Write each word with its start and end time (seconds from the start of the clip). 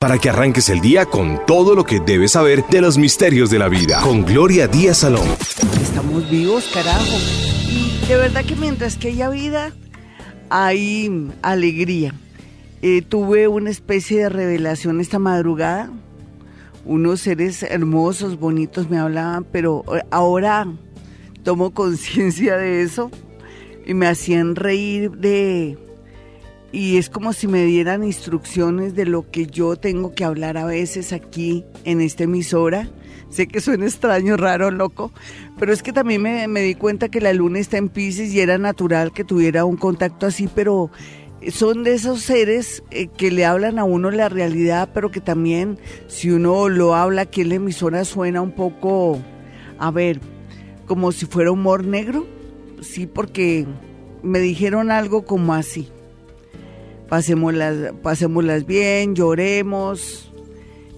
para 0.00 0.18
que 0.18 0.30
arranques 0.30 0.68
el 0.68 0.80
día 0.80 1.06
con 1.06 1.44
todo 1.44 1.74
lo 1.74 1.82
que 1.82 1.98
debes 1.98 2.32
saber 2.32 2.64
de 2.68 2.80
los 2.80 2.96
misterios 2.96 3.50
de 3.50 3.58
la 3.58 3.68
vida. 3.68 4.00
Con 4.00 4.24
Gloria 4.24 4.68
Díaz 4.68 4.98
Salón. 4.98 5.26
Estamos 5.82 6.30
vivos, 6.30 6.70
carajo. 6.72 7.16
Y 7.68 8.06
de 8.06 8.16
verdad 8.16 8.44
que 8.44 8.54
mientras 8.54 8.96
que 8.96 9.08
haya 9.08 9.28
vida, 9.28 9.72
hay 10.50 11.28
alegría. 11.42 12.14
Eh, 12.80 13.02
tuve 13.02 13.48
una 13.48 13.70
especie 13.70 14.20
de 14.20 14.28
revelación 14.28 15.00
esta 15.00 15.18
madrugada. 15.18 15.90
Unos 16.84 17.22
seres 17.22 17.64
hermosos, 17.64 18.38
bonitos 18.38 18.88
me 18.88 18.98
hablaban, 18.98 19.42
pero 19.50 19.84
eh, 19.96 20.04
ahora 20.12 20.68
tomo 21.42 21.74
conciencia 21.74 22.56
de 22.56 22.82
eso 22.82 23.10
y 23.84 23.94
me 23.94 24.06
hacían 24.06 24.54
reír 24.54 25.10
de 25.10 25.76
y 26.70 26.98
es 26.98 27.08
como 27.08 27.32
si 27.32 27.48
me 27.48 27.64
dieran 27.64 28.04
instrucciones 28.04 28.94
de 28.94 29.06
lo 29.06 29.30
que 29.30 29.46
yo 29.46 29.76
tengo 29.76 30.14
que 30.14 30.24
hablar 30.24 30.58
a 30.58 30.66
veces 30.66 31.12
aquí 31.12 31.64
en 31.84 32.00
esta 32.00 32.24
emisora. 32.24 32.88
Sé 33.30 33.46
que 33.46 33.60
suena 33.60 33.86
extraño, 33.86 34.36
raro, 34.36 34.70
loco, 34.70 35.12
pero 35.58 35.72
es 35.72 35.82
que 35.82 35.92
también 35.92 36.22
me, 36.22 36.62
di 36.62 36.74
cuenta 36.74 37.08
que 37.08 37.20
la 37.20 37.32
luna 37.32 37.58
está 37.58 37.76
en 37.76 37.88
Pisces 37.88 38.32
y 38.32 38.40
era 38.40 38.58
natural 38.58 39.12
que 39.12 39.24
tuviera 39.24 39.64
un 39.64 39.76
contacto 39.76 40.26
así, 40.26 40.48
pero 40.54 40.90
son 41.50 41.84
de 41.84 41.94
esos 41.94 42.22
seres 42.22 42.82
eh, 42.90 43.08
que 43.08 43.30
le 43.30 43.44
hablan 43.44 43.78
a 43.78 43.84
uno 43.84 44.10
la 44.10 44.28
realidad, 44.28 44.90
pero 44.92 45.10
que 45.10 45.20
también 45.20 45.78
si 46.06 46.30
uno 46.30 46.68
lo 46.68 46.94
habla 46.94 47.22
aquí 47.22 47.42
en 47.42 47.50
la 47.50 47.54
emisora 47.56 48.04
suena 48.04 48.40
un 48.40 48.52
poco, 48.52 49.18
a 49.78 49.90
ver, 49.90 50.20
como 50.86 51.12
si 51.12 51.26
fuera 51.26 51.50
humor 51.50 51.84
negro. 51.84 52.26
Sí, 52.80 53.06
porque 53.06 53.66
me 54.22 54.38
dijeron 54.38 54.90
algo 54.90 55.24
como 55.24 55.52
así 55.52 55.88
pasémoslas, 57.08 58.66
bien, 58.66 59.14
lloremos, 59.14 60.32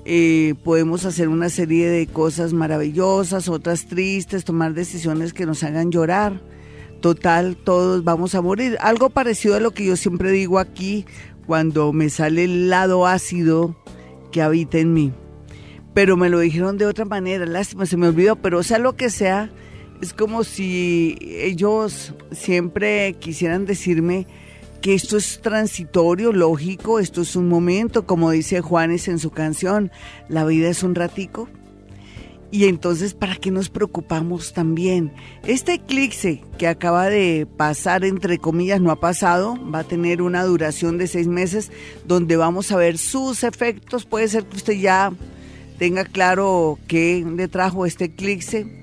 eh, 0.05 0.55
podemos 0.65 1.05
hacer 1.05 1.29
una 1.29 1.49
serie 1.49 1.89
de 1.89 2.07
cosas 2.07 2.53
maravillosas, 2.53 3.49
otras 3.49 3.87
tristes, 3.87 4.45
tomar 4.45 4.75
decisiones 4.75 5.33
que 5.33 5.47
nos 5.47 5.63
hagan 5.63 5.91
llorar. 5.93 6.41
Total, 7.01 7.57
todos 7.57 8.05
vamos 8.05 8.35
a 8.35 8.43
morir. 8.43 8.77
Algo 8.81 9.11
parecido 9.11 9.57
a 9.57 9.61
lo 9.61 9.71
que 9.71 9.87
yo 9.87 9.97
siempre 9.97 10.33
digo 10.33 10.59
aquí 10.59 11.07
cuando 11.47 11.93
me 11.93 12.11
sale 12.11 12.45
el 12.45 12.69
lado 12.69 13.07
ácido 13.07 13.77
que 14.33 14.43
habita 14.43 14.79
en 14.79 14.93
mí. 14.93 15.13
Pero 15.95 16.17
me 16.17 16.29
lo 16.29 16.39
dijeron 16.39 16.79
de 16.79 16.87
otra 16.87 17.05
manera, 17.05 17.47
lástima, 17.47 17.87
se 17.87 17.97
me 17.97 18.09
olvidó, 18.09 18.37
pero 18.37 18.63
sea 18.63 18.79
lo 18.79 18.97
que 18.97 19.11
sea, 19.11 19.51
es 20.01 20.13
como 20.13 20.45
si 20.45 21.19
ellos 21.21 22.15
siempre 22.31 23.15
quisieran 23.15 23.67
decirme 23.67 24.27
que 24.81 24.95
esto 24.95 25.17
es 25.17 25.41
transitorio, 25.43 26.33
lógico, 26.33 26.99
esto 26.99 27.23
es 27.23 27.37
un 27.37 27.49
momento, 27.49 28.07
como 28.07 28.31
dice 28.31 28.61
Juanes 28.61 29.09
en 29.09 29.19
su 29.19 29.31
canción, 29.31 29.91
la 30.29 30.45
vida 30.45 30.69
es 30.69 30.83
un 30.83 30.95
ratico. 30.95 31.49
Y 32.53 32.65
entonces, 32.65 33.15
¿para 33.15 33.37
qué 33.37 33.53
nos 33.53 33.69
preocupamos 33.69 34.53
también? 34.53 35.13
Este 35.45 35.75
eclipse 35.75 36.43
que 36.59 36.67
acaba 36.67 37.09
de 37.09 37.47
pasar, 37.57 38.05
entre 38.05 38.39
comillas, 38.39 38.81
no 38.81 38.91
ha 38.91 38.99
pasado, 38.99 39.57
va 39.73 39.81
a 39.81 39.85
tener 39.85 40.21
una 40.21 40.43
duración 40.43 40.99
de 40.99 41.07
seis 41.07 41.29
meses 41.29 41.71
donde 42.07 42.37
vamos 42.37 42.73
a 42.73 42.77
ver 42.77 42.99
sus 42.99 43.45
efectos. 43.45 44.05
Puede 44.05 44.27
ser 44.27 44.47
que 44.47 44.57
usted 44.57 44.73
ya 44.73 45.13
tenga 45.79 46.05
claro 46.05 46.79
qué 46.89 47.25
le 47.25 47.47
trajo 47.47 47.87
este 47.87 48.07
eclipse, 48.07 48.80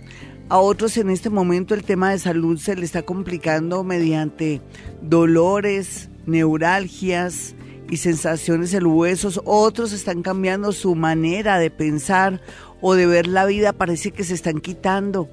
a 0.50 0.60
otros 0.60 0.98
en 0.98 1.10
este 1.10 1.30
momento 1.30 1.74
el 1.74 1.84
tema 1.84 2.12
de 2.12 2.20
salud 2.20 2.58
se 2.58 2.76
le 2.76 2.86
está 2.86 3.02
complicando 3.04 3.84
mediante 3.84 4.62
dolores, 5.02 6.10
neuralgias 6.26 7.56
y 7.90 7.98
sensaciones 7.98 8.74
en 8.74 8.86
huesos. 8.86 9.42
Otros 9.46 9.92
están 9.92 10.22
cambiando 10.22 10.72
su 10.72 10.96
manera 10.96 11.60
de 11.60 11.70
pensar 11.70 12.42
o 12.82 12.94
de 12.94 13.06
ver 13.08 13.28
la 13.28 13.46
vida. 13.46 13.74
Parece 13.74 14.12
que 14.12 14.24
se 14.24 14.34
están 14.34 14.62
quitando 14.62 15.30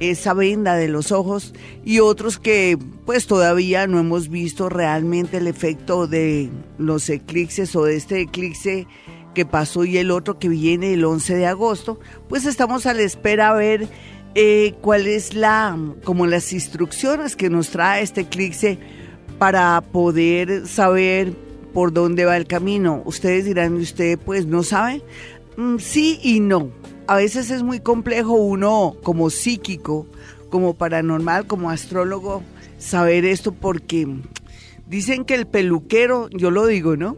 esa 0.00 0.34
venda 0.34 0.76
de 0.76 0.88
los 0.88 1.12
ojos 1.12 1.54
y 1.84 2.00
otros 2.00 2.38
que 2.38 2.78
pues 3.04 3.26
todavía 3.26 3.86
no 3.86 3.98
hemos 3.98 4.28
visto 4.28 4.68
realmente 4.68 5.38
el 5.38 5.48
efecto 5.48 6.06
de 6.06 6.50
los 6.76 7.08
eclipses 7.08 7.74
o 7.74 7.84
de 7.84 7.96
este 7.96 8.20
eclipse 8.20 8.86
que 9.34 9.44
pasó 9.44 9.84
y 9.84 9.98
el 9.98 10.10
otro 10.10 10.38
que 10.38 10.48
viene 10.48 10.94
el 10.94 11.04
11 11.04 11.36
de 11.36 11.46
agosto, 11.46 12.00
pues 12.28 12.44
estamos 12.44 12.86
a 12.86 12.94
la 12.94 13.02
espera 13.02 13.50
a 13.50 13.54
ver 13.54 13.88
eh, 14.34 14.74
cuál 14.80 15.06
es 15.06 15.34
la, 15.34 15.76
como 16.04 16.26
las 16.26 16.52
instrucciones 16.52 17.36
que 17.36 17.50
nos 17.50 17.70
trae 17.70 18.02
este 18.02 18.22
eclipse 18.22 18.78
para 19.38 19.80
poder 19.80 20.66
saber 20.66 21.32
por 21.72 21.92
dónde 21.92 22.24
va 22.24 22.36
el 22.36 22.46
camino. 22.46 23.02
Ustedes 23.04 23.44
dirán, 23.44 23.74
¿usted 23.74 24.18
pues 24.18 24.46
no 24.46 24.62
sabe? 24.62 25.02
Mm, 25.56 25.78
sí 25.78 26.18
y 26.22 26.40
no. 26.40 26.70
A 27.06 27.16
veces 27.16 27.50
es 27.50 27.62
muy 27.62 27.80
complejo 27.80 28.34
uno 28.34 28.96
como 29.02 29.30
psíquico, 29.30 30.06
como 30.50 30.74
paranormal, 30.74 31.46
como 31.46 31.70
astrólogo, 31.70 32.42
saber 32.78 33.24
esto 33.24 33.52
porque 33.52 34.06
dicen 34.86 35.24
que 35.24 35.34
el 35.34 35.46
peluquero, 35.46 36.28
yo 36.30 36.50
lo 36.50 36.66
digo, 36.66 36.96
¿no? 36.96 37.16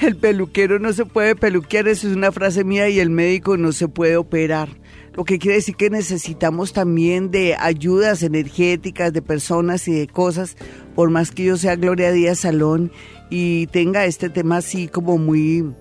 El 0.00 0.16
peluquero 0.16 0.78
no 0.78 0.92
se 0.92 1.06
puede 1.06 1.34
peluquear, 1.34 1.88
eso 1.88 2.08
es 2.08 2.14
una 2.14 2.30
frase 2.32 2.64
mía, 2.64 2.88
y 2.88 3.00
el 3.00 3.08
médico 3.08 3.56
no 3.56 3.72
se 3.72 3.88
puede 3.88 4.16
operar 4.16 4.68
lo 5.16 5.24
que 5.24 5.38
quiere 5.38 5.56
decir 5.56 5.76
que 5.76 5.88
necesitamos 5.88 6.74
también 6.74 7.30
de 7.30 7.56
ayudas 7.58 8.22
energéticas 8.22 9.14
de 9.14 9.22
personas 9.22 9.88
y 9.88 9.94
de 9.94 10.06
cosas, 10.06 10.56
por 10.94 11.08
más 11.08 11.30
que 11.30 11.44
yo 11.44 11.56
sea 11.56 11.76
Gloria 11.76 12.12
Díaz 12.12 12.40
Salón 12.40 12.92
y 13.30 13.66
tenga 13.68 14.04
este 14.04 14.28
tema 14.28 14.58
así 14.58 14.88
como 14.88 15.16
muy 15.16 15.72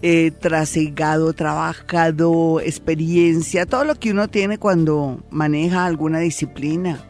eh, 0.00 0.30
trasegado, 0.30 1.34
trabajado, 1.34 2.58
experiencia, 2.60 3.66
todo 3.66 3.84
lo 3.84 3.96
que 3.96 4.12
uno 4.12 4.28
tiene 4.28 4.56
cuando 4.56 5.22
maneja 5.30 5.84
alguna 5.84 6.20
disciplina 6.20 7.04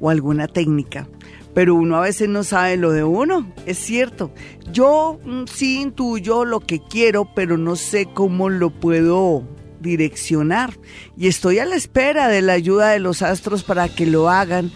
o 0.00 0.10
alguna 0.10 0.46
técnica. 0.46 1.08
Pero 1.54 1.74
uno 1.74 1.96
a 1.96 2.02
veces 2.02 2.28
no 2.28 2.44
sabe 2.44 2.76
lo 2.76 2.92
de 2.92 3.04
uno, 3.04 3.50
es 3.64 3.78
cierto. 3.78 4.30
Yo 4.72 5.18
mm, 5.24 5.44
sí 5.46 5.80
intuyo 5.80 6.44
lo 6.44 6.60
que 6.60 6.80
quiero, 6.80 7.32
pero 7.34 7.56
no 7.56 7.76
sé 7.76 8.06
cómo 8.12 8.50
lo 8.50 8.68
puedo 8.68 9.42
direccionar. 9.80 10.74
Y 11.16 11.28
estoy 11.28 11.58
a 11.58 11.64
la 11.64 11.76
espera 11.76 12.28
de 12.28 12.42
la 12.42 12.54
ayuda 12.54 12.90
de 12.90 12.98
los 12.98 13.22
astros 13.22 13.62
para 13.62 13.88
que 13.88 14.06
lo 14.06 14.28
hagan. 14.28 14.70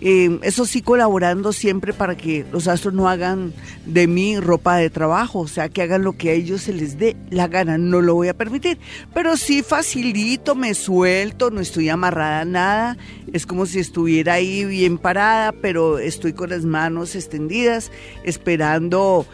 Eh, 0.00 0.38
eso 0.42 0.64
sí 0.64 0.80
colaborando 0.80 1.52
siempre 1.52 1.92
para 1.92 2.16
que 2.16 2.44
los 2.52 2.68
astros 2.68 2.94
no 2.94 3.08
hagan 3.08 3.52
de 3.84 4.06
mí 4.06 4.38
ropa 4.38 4.76
de 4.76 4.90
trabajo, 4.90 5.40
o 5.40 5.48
sea, 5.48 5.68
que 5.68 5.82
hagan 5.82 6.04
lo 6.04 6.12
que 6.12 6.30
a 6.30 6.32
ellos 6.34 6.62
se 6.62 6.72
les 6.72 6.98
dé 6.98 7.16
la 7.30 7.48
gana, 7.48 7.78
no 7.78 8.00
lo 8.00 8.14
voy 8.14 8.28
a 8.28 8.36
permitir, 8.36 8.78
pero 9.12 9.36
sí 9.36 9.64
facilito, 9.64 10.54
me 10.54 10.74
suelto, 10.74 11.50
no 11.50 11.60
estoy 11.60 11.88
amarrada 11.88 12.42
a 12.42 12.44
nada, 12.44 12.96
es 13.32 13.44
como 13.44 13.66
si 13.66 13.80
estuviera 13.80 14.34
ahí 14.34 14.64
bien 14.64 14.98
parada, 14.98 15.50
pero 15.50 15.98
estoy 15.98 16.32
con 16.32 16.50
las 16.50 16.64
manos 16.64 17.16
extendidas, 17.16 17.90
esperando 18.22 19.26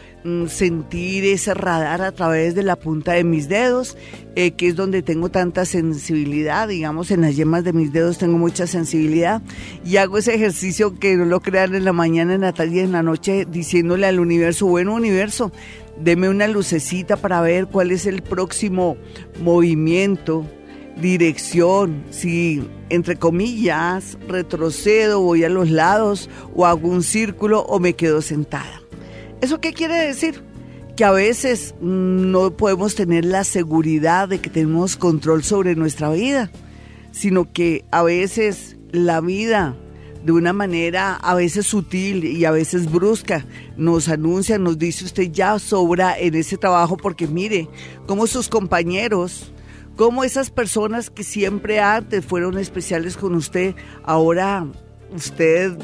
sentir 0.47 1.23
ese 1.25 1.53
radar 1.53 2.01
a 2.01 2.11
través 2.11 2.55
de 2.55 2.63
la 2.63 2.75
punta 2.75 3.13
de 3.13 3.23
mis 3.23 3.47
dedos, 3.47 3.95
eh, 4.35 4.51
que 4.51 4.67
es 4.67 4.75
donde 4.75 5.01
tengo 5.01 5.29
tanta 5.29 5.65
sensibilidad, 5.65 6.67
digamos, 6.67 7.11
en 7.11 7.21
las 7.21 7.35
yemas 7.35 7.63
de 7.63 7.73
mis 7.73 7.93
dedos 7.93 8.17
tengo 8.17 8.37
mucha 8.37 8.65
sensibilidad 8.65 9.41
y 9.85 9.97
hago 9.97 10.17
ese 10.17 10.33
ejercicio 10.33 10.97
que 10.97 11.15
no 11.15 11.25
lo 11.25 11.41
crean 11.41 11.75
en 11.75 11.85
la 11.85 11.93
mañana, 11.93 12.33
en 12.33 12.41
la 12.41 12.53
tarde 12.53 12.77
y 12.77 12.79
en 12.79 12.91
la 12.91 13.03
noche, 13.03 13.45
diciéndole 13.49 14.07
al 14.07 14.19
universo, 14.19 14.65
bueno 14.65 14.95
universo, 14.95 15.51
deme 16.01 16.27
una 16.27 16.47
lucecita 16.47 17.17
para 17.17 17.41
ver 17.41 17.67
cuál 17.67 17.91
es 17.91 18.05
el 18.05 18.21
próximo 18.23 18.97
movimiento, 19.41 20.45
dirección, 20.99 22.03
si 22.09 22.67
entre 22.89 23.15
comillas 23.17 24.17
retrocedo, 24.27 25.21
voy 25.21 25.43
a 25.43 25.49
los 25.49 25.69
lados 25.69 26.29
o 26.55 26.65
hago 26.65 26.87
un 26.87 27.03
círculo 27.03 27.61
o 27.61 27.79
me 27.79 27.93
quedo 27.93 28.21
sentada. 28.21 28.84
¿Eso 29.45 29.61
qué 29.61 29.73
quiere 29.73 29.93
decir? 29.93 30.41
Que 30.97 31.05
a 31.05 31.11
veces 31.11 31.75
no 31.79 32.57
podemos 32.57 32.95
tener 32.95 33.25
la 33.25 33.43
seguridad 33.43 34.27
de 34.27 34.39
que 34.39 34.49
tenemos 34.49 34.95
control 34.95 35.43
sobre 35.43 35.75
nuestra 35.75 36.09
vida, 36.09 36.49
sino 37.11 37.53
que 37.53 37.85
a 37.91 38.01
veces 38.01 38.75
la 38.91 39.21
vida 39.21 39.75
de 40.23 40.31
una 40.31 40.51
manera 40.51 41.13
a 41.13 41.35
veces 41.35 41.67
sutil 41.67 42.25
y 42.25 42.43
a 42.45 42.49
veces 42.49 42.91
brusca. 42.91 43.45
Nos 43.77 44.09
anuncia, 44.09 44.57
nos 44.57 44.79
dice 44.79 45.05
usted 45.05 45.31
ya 45.31 45.59
sobra 45.59 46.17
en 46.17 46.33
ese 46.33 46.57
trabajo 46.57 46.97
porque 46.97 47.27
mire 47.27 47.69
cómo 48.07 48.25
sus 48.25 48.49
compañeros, 48.49 49.53
cómo 49.95 50.23
esas 50.23 50.49
personas 50.49 51.11
que 51.11 51.23
siempre 51.23 51.79
antes 51.79 52.25
fueron 52.25 52.57
especiales 52.57 53.15
con 53.15 53.35
usted, 53.35 53.75
ahora 54.03 54.65
usted 55.13 55.77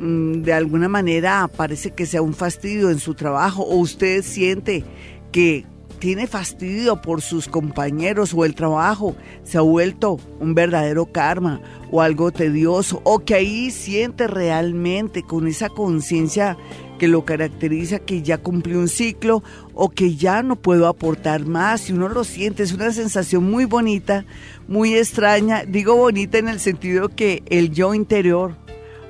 de 0.00 0.52
alguna 0.52 0.88
manera 0.88 1.48
parece 1.54 1.90
que 1.90 2.06
sea 2.06 2.22
un 2.22 2.32
fastidio 2.32 2.90
en 2.90 2.98
su 2.98 3.14
trabajo 3.14 3.62
o 3.62 3.76
usted 3.76 4.22
siente 4.22 4.82
que 5.30 5.66
tiene 5.98 6.26
fastidio 6.26 7.02
por 7.02 7.20
sus 7.20 7.46
compañeros 7.46 8.32
o 8.34 8.46
el 8.46 8.54
trabajo 8.54 9.14
se 9.44 9.58
ha 9.58 9.60
vuelto 9.60 10.18
un 10.40 10.54
verdadero 10.54 11.04
karma 11.04 11.60
o 11.90 12.00
algo 12.00 12.32
tedioso 12.32 13.02
o 13.04 13.18
que 13.18 13.34
ahí 13.34 13.70
siente 13.70 14.26
realmente 14.26 15.22
con 15.22 15.46
esa 15.46 15.68
conciencia 15.68 16.56
que 16.98 17.06
lo 17.06 17.24
caracteriza, 17.24 17.98
que 17.98 18.22
ya 18.22 18.38
cumplió 18.38 18.78
un 18.78 18.88
ciclo 18.88 19.42
o 19.74 19.90
que 19.90 20.16
ya 20.16 20.42
no 20.42 20.56
puedo 20.56 20.86
aportar 20.86 21.46
más. 21.46 21.88
Y 21.88 21.94
uno 21.94 22.10
lo 22.10 22.24
siente, 22.24 22.62
es 22.62 22.72
una 22.72 22.92
sensación 22.92 23.50
muy 23.50 23.64
bonita, 23.64 24.26
muy 24.68 24.94
extraña. 24.94 25.64
Digo 25.66 25.96
bonita 25.96 26.36
en 26.36 26.48
el 26.48 26.60
sentido 26.60 27.08
que 27.08 27.42
el 27.46 27.70
yo 27.70 27.94
interior 27.94 28.54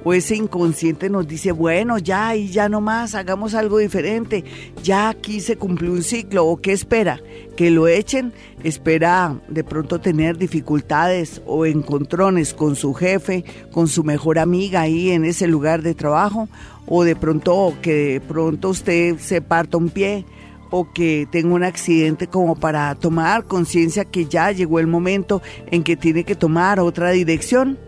o 0.04 0.12
ese 0.12 0.36
inconsciente 0.36 1.10
nos 1.10 1.26
dice, 1.26 1.52
bueno, 1.52 1.98
ya 1.98 2.34
y 2.34 2.48
ya 2.48 2.68
no 2.68 2.80
más, 2.80 3.14
hagamos 3.14 3.54
algo 3.54 3.78
diferente, 3.78 4.44
ya 4.82 5.08
aquí 5.08 5.40
se 5.40 5.56
cumplió 5.56 5.92
un 5.92 6.02
ciclo, 6.02 6.46
o 6.46 6.56
qué 6.56 6.72
espera, 6.72 7.20
que 7.56 7.70
lo 7.70 7.88
echen, 7.88 8.32
espera 8.62 9.36
de 9.48 9.64
pronto 9.64 10.00
tener 10.00 10.38
dificultades 10.38 11.42
o 11.46 11.66
encontrones 11.66 12.54
con 12.54 12.76
su 12.76 12.94
jefe, 12.94 13.44
con 13.70 13.88
su 13.88 14.04
mejor 14.04 14.38
amiga 14.38 14.82
ahí 14.82 15.10
en 15.10 15.24
ese 15.24 15.46
lugar 15.46 15.82
de 15.82 15.94
trabajo, 15.94 16.48
o 16.86 17.04
de 17.04 17.16
pronto 17.16 17.74
que 17.82 17.94
de 17.94 18.20
pronto 18.20 18.70
usted 18.70 19.18
se 19.18 19.42
parta 19.42 19.76
un 19.76 19.90
pie 19.90 20.24
o 20.70 20.92
que 20.92 21.26
tenga 21.30 21.54
un 21.54 21.64
accidente 21.64 22.28
como 22.28 22.54
para 22.54 22.94
tomar 22.94 23.44
conciencia 23.44 24.04
que 24.04 24.26
ya 24.26 24.52
llegó 24.52 24.78
el 24.78 24.86
momento 24.86 25.42
en 25.70 25.82
que 25.82 25.96
tiene 25.96 26.24
que 26.24 26.36
tomar 26.36 26.80
otra 26.80 27.10
dirección 27.10 27.78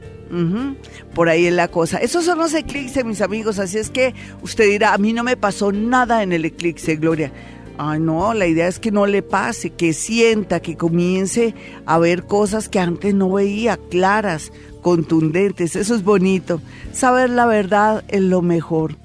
por 1.15 1.29
ahí 1.29 1.47
es 1.47 1.53
la 1.53 1.69
cosa. 1.69 1.99
Esos 1.99 2.25
son 2.25 2.39
los 2.39 2.55
eclipses, 2.55 3.05
mis 3.05 3.21
amigos. 3.21 3.59
Así 3.59 3.79
es 3.79 3.91
que 3.91 4.15
usted 4.43 4.69
dirá, 4.69 4.95
a 4.95 4.99
mí 4.99 5.13
no 5.13 5.25
me 5.25 5.37
pasó 5.37 5.73
nada 5.73 6.23
en 6.23 6.33
el 6.33 6.45
eclipse, 6.45 6.97
Gloria. 6.97 7.33
Ay, 7.79 8.01
no, 8.01 8.35
la 8.35 8.47
idea 8.47 8.69
es 8.69 8.79
que 8.79 8.93
no 8.93 9.07
le 9.07 9.23
pase, 9.23 9.71
que 9.71 9.93
sienta, 9.93 10.61
que 10.61 10.77
comience 10.77 11.55
a 11.87 11.99
ver 11.99 12.27
cosas 12.27 12.69
que 12.69 12.79
antes 12.79 13.15
no 13.15 13.31
veía, 13.33 13.79
claras, 13.91 14.53
contundentes. 14.83 15.77
Eso 15.77 15.95
es 15.95 16.05
bonito. 16.05 16.61
Saber 16.93 17.31
la 17.31 17.47
verdad 17.47 18.05
es 18.09 18.23
lo 18.23 18.43
mejor. 18.43 18.97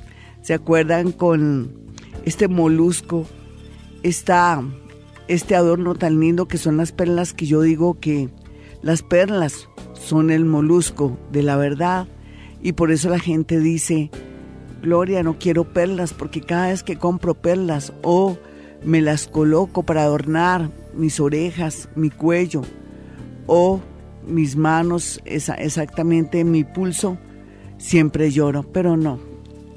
¿Se 0.41 0.53
acuerdan 0.53 1.11
con 1.11 1.71
este 2.25 2.47
molusco? 2.47 3.25
Está 4.03 4.63
este 5.27 5.55
adorno 5.55 5.95
tan 5.95 6.19
lindo 6.19 6.47
que 6.47 6.57
son 6.57 6.77
las 6.77 6.91
perlas 6.91 7.33
que 7.33 7.45
yo 7.45 7.61
digo 7.61 7.99
que 7.99 8.29
las 8.87 9.03
perlas 9.03 9.67
son 9.95 10.31
el 10.31 10.45
molusco 10.45 11.17
de 11.29 11.43
la 11.43 11.57
verdad 11.57 12.07
y 12.61 12.71
por 12.71 12.93
eso 12.93 13.09
la 13.09 13.19
gente 13.19 13.59
dice, 13.59 14.09
Gloria, 14.81 15.23
no 15.23 15.37
quiero 15.37 15.65
perlas 15.65 16.13
porque 16.13 16.39
cada 16.39 16.69
vez 16.69 16.83
que 16.83 16.95
compro 16.95 17.33
perlas 17.33 17.91
o 18.01 18.37
me 18.85 19.01
las 19.01 19.27
coloco 19.27 19.83
para 19.83 20.03
adornar 20.03 20.69
mis 20.95 21.19
orejas, 21.19 21.89
mi 21.95 22.09
cuello 22.09 22.61
o 23.45 23.81
mis 24.25 24.55
manos, 24.55 25.19
exactamente 25.25 26.45
mi 26.45 26.63
pulso, 26.63 27.17
siempre 27.77 28.31
lloro, 28.31 28.63
pero 28.71 28.95
no, 28.95 29.19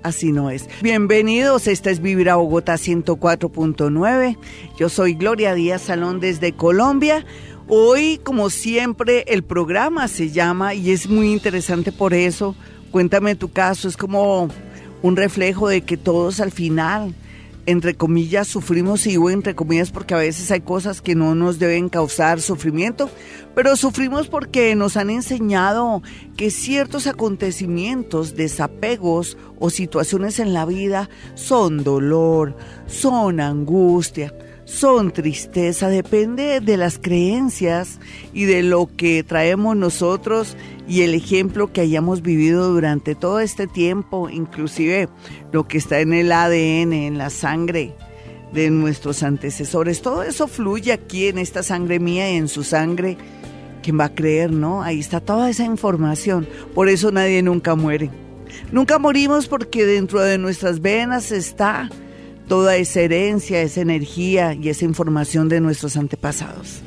así 0.05 0.31
no 0.31 0.51
es. 0.51 0.69
Bienvenidos, 0.83 1.67
esta 1.67 1.91
es 1.91 2.01
Vivir 2.01 2.31
a 2.31 2.37
Bogotá 2.37 2.75
104.9. 2.75 4.39
Yo 4.79 4.89
soy 4.89 5.15
Gloria 5.15 5.55
Díaz 5.55 5.83
Salón 5.83 6.21
desde 6.21 6.53
Colombia. 6.53 7.27
Hoy, 7.73 8.19
como 8.25 8.51
siempre, 8.51 9.23
el 9.29 9.45
programa 9.45 10.09
se 10.09 10.33
llama 10.33 10.75
y 10.75 10.91
es 10.91 11.09
muy 11.09 11.31
interesante 11.31 11.93
por 11.93 12.15
eso. 12.15 12.57
Cuéntame 12.91 13.37
tu 13.37 13.53
caso, 13.53 13.87
es 13.87 13.97
como 13.97 14.49
un 15.03 15.17
reflejo 15.17 15.69
de 15.69 15.83
que 15.83 15.97
todos 15.97 16.41
al 16.41 16.51
final, 16.51 17.15
entre 17.67 17.95
comillas, 17.95 18.49
sufrimos, 18.49 19.07
y 19.07 19.11
digo 19.11 19.31
entre 19.31 19.55
comillas 19.55 19.93
porque 19.93 20.15
a 20.15 20.19
veces 20.19 20.51
hay 20.51 20.63
cosas 20.63 21.01
que 21.01 21.15
no 21.15 21.37
nos 21.37 21.61
deben 21.61 21.89
causar 21.89 22.41
sufrimiento, 22.41 23.09
pero 23.55 23.77
sufrimos 23.77 24.27
porque 24.27 24.75
nos 24.75 24.97
han 24.97 25.09
enseñado 25.09 26.03
que 26.37 26.51
ciertos 26.51 27.07
acontecimientos, 27.07 28.35
desapegos 28.35 29.39
o 29.61 29.71
situaciones 29.71 30.41
en 30.41 30.55
la 30.55 30.67
vida 30.67 31.09
son 31.37 31.85
dolor, 31.85 32.57
son 32.89 33.39
angustia 33.39 34.35
son 34.71 35.11
tristeza, 35.11 35.89
depende 35.89 36.61
de 36.61 36.77
las 36.77 36.99
creencias 36.99 37.99
y 38.33 38.45
de 38.45 38.63
lo 38.63 38.89
que 38.97 39.25
traemos 39.25 39.77
nosotros 39.77 40.57
y 40.87 41.03
el 41.03 41.15
ejemplo 41.15 41.73
que 41.73 41.81
hayamos 41.81 42.23
vivido 42.23 42.73
durante 42.73 43.17
todo 43.17 43.41
este 43.41 43.67
tiempo, 43.67 44.31
inclusive 44.31 45.09
lo 45.51 45.67
que 45.67 45.79
está 45.79 45.99
en 46.01 46.13
el 46.13 46.31
ADN, 46.31 46.93
en 46.93 47.19
la 47.19 47.31
sangre 47.31 47.95
de 48.53 48.71
nuestros 48.71 49.25
antecesores. 49.25 50.03
Todo 50.03 50.23
eso 50.23 50.47
fluye 50.47 50.93
aquí 50.93 51.27
en 51.27 51.39
esta 51.39 51.65
sangre 51.65 51.99
mía 51.99 52.31
y 52.33 52.37
en 52.37 52.47
su 52.47 52.63
sangre. 52.63 53.19
¿Quién 53.83 53.99
va 53.99 54.05
a 54.05 54.15
creer, 54.15 54.53
no? 54.53 54.83
Ahí 54.85 55.01
está 55.01 55.21
toda 55.21 55.51
esa 55.51 55.65
información. 55.65 56.47
Por 56.75 56.89
eso 56.89 57.11
nadie 57.11 57.43
nunca 57.43 57.75
muere. 57.75 58.11
Nunca 58.71 59.01
morimos 59.01 59.49
porque 59.49 59.85
dentro 59.85 60.21
de 60.21 60.39
nuestras 60.39 60.81
venas 60.81 61.33
está 61.33 61.91
toda 62.51 62.75
esa 62.75 63.03
herencia, 63.03 63.63
esa 63.63 63.81
energía 63.81 64.55
y 64.55 64.71
esa 64.71 64.85
información 64.85 65.49
de 65.49 65.61
nuestros 65.61 65.97
antepasados. 65.97 66.81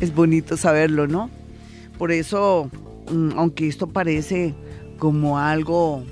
Es 0.00 0.12
bonito 0.12 0.56
saberlo, 0.56 1.06
¿no? 1.06 1.30
Por 1.98 2.10
eso, 2.10 2.68
mm, 3.12 3.30
aunque 3.36 3.68
esto 3.68 3.86
parece 3.86 4.56
como 4.98 5.38
algo 5.38 6.02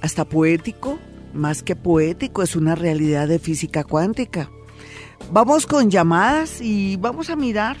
hasta 0.00 0.24
poético, 0.24 0.98
más 1.34 1.62
que 1.62 1.76
poético, 1.76 2.42
es 2.42 2.56
una 2.56 2.74
realidad 2.74 3.28
de 3.28 3.38
física 3.38 3.84
cuántica. 3.84 4.48
Vamos 5.30 5.66
con 5.66 5.90
llamadas 5.90 6.62
y 6.62 6.96
vamos 6.96 7.28
a 7.28 7.36
mirar 7.36 7.76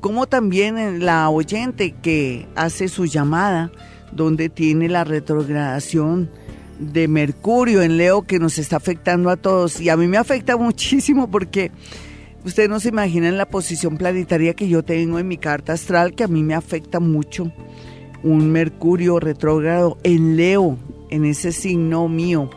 cómo 0.00 0.26
también 0.26 1.04
la 1.04 1.30
oyente 1.30 1.92
que 1.92 2.48
hace 2.56 2.88
su 2.88 3.06
llamada, 3.06 3.70
donde 4.10 4.48
tiene 4.48 4.88
la 4.88 5.04
retrogradación 5.04 6.28
de 6.78 7.08
Mercurio 7.08 7.82
en 7.82 7.96
Leo 7.96 8.22
que 8.22 8.38
nos 8.38 8.58
está 8.58 8.76
afectando 8.76 9.30
a 9.30 9.36
todos 9.36 9.80
y 9.80 9.88
a 9.88 9.96
mí 9.96 10.06
me 10.06 10.16
afecta 10.16 10.56
muchísimo 10.56 11.30
porque 11.30 11.70
ustedes 12.44 12.68
no 12.68 12.80
se 12.80 12.88
imaginan 12.88 13.38
la 13.38 13.48
posición 13.48 13.96
planetaria 13.96 14.54
que 14.54 14.68
yo 14.68 14.82
tengo 14.82 15.18
en 15.18 15.28
mi 15.28 15.38
carta 15.38 15.72
astral 15.72 16.14
que 16.14 16.24
a 16.24 16.28
mí 16.28 16.42
me 16.42 16.54
afecta 16.54 17.00
mucho. 17.00 17.52
Un 18.22 18.50
Mercurio 18.50 19.20
retrógrado 19.20 19.98
en 20.02 20.36
Leo, 20.36 20.76
en 21.10 21.24
ese 21.24 21.52
signo 21.52 22.08
mío 22.08 22.50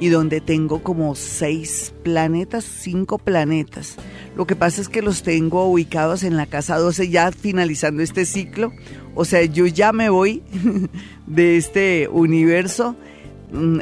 y 0.00 0.08
donde 0.08 0.40
tengo 0.40 0.82
como 0.82 1.14
seis 1.14 1.92
planetas, 2.02 2.64
cinco 2.64 3.18
planetas. 3.18 3.96
Lo 4.36 4.46
que 4.46 4.54
pasa 4.54 4.80
es 4.80 4.88
que 4.88 5.02
los 5.02 5.22
tengo 5.22 5.66
ubicados 5.66 6.22
en 6.22 6.36
la 6.36 6.46
casa 6.46 6.76
12 6.76 7.08
ya 7.08 7.32
finalizando 7.32 8.02
este 8.02 8.24
ciclo. 8.24 8.72
O 9.14 9.24
sea, 9.24 9.44
yo 9.44 9.66
ya 9.66 9.92
me 9.92 10.10
voy 10.10 10.42
de 11.26 11.56
este 11.56 12.08
universo 12.08 12.96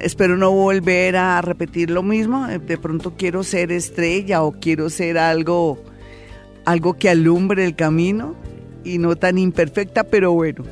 espero 0.03 0.37
no 0.37 0.51
volver 0.53 1.17
a 1.17 1.41
repetir 1.43 1.91
lo 1.91 2.03
mismo. 2.03 2.49
Eh, 2.49 2.59
de 2.59 2.79
pronto 2.79 3.15
quiero 3.17 3.43
ser 3.43 3.73
estrella 3.73 4.43
o 4.43 4.53
quiero 4.53 4.91
ser 4.91 5.19
algo, 5.19 5.83
algo 6.65 6.95
que 6.95 7.11
alumbre 7.11 7.65
el 7.65 7.75
camino 7.75 8.35
y 8.85 8.99
no 8.99 9.17
tan 9.17 9.39
imperfecta, 9.39 10.05
pero 10.05 10.33
bueno, 10.33 10.65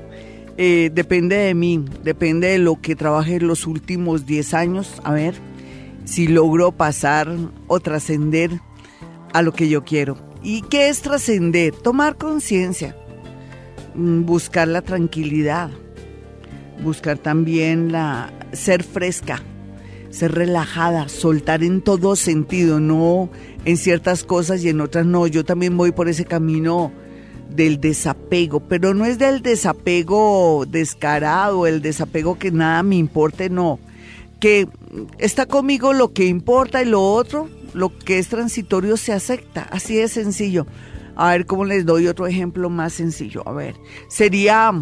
eh, 0.56 0.90
depende 0.94 1.36
de 1.36 1.54
mí, 1.54 1.84
depende 2.02 2.48
de 2.48 2.58
lo 2.58 2.80
que 2.80 2.94
trabaje 2.94 3.40
los 3.40 3.66
últimos 3.66 4.26
10 4.26 4.54
años. 4.54 5.00
A 5.02 5.12
ver 5.12 5.34
si 6.04 6.28
logro 6.28 6.72
pasar 6.72 7.34
o 7.66 7.80
trascender 7.80 8.50
a 9.32 9.42
lo 9.42 9.52
que 9.52 9.68
yo 9.68 9.84
quiero. 9.84 10.16
¿Y 10.42 10.62
qué 10.62 10.88
es 10.88 11.00
trascender? 11.00 11.74
Tomar 11.74 12.16
conciencia, 12.16 12.94
mm, 13.94 14.24
buscar 14.24 14.68
la 14.68 14.82
tranquilidad 14.82 15.70
buscar 16.82 17.18
también 17.18 17.92
la 17.92 18.32
ser 18.54 18.82
fresca, 18.82 19.42
ser 20.10 20.32
relajada, 20.32 21.08
soltar 21.08 21.62
en 21.62 21.82
todo 21.82 22.16
sentido, 22.16 22.80
no 22.80 23.30
en 23.64 23.76
ciertas 23.76 24.24
cosas 24.24 24.62
y 24.64 24.68
en 24.68 24.80
otras 24.80 25.06
no. 25.06 25.26
Yo 25.26 25.44
también 25.44 25.76
voy 25.76 25.92
por 25.92 26.08
ese 26.08 26.24
camino 26.24 26.92
del 27.50 27.80
desapego, 27.80 28.60
pero 28.60 28.94
no 28.94 29.04
es 29.04 29.18
del 29.18 29.42
desapego 29.42 30.64
descarado, 30.68 31.66
el 31.66 31.82
desapego 31.82 32.38
que 32.38 32.50
nada 32.50 32.82
me 32.82 32.96
importe, 32.96 33.50
no. 33.50 33.78
Que 34.40 34.68
está 35.18 35.46
conmigo 35.46 35.92
lo 35.92 36.12
que 36.12 36.26
importa 36.26 36.82
y 36.82 36.86
lo 36.86 37.02
otro, 37.02 37.48
lo 37.72 37.96
que 37.96 38.18
es 38.18 38.28
transitorio 38.28 38.96
se 38.96 39.12
acepta, 39.12 39.62
así 39.70 39.96
de 39.96 40.08
sencillo. 40.08 40.66
A 41.16 41.30
ver 41.30 41.46
cómo 41.46 41.64
les 41.64 41.86
doy 41.86 42.08
otro 42.08 42.26
ejemplo 42.26 42.70
más 42.70 42.92
sencillo. 42.92 43.42
A 43.46 43.52
ver, 43.52 43.76
sería 44.08 44.72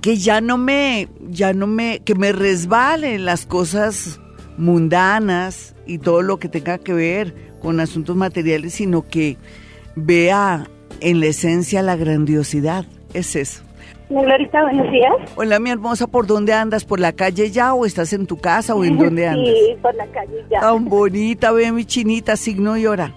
que 0.00 0.16
ya 0.16 0.40
no 0.40 0.58
me, 0.58 1.08
ya 1.28 1.52
no 1.52 1.66
me, 1.66 2.00
que 2.00 2.14
me 2.14 2.32
resbalen 2.32 3.24
las 3.24 3.46
cosas 3.46 4.20
mundanas 4.56 5.74
y 5.86 5.98
todo 5.98 6.22
lo 6.22 6.38
que 6.38 6.48
tenga 6.48 6.78
que 6.78 6.92
ver 6.92 7.34
con 7.60 7.80
asuntos 7.80 8.16
materiales, 8.16 8.74
sino 8.74 9.02
que 9.02 9.36
vea 9.96 10.66
en 11.00 11.20
la 11.20 11.26
esencia 11.26 11.82
la 11.82 11.96
grandiosidad. 11.96 12.84
Es 13.14 13.36
eso. 13.36 13.62
Glorita, 14.10 14.62
buenos 14.62 14.90
días. 14.90 15.12
Hola, 15.36 15.58
mi 15.58 15.70
hermosa, 15.70 16.06
¿por 16.06 16.26
dónde 16.26 16.54
andas? 16.54 16.84
¿Por 16.84 16.98
la 16.98 17.12
calle 17.12 17.50
ya 17.50 17.74
o 17.74 17.84
estás 17.84 18.12
en 18.12 18.26
tu 18.26 18.38
casa 18.38 18.74
o 18.74 18.84
en 18.84 18.96
dónde 18.96 19.26
andas? 19.26 19.54
Sí, 19.54 19.76
por 19.82 19.94
la 19.96 20.06
calle 20.06 20.44
ya. 20.50 20.60
Tan 20.60 20.86
bonita, 20.86 21.52
ve 21.52 21.72
mi 21.72 21.84
chinita, 21.84 22.36
signo 22.36 22.76
y 22.78 22.86
hora. 22.86 23.14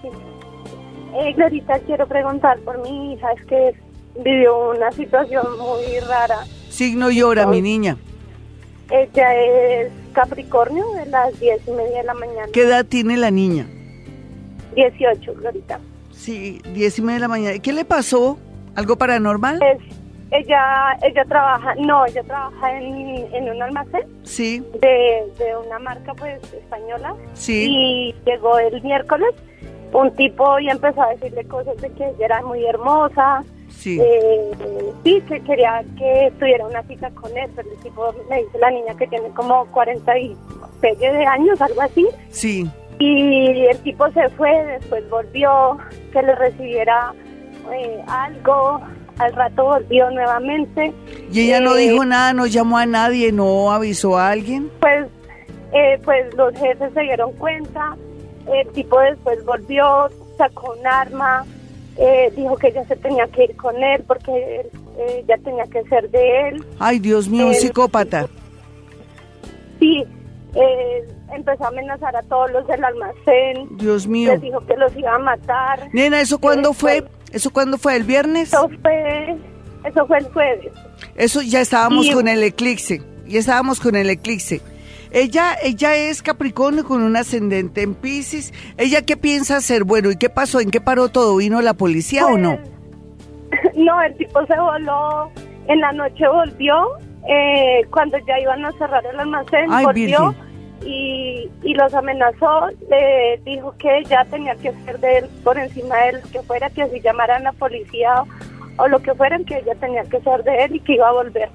Eh, 1.14 1.32
Glorita, 1.34 1.78
quiero 1.80 2.06
preguntar 2.06 2.58
por 2.60 2.82
mi 2.82 3.14
hija, 3.14 3.26
es 3.32 3.46
que 3.46 3.74
vivió 4.22 4.70
una 4.70 4.90
situación 4.92 5.44
muy 5.58 5.98
rara 6.00 6.40
Signo 6.72 7.10
y 7.10 7.20
hora, 7.22 7.46
mi 7.46 7.60
niña. 7.60 7.96
Ella 8.90 9.34
es 9.34 9.92
Capricornio 10.12 10.84
de 10.94 11.06
las 11.06 11.38
diez 11.38 11.60
y 11.66 11.70
media 11.70 11.98
de 11.98 12.04
la 12.04 12.14
mañana. 12.14 12.48
¿Qué 12.52 12.62
edad 12.62 12.84
tiene 12.86 13.16
la 13.18 13.30
niña? 13.30 13.66
18, 14.74 15.34
Glorita. 15.34 15.78
Sí, 16.12 16.60
diez 16.72 16.98
y 16.98 17.02
media 17.02 17.14
de 17.16 17.20
la 17.20 17.28
mañana. 17.28 17.58
¿Qué 17.58 17.72
le 17.72 17.84
pasó? 17.84 18.38
¿Algo 18.74 18.96
paranormal? 18.96 19.60
Es, 19.62 19.78
ella, 20.30 20.96
ella 21.02 21.24
trabaja, 21.26 21.74
no, 21.74 22.06
ella 22.06 22.22
trabaja 22.22 22.78
en, 22.78 23.16
en 23.34 23.50
un 23.50 23.62
almacén 23.62 24.02
Sí, 24.22 24.60
de, 24.80 25.24
de 25.38 25.56
una 25.66 25.78
marca 25.78 26.14
pues 26.14 26.40
española. 26.54 27.14
sí. 27.34 27.66
Y 27.68 28.14
llegó 28.24 28.58
el 28.58 28.82
miércoles 28.82 29.34
un 29.92 30.10
tipo 30.16 30.58
y 30.58 30.70
empezó 30.70 31.02
a 31.02 31.10
decirle 31.10 31.44
cosas 31.44 31.76
de 31.82 31.90
que 31.90 32.04
ella 32.04 32.24
era 32.24 32.42
muy 32.42 32.64
hermosa. 32.64 33.44
Sí. 33.72 33.98
Eh, 34.00 34.50
sí, 35.04 35.20
que 35.28 35.40
quería 35.40 35.82
que 35.98 36.32
tuviera 36.38 36.66
una 36.66 36.82
cita 36.84 37.10
con 37.10 37.36
él, 37.36 37.50
pero 37.56 37.70
el 37.70 37.78
tipo 37.78 38.14
me 38.30 38.42
dice 38.42 38.58
la 38.58 38.70
niña 38.70 38.94
que 38.96 39.06
tiene 39.08 39.28
como 39.30 39.66
40 39.66 40.18
y 40.18 40.36
de 40.80 41.26
años, 41.26 41.60
algo 41.60 41.80
así. 41.82 42.06
Sí. 42.30 42.68
Y 42.98 43.66
el 43.66 43.78
tipo 43.78 44.08
se 44.10 44.28
fue, 44.30 44.50
después 44.64 45.08
volvió, 45.10 45.78
que 46.12 46.22
le 46.22 46.34
recibiera 46.34 47.12
eh, 47.72 48.02
algo, 48.06 48.80
al 49.18 49.32
rato 49.32 49.64
volvió 49.64 50.10
nuevamente. 50.10 50.92
¿Y 51.32 51.40
ella 51.40 51.60
no 51.60 51.76
Eh, 51.76 51.88
dijo 51.88 52.04
nada, 52.04 52.32
no 52.32 52.46
llamó 52.46 52.78
a 52.78 52.86
nadie, 52.86 53.32
no 53.32 53.72
avisó 53.72 54.18
a 54.18 54.30
alguien? 54.30 54.70
Pues, 54.80 55.06
eh, 55.72 55.98
pues 56.04 56.32
los 56.34 56.52
jefes 56.58 56.92
se 56.92 57.00
dieron 57.00 57.32
cuenta, 57.34 57.96
el 58.52 58.68
tipo 58.68 59.00
después 59.00 59.44
volvió, 59.44 60.08
sacó 60.36 60.74
un 60.78 60.86
arma, 60.86 61.44
eh, 61.98 62.32
dijo 62.36 62.56
que 62.56 62.68
ella 62.68 62.84
se 62.86 62.96
tenía 62.96 63.26
que 63.28 63.44
ir 63.44 63.56
con 63.56 63.82
él 63.82 64.02
porque 64.06 64.66
eh, 64.98 65.24
ya 65.28 65.36
tenía 65.38 65.64
que 65.66 65.82
ser 65.84 66.10
de 66.10 66.48
él. 66.48 66.64
Ay, 66.78 66.98
Dios 66.98 67.28
mío, 67.28 67.46
un 67.48 67.54
psicópata. 67.54 68.28
Sí, 69.78 70.04
eh, 70.54 71.08
empezó 71.34 71.64
a 71.64 71.68
amenazar 71.68 72.14
a 72.16 72.22
todos 72.22 72.50
los 72.52 72.66
del 72.66 72.84
almacén, 72.84 73.76
Dios 73.76 74.06
mío. 74.06 74.32
les 74.32 74.40
dijo 74.42 74.64
que 74.66 74.76
los 74.76 74.94
iba 74.96 75.14
a 75.14 75.18
matar. 75.18 75.88
Nena, 75.92 76.20
¿eso 76.20 76.38
cuándo 76.38 76.70
Eh, 76.70 76.74
fue? 76.74 77.02
pues, 77.02 77.12
¿Eso 77.32 77.50
cuándo 77.50 77.78
fue? 77.78 77.96
¿El 77.96 78.04
viernes? 78.04 78.52
Eso 78.52 78.68
fue, 78.82 79.36
eso 79.84 80.06
fue 80.06 80.18
el 80.18 80.24
jueves. 80.32 80.72
Eso 81.16 81.40
ya 81.42 81.60
estábamos 81.62 82.10
con 82.10 82.28
el 82.28 82.42
eclipse. 82.42 83.00
Ya 83.26 83.38
estábamos 83.38 83.80
con 83.80 83.96
el 83.96 84.10
eclipse. 84.10 84.60
Ella, 85.12 85.56
ella 85.62 85.94
es 85.94 86.22
Capricornio 86.22 86.84
con 86.84 87.02
un 87.02 87.16
ascendente 87.16 87.82
en 87.82 87.94
Pisces. 87.94 88.52
¿Ella 88.78 89.02
qué 89.02 89.16
piensa 89.16 89.56
hacer? 89.56 89.84
Bueno, 89.84 90.10
¿y 90.10 90.16
qué 90.16 90.30
pasó? 90.30 90.60
¿En 90.60 90.70
qué 90.70 90.80
paró 90.80 91.08
todo? 91.08 91.36
¿Vino 91.36 91.60
la 91.60 91.74
policía 91.74 92.26
o 92.26 92.38
no? 92.38 92.56
Pues, 92.56 92.72
No, 93.76 94.02
el 94.02 94.16
tipo 94.16 94.44
se 94.46 94.58
voló, 94.58 95.30
en 95.68 95.80
la 95.80 95.92
noche 95.92 96.26
volvió, 96.26 96.86
eh, 97.28 97.84
cuando 97.90 98.18
ya 98.26 98.38
iban 98.40 98.64
a 98.64 98.72
cerrar 98.72 99.04
el 99.06 99.18
almacén, 99.18 99.66
Ay, 99.70 99.84
volvió 99.84 100.34
y, 100.84 101.48
y 101.62 101.74
los 101.74 101.94
amenazó, 101.94 102.68
le 102.90 103.40
dijo 103.44 103.74
que 103.78 104.02
ya 104.08 104.24
tenía 104.24 104.54
que 104.56 104.72
ser 104.84 104.98
de 104.98 105.18
él 105.18 105.26
por 105.44 105.58
encima 105.58 105.96
de 105.96 106.08
él, 106.10 106.20
que 106.32 106.42
fuera, 106.42 106.70
que 106.70 106.88
si 106.88 107.00
llamaran 107.00 107.46
a 107.46 107.52
policía 107.52 108.22
o, 108.22 108.82
o 108.82 108.88
lo 108.88 109.00
que 109.00 109.14
fueran, 109.14 109.44
que 109.44 109.58
ella 109.58 109.74
tenía 109.76 110.02
que 110.04 110.20
ser 110.20 110.42
de 110.42 110.64
él 110.64 110.76
y 110.76 110.80
que 110.80 110.94
iba 110.94 111.08
a 111.08 111.12
volver. 111.12 111.50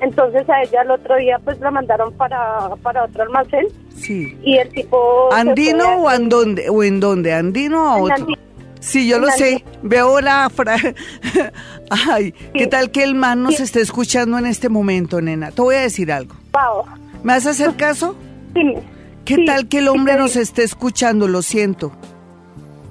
Entonces 0.00 0.48
a 0.48 0.62
ella 0.62 0.82
el 0.82 0.90
otro 0.92 1.16
día 1.16 1.38
pues 1.44 1.60
la 1.60 1.70
mandaron 1.70 2.12
para, 2.14 2.70
para 2.82 3.04
otro 3.04 3.22
almacén 3.22 3.66
Sí. 3.96 4.36
y 4.42 4.56
el 4.56 4.68
tipo... 4.70 5.28
¿Andino 5.32 6.02
o 6.02 6.10
en 6.10 6.28
dónde? 6.28 6.70
¿O 6.70 6.82
en 6.82 7.00
dónde? 7.00 7.34
¿Andino 7.34 7.96
o 7.96 8.02
otro? 8.04 8.14
Andino. 8.14 8.38
Sí, 8.80 9.06
yo 9.06 9.18
lo 9.18 9.28
sé. 9.28 9.62
Veo 9.82 10.20
la 10.22 10.48
fra... 10.48 10.76
Ay, 11.90 12.32
¿qué 12.54 12.64
Sí. 12.64 12.70
tal 12.70 12.90
que 12.90 13.02
el 13.02 13.14
man 13.14 13.42
nos 13.42 13.56
Sí. 13.56 13.62
esté 13.64 13.80
escuchando 13.82 14.38
en 14.38 14.46
este 14.46 14.68
momento, 14.68 15.20
nena? 15.20 15.50
Te 15.50 15.60
voy 15.60 15.74
a 15.74 15.80
decir 15.80 16.10
algo. 16.12 16.34
¿Me 17.22 17.34
vas 17.34 17.46
a 17.46 17.50
hacer 17.50 17.76
caso? 17.76 18.16
dime. 18.54 18.80
¿Qué 19.26 19.34
Sí, 19.36 19.44
tal 19.44 19.68
que 19.68 19.78
el 19.78 19.84
sí 19.84 19.88
hombre 19.90 20.16
nos 20.16 20.34
esté 20.34 20.62
escuchando? 20.64 21.28
Lo 21.28 21.42
siento. 21.42 21.92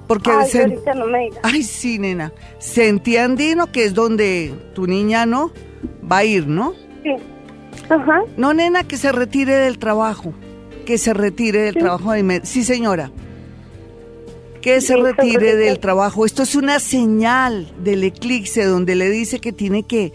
Porque 0.06 0.30
Ay, 0.30 0.48
se- 0.48 0.66
no 0.94 1.06
me. 1.06 1.28
Ay, 1.42 1.62
sí, 1.64 1.98
nena. 1.98 2.32
Sentí 2.58 3.16
andino, 3.16 3.70
que 3.72 3.84
es 3.84 3.94
donde 3.94 4.54
tu 4.74 4.86
niña 4.86 5.26
no 5.26 5.50
va 6.10 6.18
a 6.18 6.24
ir, 6.24 6.46
¿no? 6.46 6.72
Sí. 7.02 7.14
Ajá. 7.88 8.22
No, 8.36 8.52
nena, 8.54 8.84
que 8.84 8.96
se 8.96 9.12
retire 9.12 9.54
del 9.54 9.78
trabajo. 9.78 10.32
Que 10.86 10.98
se 10.98 11.14
retire 11.14 11.60
del 11.62 11.74
Sí. 11.74 11.80
trabajo 11.80 12.12
de. 12.12 12.40
Sí, 12.44 12.64
señora. 12.64 13.10
Que 14.60 14.80
se 14.82 14.96
retire 14.96 15.56
del 15.56 15.78
trabajo. 15.78 16.26
Esto 16.26 16.42
es 16.42 16.54
una 16.54 16.80
señal 16.80 17.72
del 17.82 18.04
eclipse 18.04 18.64
donde 18.64 18.94
le 18.94 19.08
dice 19.08 19.38
que 19.40 19.52
tiene 19.52 19.84
que, 19.84 20.12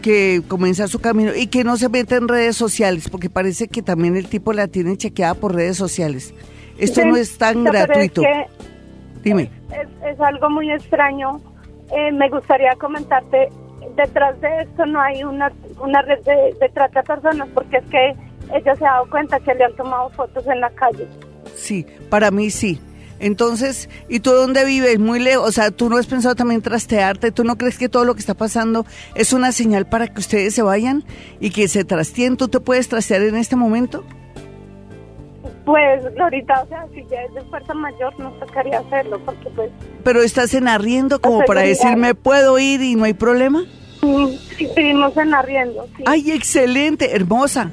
que 0.00 0.40
comenzar 0.48 0.88
su 0.88 0.98
camino 1.00 1.32
y 1.36 1.48
que 1.48 1.62
no 1.62 1.76
se 1.76 1.90
meta 1.90 2.16
en 2.16 2.26
redes 2.28 2.56
sociales, 2.56 3.10
porque 3.10 3.28
parece 3.28 3.68
que 3.68 3.82
también 3.82 4.16
el 4.16 4.28
tipo 4.28 4.54
la 4.54 4.66
tiene 4.68 4.96
chequeada 4.96 5.34
por 5.34 5.54
redes 5.54 5.76
sociales. 5.76 6.32
Esto 6.78 7.02
Sí, 7.02 7.08
no 7.08 7.16
es 7.16 7.36
tan 7.36 7.58
es 7.66 7.72
gratuito. 7.72 8.22
que 8.22 8.46
Dime. 9.22 9.50
Es, 9.70 9.88
es 10.14 10.20
algo 10.20 10.48
muy 10.48 10.70
extraño. 10.70 11.40
Eh, 11.94 12.12
me 12.12 12.30
gustaría 12.30 12.74
comentarte, 12.76 13.48
detrás 13.96 14.40
de 14.40 14.62
esto 14.62 14.86
no 14.86 15.00
hay 15.00 15.24
una, 15.24 15.52
una 15.80 16.02
red 16.02 16.20
de, 16.24 16.54
de 16.60 16.68
trata 16.70 17.00
de 17.00 17.06
personas, 17.06 17.48
porque 17.54 17.78
es 17.78 17.84
que 17.86 18.14
ella 18.54 18.76
se 18.76 18.84
ha 18.86 18.92
dado 18.92 19.10
cuenta 19.10 19.40
que 19.40 19.54
le 19.54 19.64
han 19.64 19.74
tomado 19.76 20.10
fotos 20.10 20.46
en 20.46 20.60
la 20.60 20.70
calle. 20.70 21.06
Sí, 21.54 21.86
para 22.10 22.30
mí 22.30 22.50
sí. 22.50 22.80
Entonces, 23.18 23.88
¿y 24.08 24.20
tú 24.20 24.30
dónde 24.30 24.64
vives? 24.66 24.98
Muy 24.98 25.18
lejos. 25.20 25.48
O 25.48 25.52
sea, 25.52 25.70
¿tú 25.70 25.88
no 25.88 25.96
has 25.96 26.06
pensado 26.06 26.34
también 26.34 26.60
trastearte? 26.60 27.32
¿Tú 27.32 27.44
no 27.44 27.56
crees 27.56 27.78
que 27.78 27.88
todo 27.88 28.04
lo 28.04 28.14
que 28.14 28.20
está 28.20 28.34
pasando 28.34 28.84
es 29.14 29.32
una 29.32 29.52
señal 29.52 29.86
para 29.86 30.06
que 30.08 30.20
ustedes 30.20 30.54
se 30.54 30.62
vayan 30.62 31.02
y 31.40 31.50
que 31.50 31.66
se 31.68 31.84
trasteen? 31.84 32.36
¿Tú 32.36 32.48
te 32.48 32.60
puedes 32.60 32.88
trastear 32.88 33.22
en 33.22 33.36
este 33.36 33.56
momento? 33.56 34.04
Pues, 35.64 36.14
Glorita, 36.14 36.62
o 36.62 36.68
sea, 36.68 36.86
si 36.94 37.04
ya 37.10 37.22
es 37.22 37.34
de 37.34 37.42
fuerza 37.50 37.74
mayor, 37.74 38.16
nos 38.20 38.38
tocaría 38.38 38.78
hacerlo, 38.78 39.20
porque 39.24 39.48
pues, 39.56 39.70
Pero 40.04 40.22
estás 40.22 40.54
en 40.54 40.68
arriendo 40.68 41.20
como 41.20 41.38
para 41.38 41.62
seguridad. 41.62 41.82
decir, 41.84 41.96
¿me 41.96 42.14
puedo 42.14 42.58
ir 42.58 42.82
y 42.82 42.94
no 42.94 43.04
hay 43.04 43.14
problema? 43.14 43.64
Vivimos 44.58 45.16
en 45.16 45.34
arriendo, 45.34 45.86
sí. 45.96 46.04
¡Ay, 46.06 46.30
excelente! 46.32 47.14
Hermosa. 47.14 47.72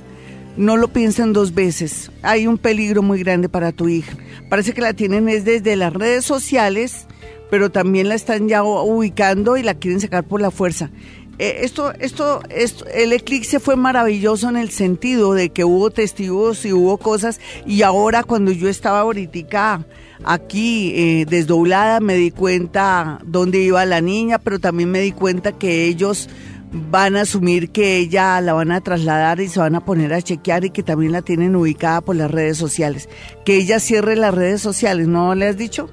No 0.55 0.77
lo 0.77 0.87
piensen 0.89 1.33
dos 1.33 1.55
veces. 1.55 2.11
Hay 2.21 2.45
un 2.45 2.59
peligro 2.59 3.01
muy 3.01 3.19
grande 3.23 3.49
para 3.49 3.71
tu 3.71 3.89
hija. 3.89 4.15
Parece 4.49 4.73
que 4.73 4.81
la 4.81 4.93
tienen 4.93 5.27
es 5.27 5.45
desde 5.45 5.75
las 5.75 5.91
redes 5.91 6.25
sociales, 6.25 7.07
pero 7.49 7.71
también 7.71 8.07
la 8.07 8.13
están 8.13 8.47
ya 8.47 8.63
ubicando 8.63 9.57
y 9.57 9.63
la 9.63 9.73
quieren 9.73 9.99
sacar 9.99 10.23
por 10.23 10.41
la 10.41 10.51
fuerza. 10.51 10.91
Eh, 11.39 11.61
esto, 11.61 11.91
esto, 11.99 12.41
esto, 12.49 12.85
el 12.93 13.11
eclipse 13.11 13.59
fue 13.59 13.75
maravilloso 13.75 14.49
en 14.49 14.57
el 14.57 14.69
sentido 14.69 15.33
de 15.33 15.49
que 15.49 15.63
hubo 15.63 15.89
testigos 15.89 16.63
y 16.63 16.73
hubo 16.73 16.97
cosas 16.97 17.41
y 17.65 17.81
ahora 17.81 18.21
cuando 18.21 18.51
yo 18.51 18.69
estaba 18.69 18.99
ahorita 18.99 19.83
aquí 20.25 20.93
eh, 20.95 21.25
desdoblada 21.27 21.99
me 21.99 22.15
di 22.15 22.31
cuenta 22.31 23.19
dónde 23.25 23.59
iba 23.59 23.85
la 23.85 24.01
niña, 24.01 24.39
pero 24.39 24.59
también 24.59 24.89
me 24.91 24.99
di 24.99 25.11
cuenta 25.11 25.51
que 25.53 25.85
ellos 25.85 26.29
van 26.71 27.15
a 27.15 27.21
asumir 27.21 27.69
que 27.71 27.97
ella 27.97 28.41
la 28.41 28.53
van 28.53 28.71
a 28.71 28.81
trasladar 28.81 29.39
y 29.39 29.47
se 29.47 29.59
van 29.59 29.75
a 29.75 29.85
poner 29.85 30.11
a 30.13 30.21
chequear 30.21 30.65
y 30.65 30.71
que 30.71 30.81
también 30.81 31.11
la 31.11 31.21
tienen 31.21 31.55
ubicada 31.55 32.01
por 32.01 32.15
las 32.15 32.31
redes 32.31 32.57
sociales. 32.57 33.09
Que 33.45 33.57
ella 33.57 33.79
cierre 33.79 34.15
las 34.15 34.33
redes 34.33 34.61
sociales, 34.61 35.07
¿no 35.07 35.35
le 35.35 35.47
has 35.49 35.57
dicho? 35.57 35.89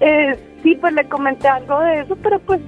Eh, 0.00 0.38
sí, 0.62 0.76
pues 0.80 0.92
le 0.92 1.08
comenté 1.08 1.48
algo 1.48 1.80
de 1.80 2.00
eso, 2.02 2.16
pero 2.22 2.38
pues 2.40 2.60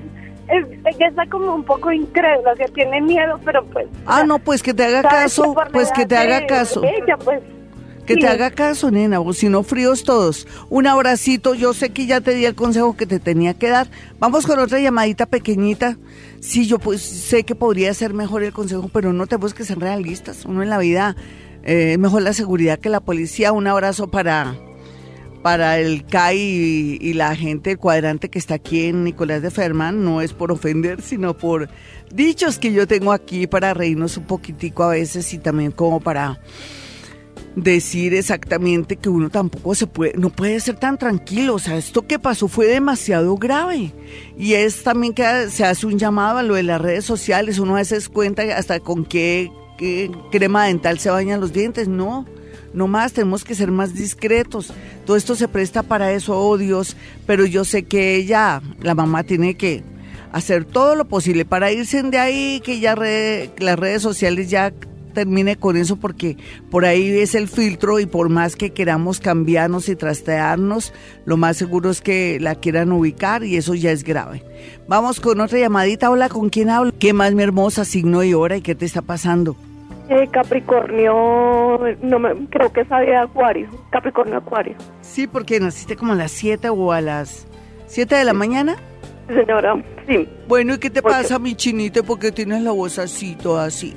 es- 0.48 0.66
ella 0.96 1.08
está 1.08 1.26
como 1.26 1.54
un 1.54 1.64
poco 1.64 1.92
incrédula, 1.92 2.52
o 2.52 2.56
sea, 2.56 2.66
tiene 2.68 3.00
miedo, 3.02 3.38
pero 3.44 3.64
pues... 3.66 3.86
Ah, 4.06 4.24
no, 4.26 4.38
pues 4.38 4.62
que 4.62 4.74
te 4.74 4.84
haga 4.84 5.02
caso, 5.02 5.54
pues 5.72 5.92
que 5.92 6.06
te 6.06 6.16
haga 6.16 6.46
caso. 6.46 6.82
Ella, 6.82 7.16
pues... 7.18 7.40
Que 8.10 8.16
te 8.16 8.26
haga 8.26 8.50
caso, 8.50 8.90
nena, 8.90 9.20
o 9.20 9.32
si 9.32 9.48
no, 9.48 9.62
fríos 9.62 10.02
todos. 10.02 10.48
Un 10.68 10.88
abracito, 10.88 11.54
yo 11.54 11.72
sé 11.72 11.90
que 11.90 12.06
ya 12.06 12.20
te 12.20 12.34
di 12.34 12.44
el 12.44 12.56
consejo 12.56 12.96
que 12.96 13.06
te 13.06 13.20
tenía 13.20 13.54
que 13.54 13.68
dar. 13.68 13.88
Vamos 14.18 14.48
con 14.48 14.58
otra 14.58 14.80
llamadita 14.80 15.26
pequeñita. 15.26 15.96
Sí, 16.40 16.66
yo 16.66 16.80
pues 16.80 17.02
sé 17.02 17.44
que 17.44 17.54
podría 17.54 17.94
ser 17.94 18.12
mejor 18.12 18.42
el 18.42 18.52
consejo, 18.52 18.90
pero 18.92 19.12
no 19.12 19.28
tenemos 19.28 19.54
que 19.54 19.64
ser 19.64 19.78
realistas. 19.78 20.44
Uno 20.44 20.64
en 20.64 20.70
la 20.70 20.78
vida 20.78 21.14
eh, 21.62 21.92
es 21.92 21.98
mejor 22.00 22.22
la 22.22 22.32
seguridad 22.32 22.80
que 22.80 22.88
la 22.88 22.98
policía. 22.98 23.52
Un 23.52 23.68
abrazo 23.68 24.10
para, 24.10 24.56
para 25.44 25.78
el 25.78 26.04
CAI 26.04 26.36
y, 26.36 26.98
y 27.00 27.12
la 27.12 27.36
gente 27.36 27.70
del 27.70 27.78
cuadrante 27.78 28.28
que 28.28 28.40
está 28.40 28.54
aquí 28.54 28.86
en 28.86 29.04
Nicolás 29.04 29.40
de 29.40 29.52
Ferman. 29.52 30.04
No 30.04 30.20
es 30.20 30.32
por 30.32 30.50
ofender, 30.50 31.00
sino 31.00 31.36
por 31.36 31.68
dichos 32.12 32.58
que 32.58 32.72
yo 32.72 32.88
tengo 32.88 33.12
aquí 33.12 33.46
para 33.46 33.72
reírnos 33.72 34.16
un 34.16 34.24
poquitico 34.24 34.82
a 34.82 34.88
veces 34.88 35.32
y 35.32 35.38
también 35.38 35.70
como 35.70 36.00
para 36.00 36.40
decir 37.56 38.14
exactamente 38.14 38.96
que 38.96 39.08
uno 39.08 39.28
tampoco 39.28 39.74
se 39.74 39.86
puede, 39.86 40.14
no 40.16 40.30
puede 40.30 40.60
ser 40.60 40.76
tan 40.76 40.98
tranquilo. 40.98 41.54
O 41.54 41.58
sea, 41.58 41.76
esto 41.76 42.06
que 42.06 42.18
pasó 42.18 42.48
fue 42.48 42.66
demasiado 42.66 43.36
grave. 43.36 43.92
Y 44.38 44.54
es 44.54 44.82
también 44.82 45.14
que 45.14 45.48
se 45.50 45.64
hace 45.64 45.86
un 45.86 45.98
llamado 45.98 46.38
a 46.38 46.42
lo 46.42 46.54
de 46.54 46.62
las 46.62 46.80
redes 46.80 47.04
sociales. 47.04 47.58
Uno 47.58 47.74
a 47.74 47.78
veces 47.78 48.08
cuenta 48.08 48.42
hasta 48.56 48.80
con 48.80 49.04
qué, 49.04 49.50
crema 50.30 50.66
dental 50.66 50.98
se 50.98 51.10
bañan 51.10 51.40
los 51.40 51.52
dientes. 51.52 51.88
No, 51.88 52.26
no 52.72 52.86
más, 52.86 53.12
tenemos 53.12 53.44
que 53.44 53.54
ser 53.54 53.70
más 53.70 53.94
discretos. 53.94 54.72
Todo 55.04 55.16
esto 55.16 55.34
se 55.34 55.48
presta 55.48 55.82
para 55.82 56.12
eso, 56.12 56.38
oh 56.38 56.56
Dios. 56.56 56.96
Pero 57.26 57.46
yo 57.46 57.64
sé 57.64 57.82
que 57.84 58.16
ella, 58.16 58.62
la 58.80 58.94
mamá, 58.94 59.24
tiene 59.24 59.54
que 59.56 59.82
hacer 60.32 60.64
todo 60.64 60.94
lo 60.94 61.06
posible 61.08 61.44
para 61.44 61.72
irse 61.72 62.00
de 62.04 62.18
ahí, 62.18 62.60
que 62.64 62.78
ya 62.78 62.94
re- 62.94 63.50
las 63.58 63.76
redes 63.76 64.00
sociales 64.02 64.48
ya 64.48 64.72
termine 65.20 65.56
con 65.56 65.76
eso 65.76 65.96
porque 65.96 66.38
por 66.70 66.86
ahí 66.86 67.10
es 67.10 67.34
el 67.34 67.46
filtro 67.46 68.00
y 68.00 68.06
por 68.06 68.30
más 68.30 68.56
que 68.56 68.70
queramos 68.70 69.20
cambiarnos 69.20 69.90
y 69.90 69.94
trastearnos, 69.94 70.94
lo 71.26 71.36
más 71.36 71.58
seguro 71.58 71.90
es 71.90 72.00
que 72.00 72.38
la 72.40 72.54
quieran 72.54 72.90
ubicar 72.90 73.44
y 73.44 73.56
eso 73.56 73.74
ya 73.74 73.90
es 73.90 74.02
grave. 74.02 74.42
Vamos 74.88 75.20
con 75.20 75.38
otra 75.40 75.58
llamadita. 75.58 76.10
Hola, 76.10 76.30
¿con 76.30 76.48
quién 76.48 76.70
hablo? 76.70 76.92
¿Qué 76.98 77.12
más, 77.12 77.34
mi 77.34 77.42
hermosa? 77.42 77.84
Signo 77.84 78.24
y 78.24 78.32
hora 78.32 78.56
y 78.56 78.62
qué 78.62 78.74
te 78.74 78.86
está 78.86 79.02
pasando? 79.02 79.56
Eh, 80.08 80.26
Capricornio, 80.32 81.78
no 82.00 82.18
me, 82.18 82.46
creo 82.48 82.72
que 82.72 82.80
es 82.80 82.88
de 82.88 83.14
Acuario, 83.14 83.68
Capricornio 83.90 84.38
Acuario. 84.38 84.74
Sí, 85.02 85.26
porque 85.26 85.60
naciste 85.60 85.96
como 85.96 86.14
a 86.14 86.16
las 86.16 86.30
7 86.30 86.70
o 86.70 86.92
a 86.92 87.02
las 87.02 87.46
7 87.88 88.16
de 88.16 88.24
la 88.24 88.32
mañana. 88.32 88.76
Señora, 89.28 89.84
sí. 90.08 90.26
Bueno, 90.48 90.74
¿y 90.74 90.78
qué 90.78 90.88
te 90.88 91.02
pasa, 91.02 91.38
mi 91.38 91.54
chinito? 91.54 92.02
porque 92.04 92.32
tienes 92.32 92.62
la 92.62 92.72
voz 92.72 92.98
así, 92.98 93.36
toda 93.36 93.66
así? 93.66 93.94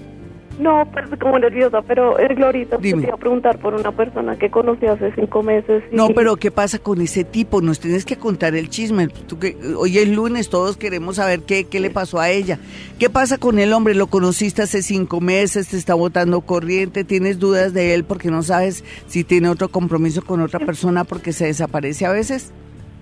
No, 0.59 0.87
como 1.19 1.39
nerviosa, 1.39 1.81
pero 1.81 2.17
es 2.19 2.35
Glorita, 2.35 2.77
te 2.77 2.89
iba 2.89 3.13
a 3.13 3.17
preguntar 3.17 3.57
por 3.59 3.73
una 3.73 3.91
persona 3.91 4.37
que 4.37 4.51
conocí 4.51 4.85
hace 4.85 5.11
cinco 5.15 5.41
meses. 5.41 5.83
No, 5.91 6.09
pero 6.09 6.35
¿qué 6.35 6.51
pasa 6.51 6.79
con 6.79 7.01
ese 7.01 7.23
tipo? 7.23 7.61
Nos 7.61 7.79
tienes 7.79 8.05
que 8.05 8.17
contar 8.17 8.55
el 8.55 8.69
chisme. 8.69 9.07
Tú 9.07 9.39
que, 9.39 9.57
hoy 9.75 9.97
es 9.97 10.07
lunes, 10.07 10.49
todos 10.49 10.77
queremos 10.77 11.15
saber 11.15 11.41
qué, 11.41 11.65
qué 11.65 11.79
le 11.79 11.89
pasó 11.89 12.19
a 12.19 12.29
ella. 12.29 12.59
¿Qué 12.99 13.09
pasa 13.09 13.37
con 13.37 13.57
el 13.57 13.73
hombre? 13.73 13.95
Lo 13.95 14.07
conociste 14.07 14.61
hace 14.61 14.83
cinco 14.83 15.21
meses, 15.21 15.69
te 15.69 15.77
está 15.77 15.95
botando 15.95 16.41
corriente, 16.41 17.03
tienes 17.03 17.39
dudas 17.39 17.73
de 17.73 17.95
él 17.95 18.03
porque 18.03 18.29
no 18.29 18.43
sabes 18.43 18.83
si 19.07 19.23
tiene 19.23 19.49
otro 19.49 19.69
compromiso 19.69 20.23
con 20.23 20.41
otra 20.41 20.59
persona 20.59 21.03
porque 21.03 21.33
se 21.33 21.45
desaparece 21.45 22.05
a 22.05 22.11
veces. 22.11 22.51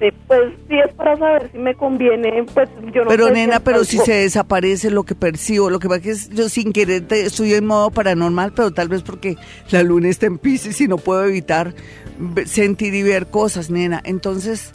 Este, 0.02 0.18
pues 0.28 0.54
sí 0.68 0.80
es 0.80 0.94
para 0.96 1.16
saber 1.16 1.52
si 1.52 1.60
me 1.60 1.76
conviene, 1.76 2.44
pues 2.54 2.70
yo 2.92 3.04
no 3.04 3.10
Pero 3.10 3.30
nena, 3.30 3.60
pero 3.60 3.84
si 3.84 4.00
se 4.00 4.14
desaparece 4.14 4.90
lo 4.90 5.04
que 5.04 5.14
percibo, 5.14 5.70
lo 5.70 5.78
que 5.78 5.88
pasa 5.88 6.10
es 6.10 6.28
que 6.28 6.36
yo 6.36 6.50
sin 6.50 6.74
querer 6.74 7.06
estoy 7.12 7.54
en 7.54 7.68
modo 7.68 7.92
paranormal, 7.92 8.52
pero 8.56 8.72
tal 8.72 8.88
vez 8.88 9.04
porque 9.04 9.36
la 9.70 9.84
luna 9.84 10.10
está 10.10 10.26
en 10.26 10.40
Pisces 10.40 10.82
y 10.82 10.88
no 10.88 10.98
puedo 10.98 11.24
evitar 11.26 11.76
sentir 12.46 12.96
y 12.96 13.04
ver 13.04 13.28
cosas, 13.28 13.70
nena. 13.70 14.02
Entonces, 14.04 14.74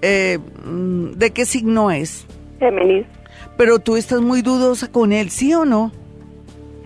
eh, 0.00 0.38
mm, 0.64 1.12
¿de 1.12 1.30
qué 1.32 1.44
signo 1.44 1.90
es? 1.90 2.26
Géminis. 2.60 3.06
Pero 3.56 3.80
tú 3.80 3.96
estás 3.96 4.20
muy 4.20 4.42
dudosa 4.42 4.92
con 4.92 5.12
él, 5.12 5.30
¿sí 5.30 5.52
o 5.54 5.64
no? 5.64 5.90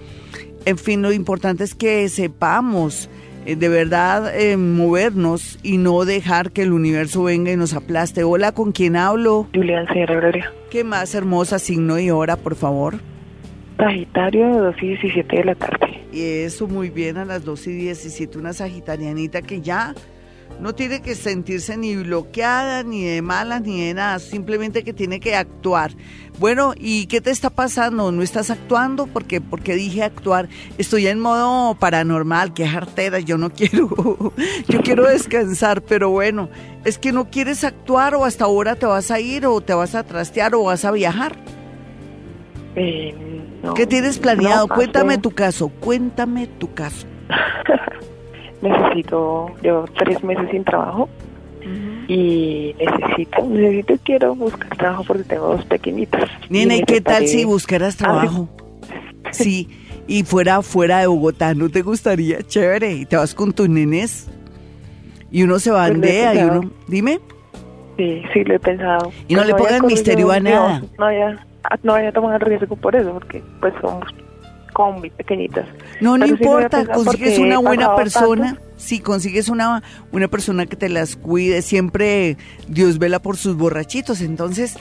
En 0.66 0.78
fin, 0.78 1.02
lo 1.02 1.12
importante 1.12 1.64
es 1.64 1.74
que 1.74 2.08
sepamos 2.10 3.10
eh, 3.48 3.56
de 3.56 3.70
verdad 3.70 4.40
eh, 4.40 4.56
movernos 4.56 5.58
y 5.64 5.80
no 5.80 6.06
dejar 6.06 6.52
que 6.52 6.62
el 6.62 6.74
universo 6.74 7.24
venga 7.24 7.52
y 7.52 7.58
nos 7.58 7.74
aplaste. 7.74 8.24
Hola, 8.24 8.52
¿con 8.52 8.72
quién 8.72 8.96
hablo? 8.96 9.48
Julián 9.56 9.88
señora 9.88 10.14
Gloria. 10.14 10.54
¿Qué 10.70 10.84
más 10.84 11.16
hermosa 11.16 11.58
signo 11.58 11.98
y 11.98 12.12
hora, 12.12 12.36
por 12.36 12.54
favor? 12.54 13.00
Sagitario, 13.78 14.48
2 14.48 14.76
y 14.82 14.88
17 14.88 15.36
de 15.38 15.44
la 15.44 15.56
tarde. 15.56 16.04
Y 16.12 16.22
eso 16.22 16.68
muy 16.68 16.90
bien 16.90 17.18
a 17.18 17.26
las 17.26 17.46
2 17.46 17.68
y 17.68 17.74
17, 17.74 18.38
una 18.38 18.54
sagitarianita 18.54 19.42
que 19.42 19.62
ya 19.62 19.94
no 20.60 20.74
tiene 20.74 21.02
que 21.02 21.14
sentirse 21.14 21.78
ni 21.78 21.96
bloqueada, 21.96 22.82
ni 22.82 23.04
de 23.04 23.22
malas, 23.22 23.62
ni 23.62 23.86
de 23.86 23.94
nada, 23.94 24.18
simplemente 24.18 24.84
que 24.84 24.94
tiene 24.94 25.20
que 25.20 25.36
actuar. 25.36 25.92
Bueno, 26.40 26.74
¿y 26.76 27.06
qué 27.06 27.22
te 27.22 27.30
está 27.30 27.52
pasando? 27.52 28.12
¿No 28.12 28.24
estás 28.24 28.50
actuando? 28.50 29.06
Porque, 29.06 29.40
porque 29.42 29.76
dije 29.76 30.04
actuar. 30.04 30.50
Estoy 30.80 31.08
en 31.08 31.20
modo 31.20 31.76
paranormal, 31.76 32.54
que 32.54 32.66
artera, 32.66 33.20
yo 33.20 33.38
no 33.38 33.50
quiero, 33.54 34.34
yo 34.68 34.82
quiero 34.82 35.08
descansar, 35.08 35.84
pero 35.84 36.10
bueno, 36.10 36.50
es 36.86 36.98
que 36.98 37.12
no 37.12 37.30
quieres 37.30 37.64
actuar 37.64 38.16
o 38.16 38.26
hasta 38.26 38.46
ahora 38.46 38.76
te 38.76 38.88
vas 38.88 39.12
a 39.12 39.20
ir 39.20 39.46
o 39.46 39.62
te 39.62 39.74
vas 39.74 39.94
a 39.94 40.04
trastear 40.04 40.56
o 40.56 40.64
vas 40.64 40.86
a 40.86 40.92
viajar. 40.92 41.38
Eh, 42.80 43.14
¿Qué 43.76 43.88
tienes 43.88 44.20
planeado? 44.20 44.68
cuéntame 44.68 45.18
tu 45.18 45.32
caso, 45.32 45.70
cuéntame 45.70 46.46
tu 46.46 46.74
caso. 46.76 47.08
necesito, 48.62 49.52
yo 49.64 49.86
tres 49.98 50.24
meses 50.24 50.48
sin 50.52 50.64
trabajo 50.64 51.10
y 52.08 52.76
necesito, 52.80 53.44
necesito, 53.46 53.96
quiero 54.04 54.36
buscar 54.36 54.78
trabajo 54.78 55.04
porque 55.06 55.24
tengo 55.24 55.48
dos 55.48 55.66
pequeñitas. 55.66 56.30
Nene, 56.50 56.84
¿qué 56.84 57.02
tal 57.02 57.28
si 57.28 57.46
buscaras 57.46 57.98
trabajo? 57.98 58.48
Sí, 59.32 59.68
y 60.08 60.24
fuera 60.24 60.62
fuera 60.62 61.00
de 61.00 61.08
Bogotá, 61.08 61.56
¿no 61.56 61.70
te 61.70 61.82
gustaría? 61.82 62.44
Chévere, 62.44 62.94
y 62.94 63.06
te 63.06 63.18
vas 63.18 63.34
con 63.34 63.54
tus 63.54 63.68
nenes 63.68 64.30
y 65.32 65.44
uno 65.44 65.58
se 65.58 65.72
pues 65.72 65.82
bandea 65.82 66.36
y 66.36 66.44
uno, 66.44 66.72
dime. 66.88 67.20
Sí, 67.98 68.22
sí, 68.32 68.44
lo 68.44 68.54
he 68.54 68.60
pensado. 68.60 69.12
Y 69.28 69.34
no, 69.34 69.44
le 69.44 69.56
pongan 69.56 69.86
misterio 69.88 70.32
a 70.32 70.40
nada. 70.40 70.84
No, 71.00 71.12
ya 71.12 71.44
no 71.84 71.94
vaya 71.94 72.10
a 72.10 72.12
tomar 72.12 72.42
el 72.42 72.42
riesgo 72.42 72.76
por 72.76 72.96
eso, 72.96 73.14
porque 73.14 73.44
pues 73.60 73.74
somos 73.82 74.06
como 74.74 75.00
muy 75.00 75.10
pequeñitas. 75.10 75.66
No, 76.02 76.18
no 76.18 76.26
importa, 76.26 76.86
consigues 76.86 77.40
una 77.40 77.58
buena 77.58 77.96
persona. 77.96 78.60
Si 78.76 79.00
consigues 79.00 79.50
una, 79.50 79.82
una 80.12 80.28
persona 80.28 80.68
que 80.68 80.76
te 80.76 80.88
las 80.88 81.16
cuide, 81.16 81.64
siempre 81.64 82.38
Dios 82.68 83.00
vela 83.00 83.20
por 83.20 83.38
sus 83.38 83.56
borrachitos. 83.56 84.22
Entonces, 84.22 84.78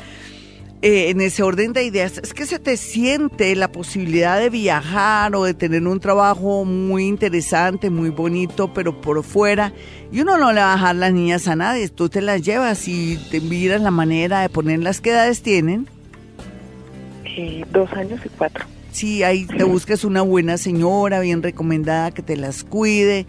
eh, 0.82 1.08
en 1.08 1.22
ese 1.22 1.42
orden 1.42 1.72
de 1.72 1.84
ideas, 1.84 2.18
es 2.18 2.34
que 2.34 2.44
se 2.44 2.58
te 2.58 2.76
siente 2.76 3.56
la 3.56 3.72
posibilidad 3.72 4.38
de 4.38 4.50
viajar 4.50 5.34
o 5.34 5.44
de 5.44 5.54
tener 5.54 5.86
un 5.86 5.98
trabajo 5.98 6.66
muy 6.66 7.06
interesante, 7.06 7.88
muy 7.88 8.10
bonito, 8.10 8.74
pero 8.74 9.00
por 9.00 9.24
fuera. 9.24 9.72
Y 10.12 10.20
uno 10.20 10.36
no 10.36 10.52
le 10.52 10.60
va 10.60 10.74
a 10.74 10.76
dejar 10.76 10.96
las 10.96 11.12
niñas 11.14 11.48
a 11.48 11.56
nadie, 11.56 11.88
tú 11.88 12.10
te 12.10 12.20
las 12.20 12.42
llevas 12.42 12.86
y 12.86 13.16
te 13.30 13.40
miras 13.40 13.80
la 13.80 13.90
manera 13.90 14.42
de 14.42 14.50
ponerlas. 14.50 15.00
¿Qué 15.00 15.10
edades 15.10 15.42
tienen? 15.42 15.88
Dos 17.72 17.92
años 17.92 18.20
y 18.24 18.28
cuatro. 18.30 18.64
Sí, 18.92 19.22
ahí 19.22 19.44
te 19.44 19.64
buscas 19.64 20.04
una 20.04 20.22
buena 20.22 20.56
señora, 20.56 21.20
bien 21.20 21.42
recomendada, 21.42 22.10
que 22.12 22.22
te 22.22 22.36
las 22.36 22.64
cuide 22.64 23.26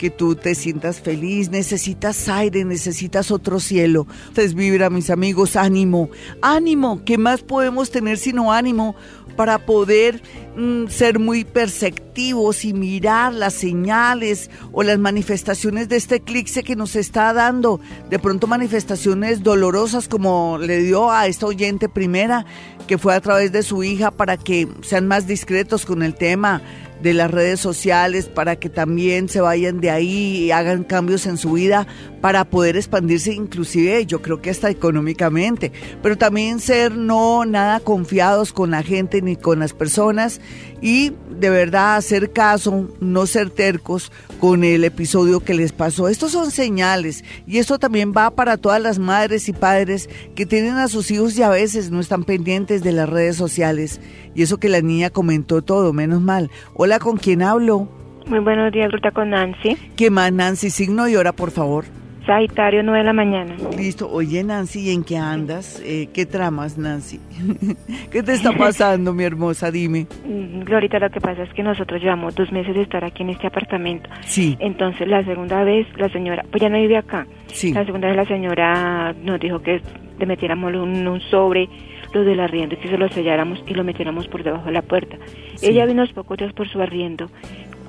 que 0.00 0.08
tú 0.08 0.34
te 0.34 0.54
sientas 0.54 0.98
feliz, 0.98 1.50
necesitas 1.50 2.26
aire, 2.30 2.64
necesitas 2.64 3.30
otro 3.30 3.60
cielo. 3.60 4.06
Entonces 4.28 4.54
vibra, 4.54 4.88
mis 4.88 5.10
amigos, 5.10 5.56
ánimo, 5.56 6.08
ánimo, 6.40 7.02
¿qué 7.04 7.18
más 7.18 7.42
podemos 7.42 7.90
tener 7.90 8.16
sino 8.16 8.50
ánimo 8.50 8.96
para 9.36 9.66
poder 9.66 10.22
mm, 10.56 10.86
ser 10.86 11.18
muy 11.18 11.44
perceptivos 11.44 12.64
y 12.64 12.72
mirar 12.72 13.34
las 13.34 13.52
señales 13.52 14.50
o 14.72 14.82
las 14.82 14.98
manifestaciones 14.98 15.90
de 15.90 15.96
este 15.96 16.14
eclipse 16.14 16.62
que 16.62 16.76
nos 16.76 16.96
está 16.96 17.34
dando? 17.34 17.78
De 18.08 18.18
pronto 18.18 18.46
manifestaciones 18.46 19.42
dolorosas 19.42 20.08
como 20.08 20.56
le 20.56 20.78
dio 20.78 21.10
a 21.10 21.26
esta 21.26 21.44
oyente 21.44 21.90
primera, 21.90 22.46
que 22.86 22.96
fue 22.96 23.14
a 23.14 23.20
través 23.20 23.52
de 23.52 23.62
su 23.62 23.84
hija 23.84 24.10
para 24.10 24.38
que 24.38 24.66
sean 24.80 25.06
más 25.06 25.26
discretos 25.26 25.84
con 25.84 26.02
el 26.02 26.14
tema 26.14 26.62
de 27.02 27.14
las 27.14 27.30
redes 27.30 27.60
sociales 27.60 28.28
para 28.28 28.56
que 28.56 28.68
también 28.68 29.28
se 29.28 29.40
vayan 29.40 29.80
de 29.80 29.90
ahí 29.90 30.44
y 30.44 30.50
hagan 30.50 30.84
cambios 30.84 31.26
en 31.26 31.38
su 31.38 31.52
vida 31.52 31.86
para 32.20 32.44
poder 32.44 32.76
expandirse 32.76 33.32
inclusive 33.32 34.04
yo 34.06 34.20
creo 34.22 34.42
que 34.42 34.50
hasta 34.50 34.70
económicamente, 34.70 35.72
pero 36.02 36.18
también 36.18 36.60
ser 36.60 36.96
no 36.96 37.44
nada 37.44 37.80
confiados 37.80 38.52
con 38.52 38.70
la 38.70 38.82
gente 38.82 39.22
ni 39.22 39.36
con 39.36 39.60
las 39.60 39.72
personas 39.72 40.40
y 40.80 41.12
de 41.38 41.50
verdad 41.50 41.96
hacer 41.96 42.32
caso, 42.32 42.88
no 43.00 43.26
ser 43.26 43.50
tercos 43.50 44.12
con 44.38 44.64
el 44.64 44.84
episodio 44.84 45.40
que 45.40 45.54
les 45.54 45.72
pasó. 45.72 46.08
Estos 46.08 46.32
son 46.32 46.50
señales 46.50 47.24
y 47.46 47.58
esto 47.58 47.78
también 47.78 48.12
va 48.16 48.30
para 48.30 48.56
todas 48.56 48.80
las 48.80 48.98
madres 48.98 49.48
y 49.48 49.52
padres 49.52 50.08
que 50.34 50.46
tienen 50.46 50.76
a 50.76 50.88
sus 50.88 51.10
hijos 51.10 51.36
y 51.38 51.42
a 51.42 51.48
veces 51.48 51.90
no 51.90 52.00
están 52.00 52.24
pendientes 52.24 52.82
de 52.82 52.92
las 52.92 53.08
redes 53.08 53.36
sociales. 53.36 54.00
Y 54.34 54.42
eso 54.42 54.58
que 54.58 54.68
la 54.68 54.80
niña 54.80 55.10
comentó 55.10 55.62
todo, 55.62 55.92
menos 55.92 56.20
mal. 56.20 56.50
Hola, 56.74 56.98
¿con 56.98 57.16
quién 57.16 57.42
hablo? 57.42 57.88
Muy 58.26 58.38
buenos 58.38 58.72
días, 58.72 58.92
Ruta, 58.92 59.10
con 59.10 59.30
Nancy. 59.30 59.76
¿Qué 59.96 60.10
más, 60.10 60.32
Nancy? 60.32 60.70
Signo 60.70 61.08
y 61.08 61.16
hora, 61.16 61.32
por 61.32 61.50
favor. 61.50 61.84
Sagitario, 62.26 62.82
9 62.82 62.98
de 62.98 63.04
la 63.04 63.12
mañana. 63.12 63.56
Listo. 63.76 64.10
Oye, 64.10 64.44
Nancy, 64.44 64.80
¿y 64.80 64.94
en 64.94 65.04
qué 65.04 65.16
andas? 65.16 65.82
Eh, 65.84 66.08
¿Qué 66.12 66.26
tramas, 66.26 66.76
Nancy? 66.78 67.18
¿Qué 68.10 68.22
te 68.22 68.32
está 68.32 68.52
pasando, 68.52 69.12
mi 69.12 69.24
hermosa? 69.24 69.70
Dime. 69.70 70.06
Mm, 70.24 70.60
Glorita, 70.60 70.98
lo 70.98 71.10
que 71.10 71.20
pasa 71.20 71.42
es 71.42 71.52
que 71.54 71.62
nosotros 71.62 72.00
llevamos 72.02 72.34
dos 72.34 72.52
meses 72.52 72.74
de 72.74 72.82
estar 72.82 73.04
aquí 73.04 73.22
en 73.22 73.30
este 73.30 73.46
apartamento. 73.46 74.08
Sí. 74.26 74.56
Entonces, 74.60 75.08
la 75.08 75.24
segunda 75.24 75.64
vez, 75.64 75.86
la 75.96 76.08
señora, 76.10 76.44
pues 76.50 76.60
ya 76.60 76.68
no 76.68 76.78
vive 76.78 76.96
acá. 76.96 77.26
Sí. 77.46 77.72
La 77.72 77.84
segunda 77.84 78.08
vez 78.08 78.16
la 78.16 78.26
señora 78.26 79.14
nos 79.22 79.40
dijo 79.40 79.60
que 79.60 79.80
le 80.18 80.26
metiéramos 80.26 80.74
un, 80.74 81.06
un 81.06 81.20
sobre, 81.22 81.68
lo 82.12 82.22
del 82.24 82.40
arriendo, 82.40 82.74
y 82.74 82.78
que 82.78 82.88
se 82.88 82.98
lo 82.98 83.08
selláramos 83.08 83.62
y 83.66 83.74
lo 83.74 83.84
metiéramos 83.84 84.28
por 84.28 84.42
debajo 84.42 84.66
de 84.66 84.72
la 84.72 84.82
puerta. 84.82 85.16
Sí. 85.56 85.66
Ella 85.68 85.86
vino 85.86 86.02
unos 86.02 86.12
pocos 86.12 86.36
días 86.36 86.52
por 86.52 86.68
su 86.68 86.80
arriendo. 86.80 87.30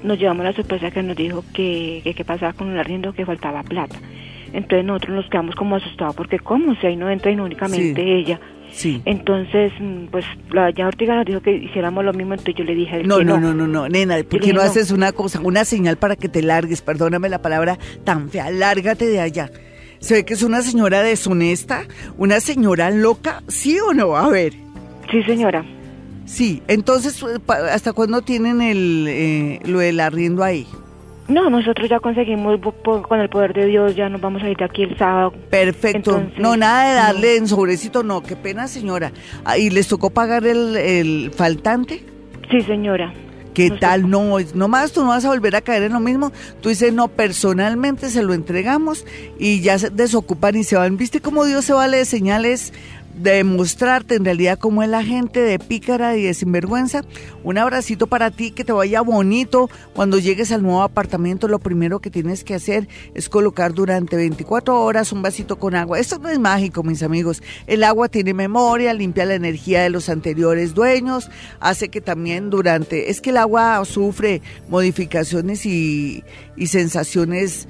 Nos 0.04 0.18
llevamos 0.18 0.46
la 0.46 0.54
sorpresa 0.54 0.90
que 0.90 1.04
nos 1.04 1.16
dijo 1.16 1.44
que 1.54 2.02
qué 2.16 2.26
pasaba 2.26 2.54
con 2.54 2.72
el 2.72 2.80
arriendo, 2.80 3.14
que 3.14 3.26
faltaba 3.26 3.62
plata. 3.62 4.00
Entonces 4.54 4.86
nosotros 4.86 5.16
nos 5.18 5.30
quedamos 5.30 5.56
como 5.56 5.76
asustados 5.78 6.16
porque 6.16 6.40
cómo 6.40 6.76
si 6.76 6.88
ahí 6.88 6.96
no 6.96 7.10
entra 7.10 7.32
y 7.32 7.36
no 7.36 7.44
únicamente 7.46 8.02
Sí. 8.04 8.10
ella. 8.12 8.40
Sí. 8.72 9.02
Entonces, 9.06 9.74
mm, 9.80 10.06
pues 10.12 10.24
la 10.52 10.66
doña 10.72 10.88
Ortiga 10.88 11.16
nos 11.16 11.26
dijo 11.26 11.42
que 11.42 11.54
hiciéramos 11.56 12.06
lo 12.06 12.14
mismo, 12.14 12.34
entonces 12.34 12.56
yo 12.56 12.64
le 12.64 12.74
dije 12.74 13.04
No, 13.04 13.18
que 13.18 13.26
no, 13.26 13.38
no, 13.40 13.54
no, 13.54 13.68
no, 13.68 13.90
nena, 13.90 14.16
¿por 14.30 14.40
qué 14.40 14.54
no 14.54 14.62
no. 14.62 14.62
haces 14.62 14.92
una 14.92 15.12
cosa, 15.12 15.42
una 15.42 15.66
señal 15.66 15.98
para 15.98 16.16
que 16.16 16.30
te 16.30 16.42
largues? 16.42 16.82
Perdóname 16.82 17.28
la 17.28 17.42
palabra 17.42 17.78
tan 18.06 18.30
fea, 18.30 18.50
lárgate 18.50 19.08
de 19.08 19.20
allá. 19.20 19.50
¿Se 20.00 20.14
ve 20.16 20.26
que 20.26 20.34
es 20.36 20.42
una 20.44 20.62
señora 20.62 21.04
deshonesta? 21.04 21.84
¿Una 22.18 22.40
señora 22.40 22.90
loca? 22.92 23.44
¿Sí 23.50 23.78
o 23.80 23.94
no? 23.94 24.16
A 24.16 24.30
ver. 24.30 24.54
Sí, 25.12 25.22
señora. 25.24 25.66
Sí, 26.26 26.64
entonces, 26.68 27.24
pa- 27.46 27.74
¿hasta 27.74 27.92
cuándo 27.92 28.22
tienen 28.22 28.62
el, 28.62 29.06
eh, 29.10 29.60
lo 29.66 29.80
del 29.80 30.00
arriendo 30.00 30.44
ahí? 30.46 30.66
No, 31.28 31.50
nosotros 31.50 31.88
ya 31.90 32.00
conseguimos 32.00 32.60
con 33.08 33.20
el 33.20 33.30
poder 33.30 33.54
de 33.54 33.66
Dios, 33.68 33.96
ya 33.96 34.10
nos 34.10 34.20
vamos 34.20 34.44
a 34.44 34.50
ir 34.50 34.58
de 34.58 34.66
aquí 34.66 34.84
el 34.84 34.98
sábado. 34.98 35.32
Perfecto. 35.50 36.18
Entonces, 36.18 36.40
no, 36.40 36.58
nada 36.58 36.90
de 36.90 36.96
darle 36.96 37.28
no. 37.36 37.38
en 37.44 37.48
sobrecito, 37.48 38.04
no. 38.04 38.22
Qué 38.22 38.36
pena, 38.36 38.68
señora. 38.68 39.12
Ah, 39.46 39.58
¿Y 39.58 39.70
les 39.70 39.88
tocó 39.88 40.10
pagar 40.10 40.46
el, 40.46 40.76
el 40.76 41.32
faltante? 41.34 42.04
Sí, 42.50 42.62
señora. 42.62 43.14
¿Qué 43.54 43.70
tal? 43.70 44.10
No, 44.10 44.40
es- 44.40 44.56
no 44.56 44.68
más, 44.70 44.94
tú 44.94 45.02
no 45.02 45.08
vas 45.10 45.26
a 45.26 45.30
volver 45.30 45.56
a 45.58 45.62
caer 45.62 45.84
en 45.84 45.94
lo 45.94 46.00
mismo. 46.00 46.32
Tú 46.62 46.70
dices, 46.70 46.94
no, 46.94 47.10
personalmente 47.10 48.10
se 48.10 48.24
lo 48.24 48.34
entregamos 48.34 49.06
y 49.40 49.60
ya 49.62 49.78
se 49.78 49.90
desocupan 49.90 50.56
y 50.56 50.64
se 50.64 50.76
van. 50.78 50.96
¿Viste 50.98 51.20
cómo 51.22 51.46
Dios 51.46 51.66
se 51.66 51.74
vale 51.74 51.98
de 51.98 52.06
señales? 52.06 52.74
De 53.16 53.44
mostrarte 53.44 54.16
en 54.16 54.26
realidad 54.26 54.58
cómo 54.58 54.82
es 54.82 54.90
la 54.90 55.04
gente 55.04 55.42
de 55.42 55.60
pícara 55.60 56.18
y 56.18 56.24
de 56.24 56.34
sinvergüenza. 56.34 57.04
Un 57.44 57.58
abracito 57.58 58.08
para 58.08 58.32
ti, 58.32 58.52
que 58.52 58.64
te 58.64 58.72
vaya 58.72 59.02
bonito. 59.02 59.70
Cuando 59.94 60.18
llegues 60.18 60.52
al 60.52 60.64
nuevo 60.64 60.82
apartamento, 60.82 61.48
lo 61.48 61.60
primero 61.60 62.00
que 62.00 62.10
tienes 62.10 62.44
que 62.44 62.56
hacer 62.56 62.88
es 63.14 63.30
colocar 63.30 63.74
durante 63.74 64.16
24 64.16 64.82
horas 64.82 65.12
un 65.12 65.22
vasito 65.22 65.60
con 65.60 65.76
agua. 65.76 66.00
Esto 66.00 66.18
no 66.20 66.30
es 66.30 66.40
mágico, 66.40 66.84
mis 66.84 67.04
amigos. 67.04 67.44
El 67.68 67.84
agua 67.84 68.10
tiene 68.10 68.34
memoria, 68.34 68.94
limpia 68.94 69.26
la 69.26 69.36
energía 69.36 69.84
de 69.84 69.90
los 69.90 70.10
anteriores 70.10 70.74
dueños, 70.74 71.30
hace 71.60 71.90
que 71.90 72.02
también 72.02 72.50
durante... 72.50 73.10
Es 73.10 73.22
que 73.22 73.30
el 73.30 73.38
agua 73.38 73.84
sufre 73.86 74.42
modificaciones 74.70 75.66
y, 75.66 76.24
y 76.56 76.68
sensaciones 76.68 77.68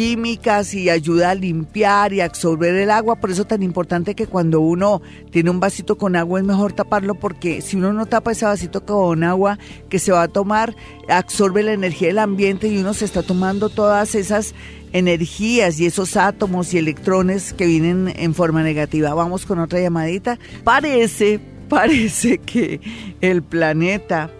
químicas 0.00 0.72
y 0.72 0.88
ayuda 0.88 1.28
a 1.28 1.34
limpiar 1.34 2.14
y 2.14 2.22
absorber 2.22 2.74
el 2.74 2.90
agua, 2.90 3.16
por 3.16 3.30
eso 3.30 3.44
tan 3.44 3.62
importante 3.62 4.14
que 4.14 4.26
cuando 4.26 4.62
uno 4.62 5.02
tiene 5.30 5.50
un 5.50 5.60
vasito 5.60 5.98
con 5.98 6.16
agua 6.16 6.40
es 6.40 6.46
mejor 6.46 6.72
taparlo 6.72 7.16
porque 7.16 7.60
si 7.60 7.76
uno 7.76 7.92
no 7.92 8.06
tapa 8.06 8.32
ese 8.32 8.46
vasito 8.46 8.82
con 8.82 9.22
agua 9.24 9.58
que 9.90 9.98
se 9.98 10.10
va 10.10 10.22
a 10.22 10.28
tomar, 10.28 10.74
absorbe 11.06 11.62
la 11.62 11.74
energía 11.74 12.08
del 12.08 12.20
ambiente 12.20 12.68
y 12.68 12.78
uno 12.78 12.94
se 12.94 13.04
está 13.04 13.22
tomando 13.22 13.68
todas 13.68 14.14
esas 14.14 14.54
energías 14.94 15.78
y 15.78 15.84
esos 15.84 16.16
átomos 16.16 16.72
y 16.72 16.78
electrones 16.78 17.52
que 17.52 17.66
vienen 17.66 18.10
en 18.16 18.32
forma 18.32 18.62
negativa. 18.62 19.12
Vamos 19.12 19.44
con 19.44 19.58
otra 19.58 19.82
llamadita. 19.82 20.38
Parece, 20.64 21.40
parece 21.68 22.38
que 22.38 22.80
el 23.20 23.42
planeta, 23.42 24.30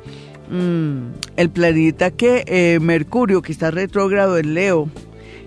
mm, 0.51 1.37
el 1.37 1.51
planeta 1.51 2.13
que 2.13 2.45
eh, 2.47 2.79
Mercurio, 2.81 3.43
que 3.43 3.53
está 3.53 3.71
retrógrado 3.71 4.39
en 4.39 4.55
Leo, 4.55 4.89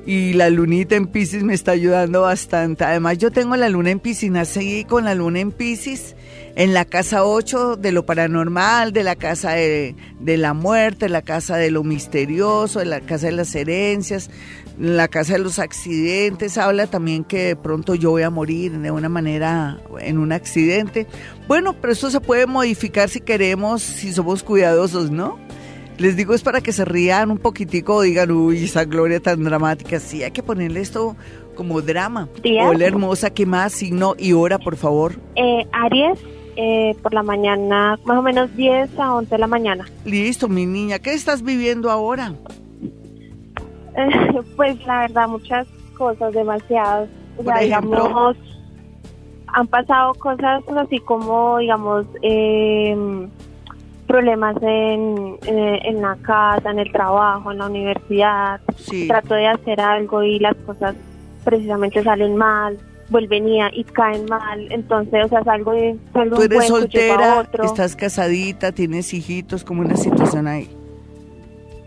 y 0.06 0.34
la 0.34 0.50
lunita 0.50 0.96
en 0.96 1.08
Pisces 1.08 1.44
me 1.44 1.54
está 1.54 1.72
ayudando 1.72 2.22
bastante. 2.22 2.84
Además, 2.84 3.18
yo 3.18 3.32
tengo 3.32 3.56
la 3.56 3.70
luna 3.70 3.92
en 3.92 4.00
Pisces, 4.00 4.30
nací 4.32 4.84
con 4.84 5.06
la 5.06 5.16
luna 5.16 5.40
en 5.40 5.52
Pisces, 5.52 6.16
en 6.56 6.74
la 6.74 6.84
casa 6.84 7.24
8 7.24 7.78
de 7.78 7.92
lo 7.94 8.06
paranormal, 8.06 8.92
de 8.92 9.04
la 9.04 9.16
casa 9.16 9.52
de, 9.52 9.96
de 10.20 10.38
la 10.38 10.54
muerte, 10.54 11.08
la 11.08 11.22
casa 11.22 11.56
de 11.56 11.72
lo 11.72 11.84
misterioso, 11.84 12.80
de 12.80 12.86
la 12.86 13.00
casa 13.00 13.28
de 13.28 13.32
las 13.32 13.56
herencias, 13.56 14.30
la 14.78 15.08
casa 15.08 15.34
de 15.34 15.40
los 15.40 15.58
accidentes. 15.58 16.58
Habla 16.58 16.88
también 16.88 17.24
que 17.24 17.48
de 17.48 17.56
pronto 17.56 17.96
yo 17.96 18.12
voy 18.12 18.24
a 18.24 18.30
morir 18.30 18.78
de 18.78 18.92
una 18.92 19.10
manera 19.10 19.80
en 20.02 20.18
un 20.18 20.34
accidente. 20.34 21.08
Bueno, 21.48 21.76
pero 21.80 21.94
eso 21.94 22.12
se 22.12 22.20
puede 22.20 22.46
modificar 22.46 23.10
si 23.10 23.22
queremos, 23.22 23.82
si 23.82 24.12
somos 24.12 24.44
cuidadosos, 24.44 25.12
¿no? 25.12 25.40
Les 25.98 26.16
digo 26.18 26.34
es 26.34 26.42
para 26.42 26.62
que 26.62 26.72
se 26.72 26.86
rían 26.86 27.32
un 27.32 27.38
poquitico 27.38 28.02
digan, 28.02 28.32
uy, 28.32 28.64
esa 28.64 28.86
gloria 28.86 29.20
tan 29.20 29.44
dramática. 29.44 30.00
Sí, 30.00 30.24
hay 30.24 30.32
que 30.32 30.44
ponerle 30.44 30.82
esto 30.82 31.16
como 31.56 31.82
drama. 31.82 32.28
Hola 32.66 32.86
hermosa, 32.86 33.30
¿qué 33.30 33.46
más? 33.46 33.74
Signo 33.74 34.16
y 34.18 34.34
hora, 34.34 34.58
por 34.58 34.76
favor. 34.76 35.14
Eh, 35.36 35.66
Aries, 35.72 36.20
eh, 36.56 36.96
por 37.02 37.14
la 37.14 37.24
mañana, 37.24 38.00
más 38.06 38.18
o 38.18 38.22
menos 38.22 38.56
10 38.56 38.98
a 39.00 39.14
11 39.14 39.30
de 39.30 39.38
la 39.38 39.48
mañana. 39.48 39.86
Listo, 40.06 40.48
mi 40.48 40.66
niña. 40.66 41.00
¿Qué 41.00 41.14
estás 41.14 41.44
viviendo 41.44 41.90
ahora? 41.90 42.34
Eh, 43.96 44.42
pues 44.56 44.84
la 44.86 45.02
verdad, 45.02 45.28
muchas 45.28 45.68
cosas, 45.98 46.34
demasiadas. 46.34 47.10
O 47.38 47.44
sea, 47.44 47.62
ejemplo. 47.62 48.04
digamos, 48.04 48.38
han 49.48 49.68
pasado 49.68 50.14
cosas 50.16 50.64
así 50.76 51.00
como, 51.00 51.60
digamos, 51.60 52.06
eh, 52.22 52.96
problemas 54.14 54.56
en, 54.62 55.40
en, 55.48 55.58
en 55.58 56.02
la 56.04 56.16
casa, 56.22 56.70
en 56.70 56.78
el 56.78 56.92
trabajo, 56.92 57.52
en 57.52 57.58
la 57.58 57.66
universidad. 57.66 58.62
Sí. 58.78 59.08
Trato 59.08 59.34
de 59.34 59.48
hacer 59.48 59.82
algo 59.82 60.22
y 60.22 60.38
las 60.38 60.56
cosas 60.68 60.96
precisamente 61.44 62.04
salen 62.04 62.36
mal, 62.36 62.78
vuelven 63.10 63.50
y, 63.50 63.84
caen 63.86 64.26
mal. 64.26 64.72
Entonces, 64.72 65.26
o 65.26 65.30
sea, 65.30 65.44
salgo 65.44 65.72
de, 65.72 65.98
salgo 66.14 66.36
Tú 66.36 66.42
un 66.44 66.46
eres 66.46 66.62
llego 66.62 66.76
a 66.76 66.80
soltera, 66.80 67.40
otro. 67.40 67.64
estás 67.64 67.96
casadita, 67.96 68.72
tienes 68.72 69.12
hijitos, 69.16 69.64
¿cómo 69.64 69.82
es 69.82 69.90
la 69.90 69.98
situación 69.98 70.46
ahí? 70.46 70.70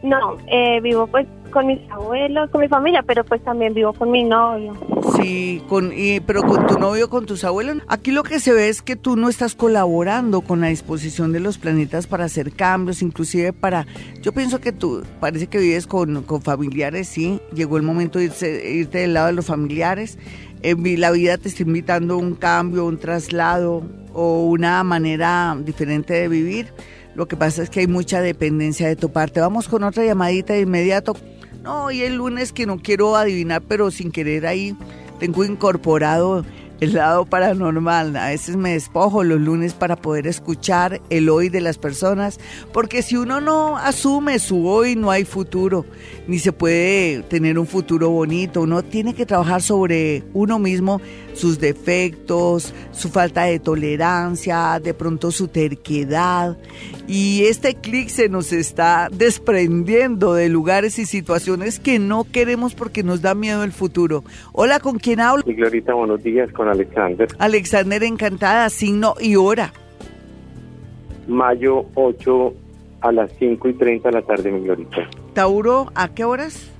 No, 0.03 0.37
eh, 0.49 0.81
vivo 0.81 1.07
pues 1.07 1.29
con 1.57 1.66
mis 1.69 1.79
abuelos, 1.90 2.51
con 2.51 2.61
mi 2.61 2.69
familia, 2.69 3.03
pero 3.03 3.25
pues 3.25 3.42
también 3.42 3.73
vivo 3.73 3.95
con 3.95 4.11
mi 4.11 4.25
novio. 4.25 4.75
Sí, 5.16 5.62
con, 5.71 5.90
y, 5.97 6.21
pero 6.21 6.42
con 6.42 6.66
tu 6.66 6.79
novio, 6.79 7.09
con 7.09 7.25
tus 7.25 7.45
abuelos. 7.45 7.79
Aquí 7.88 8.11
lo 8.11 8.23
que 8.25 8.40
se 8.40 8.53
ve 8.53 8.69
es 8.69 8.83
que 8.83 8.95
tú 8.95 9.16
no 9.16 9.31
estás 9.31 9.55
colaborando 9.55 10.42
con 10.42 10.61
la 10.61 10.66
disposición 10.66 11.33
de 11.33 11.40
los 11.40 11.57
planetas 11.57 12.07
para 12.07 12.25
hacer 12.27 12.53
cambios, 12.53 13.01
inclusive 13.01 13.55
para... 13.55 13.87
Yo 14.21 14.33
pienso 14.33 14.61
que 14.61 14.71
tú 14.73 15.03
parece 15.19 15.47
que 15.47 15.57
vives 15.57 15.87
con, 15.87 16.23
con 16.25 16.42
familiares, 16.42 17.09
sí. 17.09 17.40
Llegó 17.55 17.79
el 17.79 17.83
momento 17.85 18.19
de 18.19 18.27
irse- 18.31 18.62
irte 18.75 18.99
del 18.99 19.14
lado 19.14 19.29
de 19.29 19.33
los 19.33 19.47
familiares. 19.47 20.19
Eh, 20.62 20.75
vi- 20.75 20.99
la 20.99 21.11
vida 21.11 21.38
te 21.38 21.49
está 21.49 21.62
invitando 21.62 22.14
a 22.14 22.16
un 22.19 22.35
cambio, 22.35 22.85
un 22.85 22.99
traslado 22.99 23.83
o 24.12 24.45
una 24.45 24.85
manera 24.85 25.57
diferente 25.64 26.12
de 26.12 26.29
vivir. 26.29 26.75
Lo 27.14 27.27
que 27.29 27.37
pasa 27.37 27.62
es 27.62 27.71
que 27.71 27.81
hay 27.81 27.87
mucha 27.87 28.21
dependencia 28.21 28.87
de 28.88 28.95
tu 28.97 29.11
parte. 29.11 29.40
Vamos 29.40 29.71
con 29.71 29.83
otra 29.85 30.05
llamadita 30.05 30.53
de 30.53 30.61
inmediato. 30.61 31.16
No, 31.66 31.90
y 31.90 32.02
el 32.02 32.14
lunes 32.14 32.52
que 32.52 32.64
no 32.64 32.79
quiero 32.79 33.16
adivinar, 33.16 33.61
pero 33.61 33.90
sin 33.90 34.12
querer 34.12 34.46
ahí 34.46 34.76
tengo 35.18 35.44
incorporado 35.44 36.44
el 36.81 36.95
lado 36.95 37.25
paranormal. 37.25 38.17
A 38.17 38.29
veces 38.29 38.57
me 38.57 38.73
despojo 38.73 39.25
los 39.25 39.41
lunes 39.41 39.75
para 39.75 39.97
poder 39.97 40.27
escuchar 40.27 41.01
el 41.11 41.29
hoy 41.29 41.49
de 41.49 41.61
las 41.61 41.79
personas, 41.79 42.39
porque 42.73 43.03
si 43.03 43.17
uno 43.17 43.41
no 43.41 43.77
asume 43.77 44.39
su 44.39 44.67
hoy, 44.67 44.97
no 44.97 45.11
hay 45.11 45.25
futuro, 45.25 45.85
ni 46.27 46.39
se 46.39 46.53
puede 46.53 47.23
tener 47.23 47.59
un 47.59 47.67
futuro 47.67 48.11
bonito. 48.11 48.62
Uno 48.62 48.83
tiene 48.83 49.15
que 49.15 49.27
trabajar 49.27 49.62
sobre 49.62 50.23
uno 50.35 50.59
mismo, 50.59 51.01
sus 51.35 51.59
defectos, 51.59 52.75
su 52.93 53.09
falta 53.09 53.45
de 53.45 53.59
tolerancia, 53.59 54.81
de 54.83 54.95
pronto 54.95 55.31
su 55.31 55.49
terquedad. 55.49 56.57
Y 57.07 57.45
este 57.45 57.75
clic 57.75 58.09
se 58.09 58.29
nos 58.29 58.53
está 58.53 59.09
desprendiendo 59.12 60.35
de 60.35 60.49
lugares 60.49 60.99
y 60.99 61.07
situaciones 61.07 61.79
que 61.79 61.99
no 61.99 62.25
queremos 62.25 62.75
porque 62.75 63.03
nos 63.03 63.23
da 63.23 63.35
miedo 63.35 63.62
el 63.62 63.73
futuro. 63.73 64.25
Hola, 64.53 64.81
¿con 64.81 64.99
quién 64.99 65.21
hablo? 65.21 65.45
Mi 65.47 65.55
Glorita, 65.55 65.95
buenos 65.95 66.23
días, 66.23 66.51
Alexander. 66.68 67.29
Alexander, 67.38 68.02
encantada, 68.02 68.68
signo 68.70 69.14
y 69.20 69.37
hora. 69.37 69.72
Mayo 71.26 71.87
8 71.94 72.55
a 73.00 73.12
las 73.12 73.31
5 73.38 73.68
y 73.68 73.72
30 73.74 74.09
de 74.09 74.14
la 74.14 74.22
tarde, 74.22 74.50
mi 74.50 74.61
Glorita. 74.61 75.09
Tauro, 75.35 75.87
¿a 75.94 76.09
qué 76.14 76.24
horas? 76.24 76.70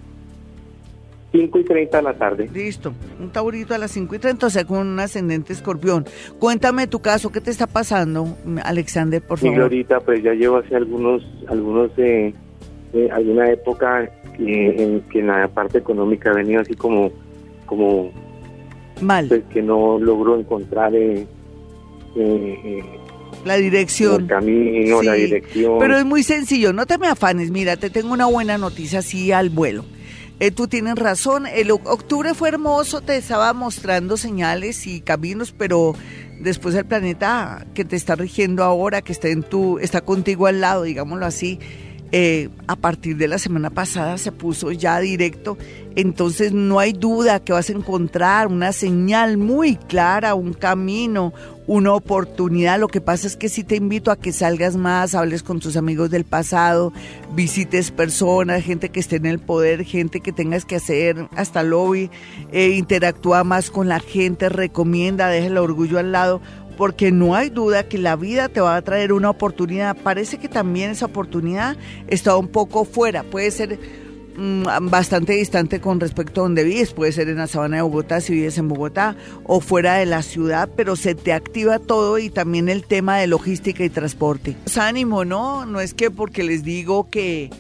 5 1.33 1.59
y 1.59 1.65
30 1.65 1.97
de 1.97 2.03
la 2.03 2.15
tarde. 2.15 2.49
Listo, 2.53 2.93
un 3.21 3.31
taurito 3.31 3.75
a 3.75 3.79
las 3.79 3.91
5 3.91 4.15
y 4.15 4.19
30, 4.19 4.47
o 4.47 4.51
sea, 4.51 4.65
con 4.65 4.79
un 4.87 5.01
ascendente 5.01 5.53
escorpión. 5.53 6.07
Cuéntame 6.39 6.87
tu 6.87 7.01
caso, 7.01 7.31
¿qué 7.31 7.41
te 7.41 7.51
está 7.51 7.67
pasando, 7.67 8.27
Alexander, 8.65 9.21
por 9.21 9.43
Mi 9.43 9.51
favor? 9.51 9.69
Glorita, 9.69 10.01
pues 10.01 10.23
ya 10.23 10.33
llevo 10.33 10.59
hace 10.59 10.77
algunos, 10.77 11.23
algunos, 11.49 11.91
eh, 11.99 12.33
eh, 12.93 13.09
alguna 13.13 13.51
época 13.51 14.09
que 14.37 14.83
en, 14.83 15.01
que 15.03 15.21
en 15.21 15.27
la 15.27 15.49
parte 15.49 15.79
económica 15.79 16.31
he 16.31 16.35
venido 16.35 16.61
así 16.61 16.75
como, 16.75 17.11
como, 17.67 18.11
Mal, 19.01 19.29
pues 19.29 19.43
que 19.53 19.63
no 19.63 19.99
logro 19.99 20.39
encontrar 20.39 20.95
eh, 20.95 21.27
eh, 22.17 22.61
eh, 22.65 22.85
la 23.45 23.57
el 23.57 23.63
dirección. 23.63 24.27
camino, 24.27 25.03
la 25.03 25.15
Sí, 25.15 25.23
dirección. 25.23 25.79
Pero 25.79 25.99
es 25.99 26.05
muy 26.05 26.23
sencillo, 26.23 26.73
no 26.73 26.87
te 26.87 26.99
me 26.99 27.07
afanes, 27.09 27.51
mira, 27.51 27.77
te 27.77 27.91
tengo 27.91 28.13
una 28.13 28.27
buena 28.27 28.59
noticia 28.59 29.01
así 29.01 29.33
al 29.33 29.51
vuelo. 29.51 29.85
Eh, 30.39 30.51
tú 30.51 30.69
tienes 30.69 30.97
razón, 30.97 31.47
el 31.47 31.71
octubre 31.71 32.35
fue 32.35 32.49
hermoso, 32.51 33.01
te 33.01 33.17
estaba 33.17 33.53
mostrando 33.55 34.17
señales 34.19 34.87
y 34.87 35.01
caminos, 35.01 35.55
pero 35.57 35.95
después 36.41 36.75
el 36.75 36.85
planeta 36.85 37.67
que 37.75 37.87
te 37.87 37.97
está 37.97 38.17
rigiendo 38.17 38.63
ahora, 38.63 39.01
que 39.01 39.13
está 39.13 39.29
en 39.29 39.43
tu, 39.43 39.79
está 39.79 40.03
contigo 40.03 40.47
al 40.47 40.61
lado, 40.61 40.83
digámoslo 40.83 41.25
así, 41.25 41.59
eh, 42.19 42.49
a 42.67 42.77
partir 42.77 43.19
de 43.19 43.29
la 43.29 43.37
semana 43.37 43.69
pasada 43.69 44.17
se 44.17 44.33
puso 44.33 44.73
ya 44.73 44.99
directo, 45.01 45.59
entonces 45.97 46.55
no 46.55 46.79
hay 46.79 46.95
duda 46.95 47.41
que 47.41 47.53
vas 47.53 47.69
a 47.69 47.75
encontrar 47.75 48.47
una 48.47 48.73
señal 48.73 49.37
muy 49.37 49.77
clara, 49.77 50.35
un 50.35 50.55
camino, 50.55 51.35
una 51.67 51.93
oportunidad. 51.93 52.81
Lo 52.81 52.89
que 52.89 53.03
pasa 53.03 53.27
es 53.27 53.37
que 53.37 53.51
sí 53.51 53.65
te 53.65 53.77
invito 53.77 54.11
a 54.11 54.17
que 54.17 54.33
salgas 54.33 54.77
más, 54.77 55.15
hables 55.15 55.43
con 55.43 55.61
tus 55.61 55.77
amigos 55.77 56.09
del 56.09 56.25
pasado, 56.25 56.91
visites 57.35 57.91
personas, 57.91 58.65
gente 58.65 58.89
que 58.89 59.01
esté 59.01 59.17
en 59.17 59.27
el 59.27 59.39
poder, 59.39 59.85
gente 59.85 60.21
que 60.21 60.33
tengas 60.33 60.65
que 60.65 60.77
hacer 60.77 61.29
hasta 61.37 61.63
lobby, 61.63 62.11
eh, 62.51 62.71
interactúa 62.71 63.45
más 63.45 63.71
con 63.71 63.89
la 63.89 64.01
gente, 64.01 64.49
recomienda, 64.49 65.29
deja 65.29 65.49
el 65.49 65.59
orgullo 65.59 65.99
al 65.99 66.13
lado, 66.13 66.41
porque 66.77 67.11
no 67.11 67.35
hay 67.35 67.51
duda 67.51 67.89
que 67.89 67.99
la 67.99 68.17
vida 68.17 68.49
te 68.49 68.61
va 68.61 68.77
a 68.77 68.83
traer 68.83 69.13
una 69.13 69.31
oportunidad. 69.31 69.97
Parece 69.97 70.39
que 70.39 70.49
también 70.49 70.91
esa 70.91 71.07
oportunidad 71.07 71.77
está 72.09 72.37
un 72.37 72.49
poco 72.49 72.85
fuera, 72.85 73.23
puede 73.23 73.51
ser 73.51 73.79
mm, 74.37 74.65
bastante 74.91 75.35
distante 75.35 75.81
con 75.81 76.01
respecto 76.01 76.41
a 76.41 76.45
donde 76.45 76.65
vives, 76.65 76.93
puede 76.93 77.13
ser 77.13 77.29
en 77.29 77.39
la 77.39 77.47
sabana 77.47 77.77
de 77.77 77.83
Bogotá 77.83 78.21
si 78.21 78.35
vives 78.35 78.59
en 78.59 78.69
Bogotá 78.69 79.17
o 79.45 79.61
fuera 79.61 79.95
de 79.95 80.07
la 80.07 80.23
ciudad, 80.23 80.69
pero 80.77 80.97
se 80.97 81.15
te 81.15 81.33
activa 81.33 81.79
todo 81.79 82.19
y 82.19 82.31
también 82.31 82.69
el 82.69 82.85
tema 82.85 83.19
de 83.19 83.27
logística 83.27 83.85
y 83.85 83.91
transporte. 83.91 84.57
Pues 84.65 84.79
ánimo, 84.79 85.25
¿no? 85.25 85.67
No 85.67 85.81
es 85.81 85.95
que 85.95 86.11
porque 86.11 86.43
les 86.43 86.63
digo 86.63 87.09
que 87.09 87.51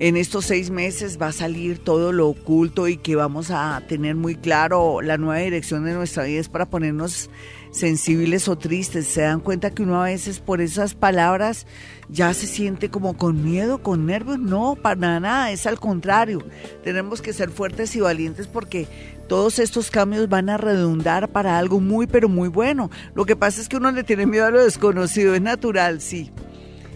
en 0.00 0.16
estos 0.16 0.46
seis 0.46 0.70
meses 0.70 1.18
va 1.20 1.26
a 1.28 1.32
salir 1.32 1.78
todo 1.78 2.10
lo 2.10 2.28
oculto 2.28 2.88
y 2.88 2.96
que 2.96 3.16
vamos 3.16 3.50
a 3.50 3.82
tener 3.86 4.16
muy 4.16 4.34
claro 4.34 5.02
la 5.02 5.18
nueva 5.18 5.40
dirección 5.40 5.84
de 5.84 5.92
nuestra 5.92 6.24
vida 6.24 6.40
es 6.40 6.48
para 6.48 6.64
ponernos 6.64 7.28
sensibles 7.70 8.48
o 8.48 8.56
tristes. 8.56 9.06
Se 9.06 9.22
dan 9.22 9.40
cuenta 9.40 9.70
que 9.70 9.82
uno 9.82 10.00
a 10.00 10.06
veces 10.06 10.40
por 10.40 10.60
esas 10.60 10.94
palabras 10.94 11.66
ya 12.08 12.34
se 12.34 12.46
siente 12.46 12.90
como 12.90 13.16
con 13.16 13.44
miedo, 13.44 13.82
con 13.82 14.06
nervios. 14.06 14.38
No, 14.38 14.76
para 14.80 15.20
nada, 15.20 15.50
es 15.50 15.66
al 15.66 15.78
contrario. 15.78 16.44
Tenemos 16.82 17.22
que 17.22 17.32
ser 17.32 17.50
fuertes 17.50 17.94
y 17.96 18.00
valientes 18.00 18.46
porque 18.46 18.88
todos 19.28 19.60
estos 19.60 19.90
cambios 19.90 20.28
van 20.28 20.50
a 20.50 20.56
redundar 20.56 21.28
para 21.28 21.58
algo 21.58 21.78
muy, 21.78 22.06
pero 22.06 22.28
muy 22.28 22.48
bueno. 22.48 22.90
Lo 23.14 23.24
que 23.24 23.36
pasa 23.36 23.60
es 23.60 23.68
que 23.68 23.76
uno 23.76 23.92
le 23.92 24.02
tiene 24.02 24.26
miedo 24.26 24.46
a 24.46 24.50
lo 24.50 24.62
desconocido, 24.62 25.34
es 25.34 25.42
natural, 25.42 26.00
sí. 26.00 26.32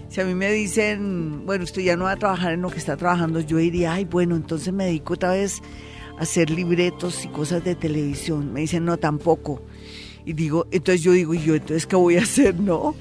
Si 0.09 0.21
a 0.21 0.25
mí 0.25 0.35
me 0.35 0.51
dicen, 0.51 1.45
bueno, 1.47 1.65
usted 1.65 1.83
ya 1.83 1.97
no 1.97 2.05
va 2.05 2.13
a 2.13 2.17
trabajar 2.17 2.53
en 2.53 2.63
lo 2.63 2.71
que 2.71 2.79
está 2.79 2.97
trabajando, 2.97 3.41
yo 3.41 3.57
diría, 3.57 3.93
ay, 3.93 4.05
bueno, 4.05 4.37
entonces 4.37 4.73
me 4.73 4.87
dedico 4.87 5.15
otra 5.15 5.31
vez 5.31 5.61
a 6.19 6.23
hacer 6.23 6.51
libretos 6.51 7.25
y 7.25 7.29
cosas 7.29 7.65
de 7.65 7.75
televisión. 7.75 8.53
Me 8.53 8.61
dicen, 8.61 8.85
no, 8.85 8.97
tampoco. 8.97 9.63
Y 10.25 10.33
digo, 10.33 10.67
entonces 10.71 11.03
yo 11.03 11.13
digo, 11.13 11.35
¿y 11.35 11.43
yo 11.43 11.55
entonces 11.55 11.87
qué 11.87 11.97
voy 11.97 12.17
a 12.17 12.23
hacer? 12.23 12.59
No. 12.59 12.95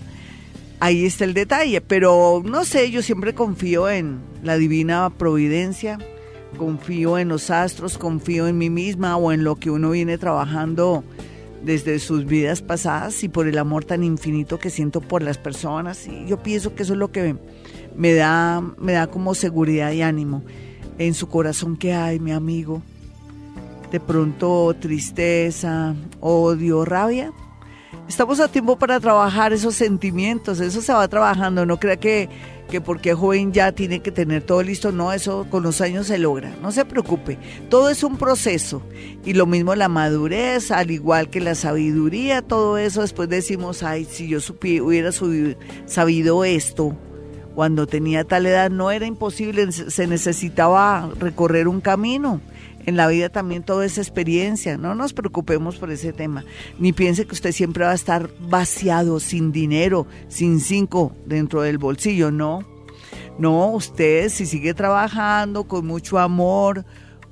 Ahí 0.79 1.05
está 1.05 1.23
el 1.23 1.33
detalle, 1.33 1.79
pero 1.79 2.41
no 2.43 2.65
sé, 2.65 2.91
yo 2.91 3.01
siempre 3.01 3.33
confío 3.33 3.89
en 3.89 4.19
la 4.43 4.57
divina 4.57 5.09
providencia, 5.17 5.97
confío 6.57 7.17
en 7.17 7.29
los 7.29 7.49
astros, 7.49 7.97
confío 7.97 8.47
en 8.47 8.57
mí 8.57 8.69
misma 8.69 9.15
o 9.15 9.31
en 9.31 9.45
lo 9.45 9.55
que 9.55 9.71
uno 9.71 9.91
viene 9.91 10.17
trabajando 10.17 11.03
desde 11.63 11.99
sus 11.99 12.25
vidas 12.25 12.61
pasadas 12.61 13.23
y 13.23 13.29
por 13.29 13.47
el 13.47 13.57
amor 13.57 13.85
tan 13.85 14.03
infinito 14.03 14.59
que 14.59 14.69
siento 14.69 14.99
por 14.99 15.23
las 15.23 15.37
personas. 15.37 16.07
Y 16.07 16.25
yo 16.27 16.43
pienso 16.43 16.75
que 16.75 16.83
eso 16.83 16.93
es 16.93 16.99
lo 16.99 17.11
que 17.11 17.37
me 17.95 18.13
da, 18.13 18.61
me 18.77 18.93
da 18.93 19.07
como 19.07 19.35
seguridad 19.35 19.91
y 19.91 20.01
ánimo. 20.01 20.43
En 20.97 21.13
su 21.13 21.27
corazón 21.27 21.77
que 21.77 21.93
hay, 21.93 22.19
mi 22.19 22.31
amigo. 22.31 22.81
De 23.91 23.99
pronto 23.99 24.75
tristeza, 24.79 25.95
odio, 26.23 26.85
rabia. 26.85 27.31
Estamos 28.07 28.39
a 28.39 28.47
tiempo 28.47 28.77
para 28.77 28.99
trabajar 28.99 29.53
esos 29.53 29.75
sentimientos, 29.75 30.59
eso 30.59 30.81
se 30.81 30.91
va 30.91 31.07
trabajando, 31.07 31.65
no 31.65 31.79
crea 31.79 31.97
que, 31.97 32.27
que 32.69 32.81
porque 32.81 33.13
joven 33.13 33.53
ya 33.53 33.71
tiene 33.71 34.01
que 34.01 34.11
tener 34.11 34.41
todo 34.43 34.63
listo, 34.63 34.91
no, 34.91 35.13
eso 35.13 35.45
con 35.49 35.63
los 35.63 35.79
años 35.79 36.07
se 36.07 36.17
logra, 36.17 36.53
no 36.61 36.71
se 36.71 36.85
preocupe, 36.85 37.37
todo 37.69 37.89
es 37.89 38.03
un 38.03 38.17
proceso 38.17 38.81
y 39.23 39.33
lo 39.33 39.45
mismo 39.45 39.75
la 39.75 39.89
madurez, 39.89 40.71
al 40.71 40.89
igual 40.91 41.29
que 41.29 41.39
la 41.39 41.55
sabiduría, 41.55 42.41
todo 42.41 42.77
eso 42.77 43.01
después 43.01 43.29
decimos, 43.29 43.83
ay, 43.83 44.05
si 44.05 44.27
yo 44.27 44.39
hubiera 44.59 45.09
subi- 45.11 45.55
sabido 45.85 46.43
esto 46.43 46.97
cuando 47.55 47.85
tenía 47.85 48.23
tal 48.23 48.47
edad, 48.47 48.71
no 48.71 48.89
era 48.89 49.05
imposible, 49.05 49.71
se 49.71 50.07
necesitaba 50.07 51.11
recorrer 51.19 51.67
un 51.67 51.79
camino. 51.79 52.41
En 52.85 52.97
la 52.97 53.07
vida 53.07 53.29
también 53.29 53.63
todo 53.63 53.83
es 53.83 53.97
experiencia, 53.97 54.77
no 54.77 54.95
nos 54.95 55.13
preocupemos 55.13 55.77
por 55.77 55.91
ese 55.91 56.13
tema, 56.13 56.43
ni 56.79 56.93
piense 56.93 57.25
que 57.25 57.33
usted 57.33 57.51
siempre 57.51 57.85
va 57.85 57.91
a 57.91 57.95
estar 57.95 58.29
vaciado, 58.39 59.19
sin 59.19 59.51
dinero, 59.51 60.05
sin 60.27 60.59
cinco 60.59 61.15
dentro 61.25 61.61
del 61.61 61.77
bolsillo, 61.77 62.31
no. 62.31 62.59
No, 63.39 63.71
usted 63.71 64.29
si 64.29 64.45
sigue 64.45 64.73
trabajando 64.73 65.63
con 65.63 65.87
mucho 65.87 66.19
amor, 66.19 66.85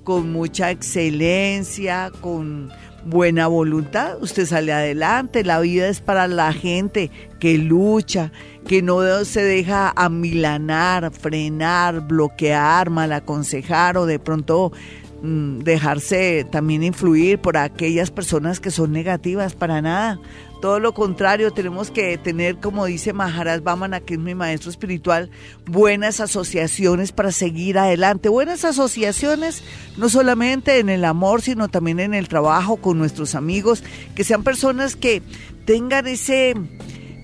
con 0.03 0.31
mucha 0.31 0.71
excelencia, 0.71 2.11
con 2.21 2.71
buena 3.05 3.47
voluntad, 3.47 4.21
usted 4.21 4.45
sale 4.45 4.73
adelante. 4.73 5.43
La 5.43 5.59
vida 5.59 5.87
es 5.87 6.01
para 6.01 6.27
la 6.27 6.53
gente 6.53 7.11
que 7.39 7.57
lucha, 7.57 8.31
que 8.67 8.81
no 8.81 9.25
se 9.25 9.43
deja 9.43 9.91
amilanar, 9.95 11.11
frenar, 11.11 12.01
bloquear, 12.01 12.89
mal 12.89 13.11
aconsejar 13.13 13.97
o 13.97 14.05
de 14.05 14.19
pronto 14.19 14.71
mm, 15.21 15.59
dejarse 15.59 16.45
también 16.49 16.83
influir 16.83 17.39
por 17.39 17.57
aquellas 17.57 18.11
personas 18.11 18.59
que 18.59 18.71
son 18.71 18.91
negativas 18.91 19.55
para 19.55 19.81
nada. 19.81 20.19
Todo 20.61 20.79
lo 20.79 20.93
contrario, 20.93 21.49
tenemos 21.49 21.89
que 21.89 22.19
tener, 22.19 22.57
como 22.57 22.85
dice 22.85 23.13
Maharaj 23.13 23.63
Vamana, 23.63 23.99
que 23.99 24.13
es 24.13 24.19
mi 24.19 24.35
maestro 24.35 24.69
espiritual, 24.69 25.31
buenas 25.65 26.19
asociaciones 26.19 27.11
para 27.11 27.31
seguir 27.31 27.79
adelante. 27.79 28.29
Buenas 28.29 28.63
asociaciones, 28.63 29.63
no 29.97 30.07
solamente 30.07 30.77
en 30.77 30.89
el 30.89 31.03
amor, 31.03 31.41
sino 31.41 31.67
también 31.67 31.99
en 31.99 32.13
el 32.13 32.27
trabajo 32.27 32.77
con 32.77 32.99
nuestros 32.99 33.33
amigos, 33.33 33.83
que 34.13 34.23
sean 34.23 34.43
personas 34.43 34.95
que 34.95 35.23
tengan 35.65 36.05
ese 36.05 36.53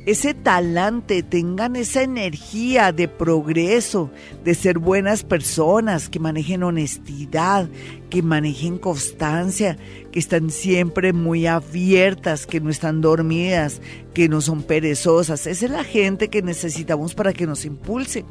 ese 0.08 0.34
talante, 0.34 1.22
tengan 1.22 1.76
esa 1.76 2.02
energía 2.02 2.94
de 2.94 3.10
progreso, 3.10 4.10
de 4.42 4.56
ser 4.56 4.80
buenas 4.80 5.26
personas, 5.26 6.08
que 6.08 6.18
manejen 6.18 6.64
honestidad, 6.64 7.68
que 8.10 8.24
manejen 8.24 8.78
constancia, 8.78 9.78
que 10.14 10.20
están 10.20 10.50
siempre 10.50 11.12
muy 11.12 11.46
abiertas, 11.46 12.48
que 12.48 12.62
no 12.62 12.70
están 12.70 13.02
dormidas, 13.02 13.82
que 14.14 14.30
no 14.30 14.40
son 14.40 14.64
perezosas. 14.64 15.46
Esa 15.46 15.66
es 15.66 15.72
la 15.72 15.84
gente 15.84 16.30
que 16.30 16.42
necesitamos 16.42 17.14
para 17.14 17.34
que 17.34 17.46
nos 17.46 17.66
impulse. 17.66 18.24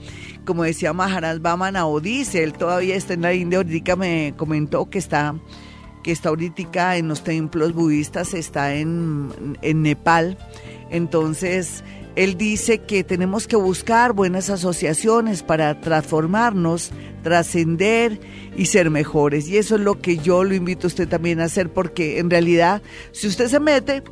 Como 0.46 0.62
decía 0.62 0.94
Maharaj 0.94 1.40
Baman 1.40 1.76
dice, 2.00 2.42
él 2.42 2.54
todavía 2.54 2.94
está 2.94 3.12
en 3.12 3.20
la 3.20 3.34
India, 3.34 3.58
ahorita 3.58 3.96
me 3.96 4.32
comentó 4.38 4.88
que 4.88 4.98
está 4.98 5.34
que 6.02 6.12
está 6.12 6.28
ahorita 6.30 6.96
en 6.96 7.08
los 7.08 7.22
templos 7.22 7.74
budistas, 7.74 8.32
está 8.32 8.74
en 8.76 9.58
Nepal. 9.60 10.38
Entonces, 10.90 11.82
él 12.16 12.38
dice 12.38 12.78
que 12.78 13.04
tenemos 13.04 13.46
que 13.46 13.56
buscar 13.56 14.14
buenas 14.14 14.48
asociaciones 14.48 15.42
para 15.42 15.80
transformarnos, 15.80 16.90
trascender 17.22 18.18
y 18.56 18.66
ser 18.66 18.90
mejores. 18.90 19.48
Y 19.48 19.58
eso 19.58 19.74
es 19.74 19.82
lo 19.82 20.00
que 20.00 20.16
yo 20.16 20.42
lo 20.42 20.54
invito 20.54 20.86
a 20.86 20.88
usted 20.88 21.08
también 21.08 21.40
a 21.40 21.44
hacer, 21.44 21.70
porque 21.70 22.18
en 22.18 22.30
realidad, 22.30 22.80
si 23.12 23.28
usted 23.28 23.48
se 23.48 23.60
mete 23.60 24.02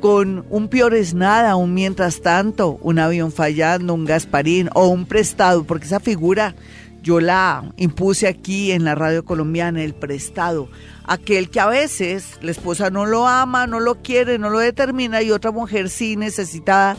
con 0.00 0.44
un 0.50 0.68
peor 0.68 0.94
es 0.94 1.14
nada, 1.14 1.56
un 1.56 1.72
mientras 1.72 2.20
tanto, 2.20 2.78
un 2.82 2.98
avión 2.98 3.32
fallando, 3.32 3.94
un 3.94 4.04
Gasparín 4.04 4.68
o 4.74 4.88
un 4.88 5.06
prestado, 5.06 5.64
porque 5.64 5.86
esa 5.86 6.00
figura 6.00 6.54
yo 7.02 7.20
la 7.20 7.72
impuse 7.76 8.26
aquí 8.26 8.72
en 8.72 8.84
la 8.84 8.94
radio 8.94 9.24
colombiana, 9.24 9.82
el 9.82 9.94
prestado 9.94 10.68
aquel 11.06 11.50
que 11.50 11.60
a 11.60 11.66
veces 11.66 12.38
la 12.42 12.50
esposa 12.50 12.90
no 12.90 13.06
lo 13.06 13.26
ama, 13.26 13.66
no 13.66 13.80
lo 13.80 14.02
quiere, 14.02 14.38
no 14.38 14.50
lo 14.50 14.58
determina 14.58 15.22
y 15.22 15.30
otra 15.30 15.50
mujer 15.50 15.88
sí 15.88 16.16
necesitada 16.16 16.96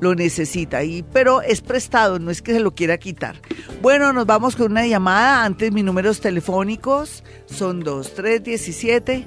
lo 0.00 0.14
necesita, 0.14 0.82
y, 0.82 1.02
pero 1.02 1.42
es 1.42 1.60
prestado, 1.60 2.18
no 2.18 2.30
es 2.30 2.40
que 2.40 2.54
se 2.54 2.60
lo 2.60 2.74
quiera 2.74 2.96
quitar. 2.96 3.36
Bueno, 3.82 4.14
nos 4.14 4.24
vamos 4.24 4.56
con 4.56 4.72
una 4.72 4.86
llamada. 4.86 5.44
Antes 5.44 5.72
mis 5.72 5.84
números 5.84 6.20
telefónicos 6.20 7.22
son 7.46 7.80
2317 7.80 9.26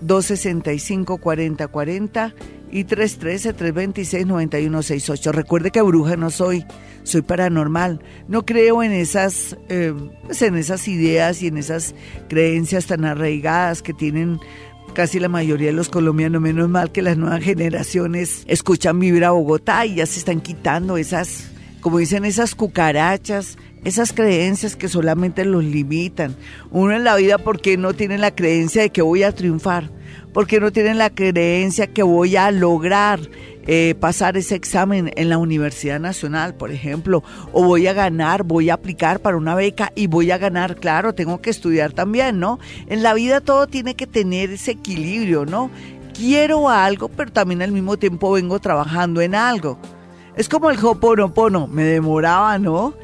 265 0.00 1.18
4040 1.18 2.34
y 2.72 2.84
313-326-9168. 2.84 5.32
Recuerde 5.32 5.70
que 5.70 5.82
bruja 5.82 6.16
no 6.16 6.30
soy, 6.30 6.64
soy 7.02 7.20
paranormal. 7.22 8.00
No 8.28 8.46
creo 8.46 8.82
en 8.82 8.92
esas, 8.92 9.58
eh, 9.68 9.92
pues 10.24 10.40
en 10.42 10.56
esas 10.56 10.88
ideas 10.88 11.42
y 11.42 11.48
en 11.48 11.58
esas 11.58 11.94
creencias 12.28 12.86
tan 12.86 13.04
arraigadas 13.04 13.82
que 13.82 13.92
tienen 13.92 14.40
casi 14.94 15.20
la 15.20 15.28
mayoría 15.28 15.66
de 15.68 15.74
los 15.74 15.88
colombianos. 15.88 16.40
Menos 16.40 16.68
mal 16.68 16.92
que 16.92 17.02
las 17.02 17.16
nuevas 17.16 17.42
generaciones 17.42 18.44
escuchan 18.46 19.00
vivir 19.00 19.24
a 19.24 19.32
Bogotá 19.32 19.84
y 19.86 19.96
ya 19.96 20.06
se 20.06 20.20
están 20.20 20.40
quitando 20.40 20.96
esas, 20.96 21.50
como 21.80 21.98
dicen, 21.98 22.24
esas 22.24 22.54
cucarachas. 22.54 23.58
Esas 23.82 24.12
creencias 24.12 24.76
que 24.76 24.90
solamente 24.90 25.46
los 25.46 25.64
limitan. 25.64 26.36
Uno 26.70 26.94
en 26.94 27.02
la 27.02 27.16
vida 27.16 27.38
porque 27.38 27.78
no 27.78 27.94
tiene 27.94 28.18
la 28.18 28.34
creencia 28.34 28.82
de 28.82 28.90
que 28.90 29.00
voy 29.00 29.22
a 29.22 29.32
triunfar 29.32 29.88
porque 30.32 30.60
no 30.60 30.70
tienen 30.70 30.98
la 30.98 31.10
creencia 31.10 31.86
que 31.88 32.02
voy 32.02 32.36
a 32.36 32.50
lograr 32.50 33.20
eh, 33.66 33.94
pasar 34.00 34.36
ese 34.36 34.54
examen 34.54 35.12
en 35.16 35.28
la 35.28 35.38
Universidad 35.38 36.00
Nacional, 36.00 36.54
por 36.54 36.70
ejemplo, 36.70 37.22
o 37.52 37.62
voy 37.62 37.86
a 37.86 37.92
ganar, 37.92 38.42
voy 38.42 38.70
a 38.70 38.74
aplicar 38.74 39.20
para 39.20 39.36
una 39.36 39.54
beca 39.54 39.92
y 39.94 40.06
voy 40.06 40.30
a 40.30 40.38
ganar, 40.38 40.76
claro, 40.76 41.14
tengo 41.14 41.40
que 41.40 41.50
estudiar 41.50 41.92
también, 41.92 42.40
¿no? 42.40 42.58
En 42.86 43.02
la 43.02 43.14
vida 43.14 43.40
todo 43.40 43.66
tiene 43.66 43.94
que 43.94 44.06
tener 44.06 44.50
ese 44.50 44.72
equilibrio, 44.72 45.44
¿no? 45.44 45.70
Quiero 46.14 46.68
algo, 46.68 47.08
pero 47.10 47.30
también 47.30 47.62
al 47.62 47.72
mismo 47.72 47.96
tiempo 47.96 48.32
vengo 48.32 48.58
trabajando 48.58 49.20
en 49.20 49.34
algo. 49.34 49.78
Es 50.36 50.48
como 50.48 50.70
el 50.70 50.84
Hoponopono, 50.84 51.66
me 51.66 51.84
demoraba, 51.84 52.58
¿no? 52.58 52.94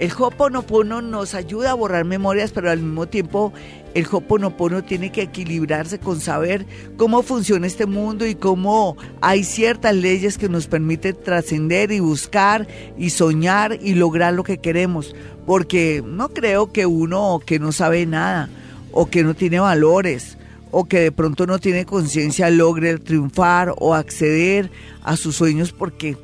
El 0.00 0.12
Hoponopono 0.18 1.02
nos 1.02 1.34
ayuda 1.34 1.72
a 1.72 1.74
borrar 1.74 2.06
memorias, 2.06 2.52
pero 2.52 2.70
al 2.70 2.78
mismo 2.78 3.06
tiempo 3.06 3.52
el 3.92 4.06
Hoponopono 4.10 4.82
tiene 4.82 5.12
que 5.12 5.20
equilibrarse 5.20 5.98
con 5.98 6.20
saber 6.20 6.64
cómo 6.96 7.22
funciona 7.22 7.66
este 7.66 7.84
mundo 7.84 8.26
y 8.26 8.34
cómo 8.34 8.96
hay 9.20 9.44
ciertas 9.44 9.94
leyes 9.94 10.38
que 10.38 10.48
nos 10.48 10.68
permiten 10.68 11.18
trascender 11.22 11.92
y 11.92 12.00
buscar 12.00 12.66
y 12.96 13.10
soñar 13.10 13.78
y 13.82 13.92
lograr 13.92 14.32
lo 14.32 14.42
que 14.42 14.56
queremos. 14.56 15.14
Porque 15.44 16.02
no 16.02 16.30
creo 16.30 16.72
que 16.72 16.86
uno 16.86 17.38
que 17.44 17.58
no 17.58 17.70
sabe 17.70 18.06
nada 18.06 18.48
o 18.92 19.10
que 19.10 19.22
no 19.22 19.34
tiene 19.34 19.60
valores 19.60 20.38
o 20.70 20.86
que 20.86 21.00
de 21.00 21.12
pronto 21.12 21.46
no 21.46 21.58
tiene 21.58 21.84
conciencia 21.84 22.48
logre 22.48 22.96
triunfar 22.98 23.74
o 23.76 23.94
acceder 23.94 24.70
a 25.02 25.16
sus 25.16 25.36
sueños 25.36 25.72
porque 25.72 26.16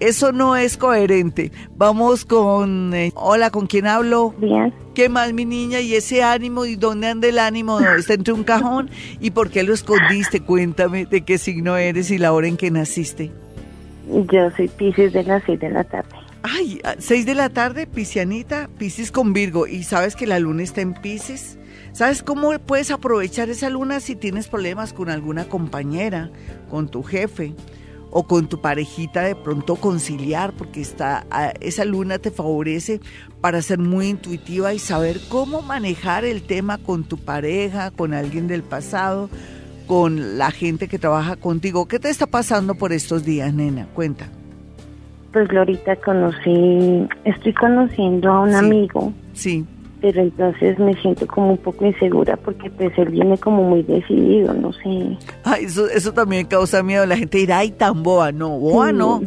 eso 0.00 0.32
no 0.32 0.56
es 0.56 0.76
coherente. 0.76 1.52
Vamos 1.76 2.24
con... 2.24 2.94
Eh, 2.94 3.12
hola, 3.14 3.50
¿con 3.50 3.66
quién 3.66 3.86
hablo? 3.86 4.34
Bien. 4.38 4.72
¿Qué 4.94 5.08
más, 5.08 5.32
mi 5.32 5.44
niña? 5.44 5.80
¿Y 5.80 5.94
ese 5.94 6.22
ánimo? 6.22 6.64
¿Y 6.64 6.76
dónde 6.76 7.08
anda 7.08 7.28
el 7.28 7.38
ánimo? 7.38 7.80
¿Está 7.80 8.14
entre 8.14 8.34
un 8.34 8.44
cajón? 8.44 8.90
¿Y 9.20 9.30
por 9.30 9.50
qué 9.50 9.62
lo 9.62 9.74
escondiste? 9.74 10.40
Cuéntame 10.40 11.06
de 11.06 11.22
qué 11.22 11.38
signo 11.38 11.76
eres 11.76 12.10
y 12.10 12.18
la 12.18 12.32
hora 12.32 12.48
en 12.48 12.56
que 12.56 12.70
naciste. 12.70 13.30
Yo 14.08 14.50
soy 14.56 14.68
Pisces 14.68 15.12
de 15.12 15.22
las 15.24 15.42
seis 15.44 15.60
de 15.60 15.70
la 15.70 15.84
tarde. 15.84 16.08
Ay, 16.42 16.80
seis 16.98 17.26
de 17.26 17.34
la 17.34 17.50
tarde, 17.50 17.86
Piscianita, 17.86 18.70
Pisces 18.78 19.12
con 19.12 19.32
Virgo. 19.32 19.66
¿Y 19.66 19.82
sabes 19.82 20.16
que 20.16 20.26
la 20.26 20.38
luna 20.38 20.62
está 20.62 20.80
en 20.80 20.94
Pisces? 20.94 21.58
¿Sabes 21.92 22.22
cómo 22.22 22.56
puedes 22.60 22.90
aprovechar 22.90 23.50
esa 23.50 23.70
luna 23.70 24.00
si 24.00 24.14
tienes 24.14 24.48
problemas 24.48 24.92
con 24.92 25.10
alguna 25.10 25.44
compañera, 25.44 26.30
con 26.70 26.88
tu 26.88 27.02
jefe? 27.02 27.54
O 28.10 28.24
con 28.24 28.48
tu 28.48 28.60
parejita 28.60 29.22
de 29.22 29.34
pronto 29.34 29.76
conciliar, 29.76 30.52
porque 30.52 30.80
está, 30.80 31.26
esa 31.60 31.84
luna 31.84 32.18
te 32.18 32.30
favorece 32.30 33.00
para 33.40 33.62
ser 33.62 33.78
muy 33.78 34.08
intuitiva 34.08 34.72
y 34.74 34.78
saber 34.78 35.18
cómo 35.28 35.62
manejar 35.62 36.24
el 36.24 36.42
tema 36.42 36.78
con 36.78 37.04
tu 37.04 37.18
pareja, 37.18 37.90
con 37.90 38.14
alguien 38.14 38.48
del 38.48 38.62
pasado, 38.62 39.28
con 39.86 40.38
la 40.38 40.50
gente 40.50 40.88
que 40.88 40.98
trabaja 40.98 41.36
contigo. 41.36 41.86
¿Qué 41.86 41.98
te 41.98 42.10
está 42.10 42.26
pasando 42.26 42.74
por 42.74 42.92
estos 42.92 43.24
días, 43.24 43.52
nena? 43.52 43.86
Cuenta. 43.94 44.28
Pues 45.32 45.46
Glorita, 45.48 45.96
conocí, 45.96 47.06
estoy 47.24 47.52
conociendo 47.54 48.30
a 48.32 48.40
un 48.40 48.54
amigo. 48.54 49.12
Sí 49.34 49.66
pero 50.00 50.22
entonces 50.22 50.78
me 50.78 50.94
siento 51.00 51.26
como 51.26 51.52
un 51.52 51.58
poco 51.58 51.84
insegura 51.84 52.36
porque 52.36 52.70
pues 52.70 52.96
él 52.98 53.10
viene 53.10 53.36
como 53.38 53.62
muy 53.62 53.82
decidido, 53.82 54.54
no 54.54 54.72
sé. 54.72 55.18
Ay, 55.44 55.64
eso, 55.64 55.88
eso 55.88 56.12
también 56.12 56.46
causa 56.46 56.82
miedo, 56.82 57.04
la 57.06 57.16
gente 57.16 57.38
dirá, 57.38 57.58
ay, 57.58 57.70
tan 57.72 58.02
boa, 58.02 58.32
no, 58.32 58.50
boa 58.50 58.92
no, 58.92 59.22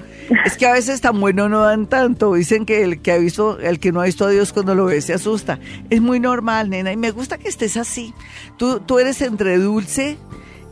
es 0.46 0.58
que 0.58 0.66
a 0.66 0.74
veces 0.74 1.02
tan 1.02 1.20
bueno 1.20 1.50
no 1.50 1.62
dan 1.62 1.88
tanto, 1.88 2.34
dicen 2.34 2.66
que 2.66 2.84
el 2.84 3.02
que 3.02 3.12
ha 3.12 3.18
visto, 3.18 3.60
el 3.60 3.80
que 3.80 3.92
no 3.92 4.02
ha 4.02 4.06
visto 4.06 4.26
a 4.26 4.30
Dios 4.30 4.54
cuando 4.54 4.76
lo 4.76 4.86
ve 4.86 5.02
se 5.02 5.14
asusta, 5.14 5.60
es 5.90 6.02
muy 6.02 6.20
normal, 6.20 6.70
nena, 6.70 6.92
y 6.92 6.98
me 6.98 7.12
gusta 7.12 7.38
que 7.38 7.50
estés 7.50 7.78
así, 7.78 8.14
tú, 8.58 8.80
tú 8.80 9.00
eres 9.00 9.22
entre 9.22 9.58
dulce 9.58 10.18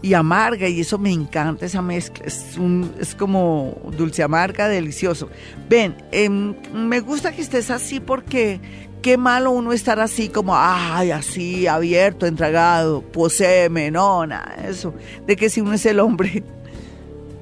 y 0.01 0.13
amarga 0.13 0.67
y 0.67 0.79
eso 0.79 0.97
me 0.97 1.11
encanta 1.11 1.65
esa 1.65 1.81
mezcla. 1.81 2.25
Es 2.25 2.55
un 2.57 2.93
es 2.99 3.15
como 3.15 3.77
dulce 3.97 4.23
amarga 4.23 4.67
delicioso. 4.67 5.29
Ven 5.69 5.95
em, 6.11 6.55
me 6.73 7.01
gusta 7.01 7.31
que 7.33 7.41
estés 7.41 7.69
así 7.69 7.99
porque 7.99 8.61
qué 9.01 9.17
malo 9.17 9.51
uno 9.51 9.73
estar 9.73 9.99
así 9.99 10.29
como, 10.29 10.53
ay, 10.55 11.11
así, 11.11 11.67
abierto, 11.67 12.25
entregado, 12.25 13.01
poseeme, 13.01 13.91
no, 13.91 14.25
nada, 14.25 14.55
eso. 14.67 14.93
De 15.25 15.35
que 15.35 15.49
si 15.49 15.61
uno 15.61 15.73
es 15.73 15.85
el 15.85 15.99
hombre. 15.99 16.43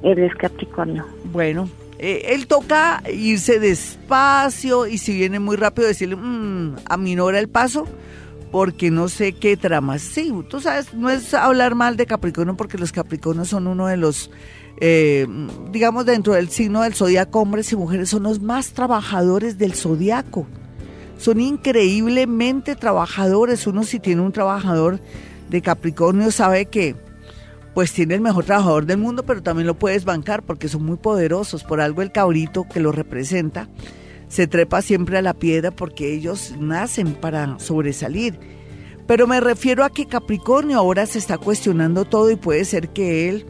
Él 0.02 0.18
es 0.18 0.34
Capricornio. 0.36 1.06
Bueno, 1.24 1.68
eh, 1.98 2.34
él 2.34 2.46
toca 2.46 3.02
irse 3.12 3.58
despacio 3.58 4.86
y 4.86 4.98
si 4.98 5.14
viene 5.14 5.40
muy 5.40 5.56
rápido 5.56 5.88
decirle, 5.88 6.16
mmm, 6.16 6.76
aminora 6.86 7.38
el 7.38 7.48
paso, 7.48 7.86
porque 8.52 8.90
no 8.90 9.08
sé 9.08 9.32
qué 9.32 9.56
tramas. 9.56 10.02
Sí, 10.02 10.32
tú 10.48 10.60
sabes, 10.60 10.94
no 10.94 11.10
es 11.10 11.34
hablar 11.34 11.74
mal 11.74 11.96
de 11.96 12.06
Capricornio 12.06 12.56
porque 12.56 12.78
los 12.78 12.92
Capricornios 12.92 13.48
son 13.48 13.66
uno 13.66 13.86
de 13.88 13.96
los, 13.96 14.30
eh, 14.80 15.26
digamos, 15.72 16.06
dentro 16.06 16.34
del 16.34 16.48
signo 16.48 16.82
del 16.82 16.94
zodiaco, 16.94 17.40
hombres 17.40 17.72
y 17.72 17.76
mujeres 17.76 18.08
son 18.08 18.22
los 18.22 18.40
más 18.40 18.72
trabajadores 18.72 19.58
del 19.58 19.74
zodiaco 19.74 20.46
son 21.18 21.40
increíblemente 21.40 22.74
trabajadores. 22.76 23.66
Uno 23.66 23.84
si 23.84 24.00
tiene 24.00 24.22
un 24.22 24.32
trabajador 24.32 25.00
de 25.50 25.60
Capricornio 25.60 26.30
sabe 26.30 26.66
que 26.66 26.96
pues 27.74 27.92
tiene 27.92 28.14
el 28.14 28.20
mejor 28.20 28.44
trabajador 28.44 28.86
del 28.86 28.98
mundo, 28.98 29.22
pero 29.24 29.42
también 29.42 29.66
lo 29.66 29.78
puedes 29.78 30.04
bancar 30.04 30.42
porque 30.42 30.68
son 30.68 30.84
muy 30.84 30.96
poderosos. 30.96 31.62
Por 31.62 31.80
algo 31.80 32.02
el 32.02 32.10
cabrito 32.10 32.66
que 32.68 32.80
lo 32.80 32.92
representa 32.92 33.68
se 34.28 34.46
trepa 34.46 34.82
siempre 34.82 35.18
a 35.18 35.22
la 35.22 35.34
piedra 35.34 35.70
porque 35.70 36.14
ellos 36.14 36.54
nacen 36.58 37.14
para 37.14 37.58
sobresalir. 37.58 38.38
Pero 39.06 39.26
me 39.26 39.40
refiero 39.40 39.84
a 39.84 39.90
que 39.90 40.06
Capricornio 40.06 40.76
ahora 40.78 41.06
se 41.06 41.18
está 41.18 41.38
cuestionando 41.38 42.04
todo 42.04 42.30
y 42.30 42.36
puede 42.36 42.64
ser 42.64 42.90
que 42.90 43.28
él 43.28 43.46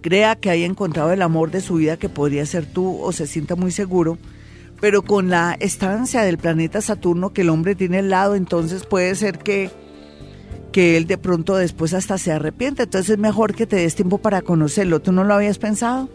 crea 0.00 0.36
que 0.36 0.50
haya 0.50 0.66
encontrado 0.66 1.12
el 1.12 1.22
amor 1.22 1.50
de 1.50 1.60
su 1.60 1.74
vida 1.76 1.96
que 1.96 2.08
podría 2.08 2.44
ser 2.46 2.66
tú 2.66 3.00
o 3.00 3.12
se 3.12 3.26
sienta 3.26 3.56
muy 3.56 3.70
seguro 3.70 4.18
pero 4.80 5.02
con 5.02 5.28
la 5.28 5.56
estancia 5.58 6.22
del 6.22 6.38
planeta 6.38 6.80
Saturno 6.80 7.32
que 7.32 7.42
el 7.42 7.50
hombre 7.50 7.74
tiene 7.74 7.98
al 7.98 8.10
lado, 8.10 8.34
entonces 8.34 8.84
puede 8.84 9.14
ser 9.14 9.38
que, 9.38 9.70
que 10.72 10.96
él 10.96 11.06
de 11.06 11.18
pronto 11.18 11.56
después 11.56 11.94
hasta 11.94 12.18
se 12.18 12.32
arrepiente. 12.32 12.84
Entonces 12.84 13.10
es 13.10 13.18
mejor 13.18 13.54
que 13.54 13.66
te 13.66 13.76
des 13.76 13.94
tiempo 13.94 14.18
para 14.18 14.42
conocerlo. 14.42 15.00
¿Tú 15.00 15.12
no 15.12 15.24
lo 15.24 15.34
habías 15.34 15.58
pensado? 15.58 16.08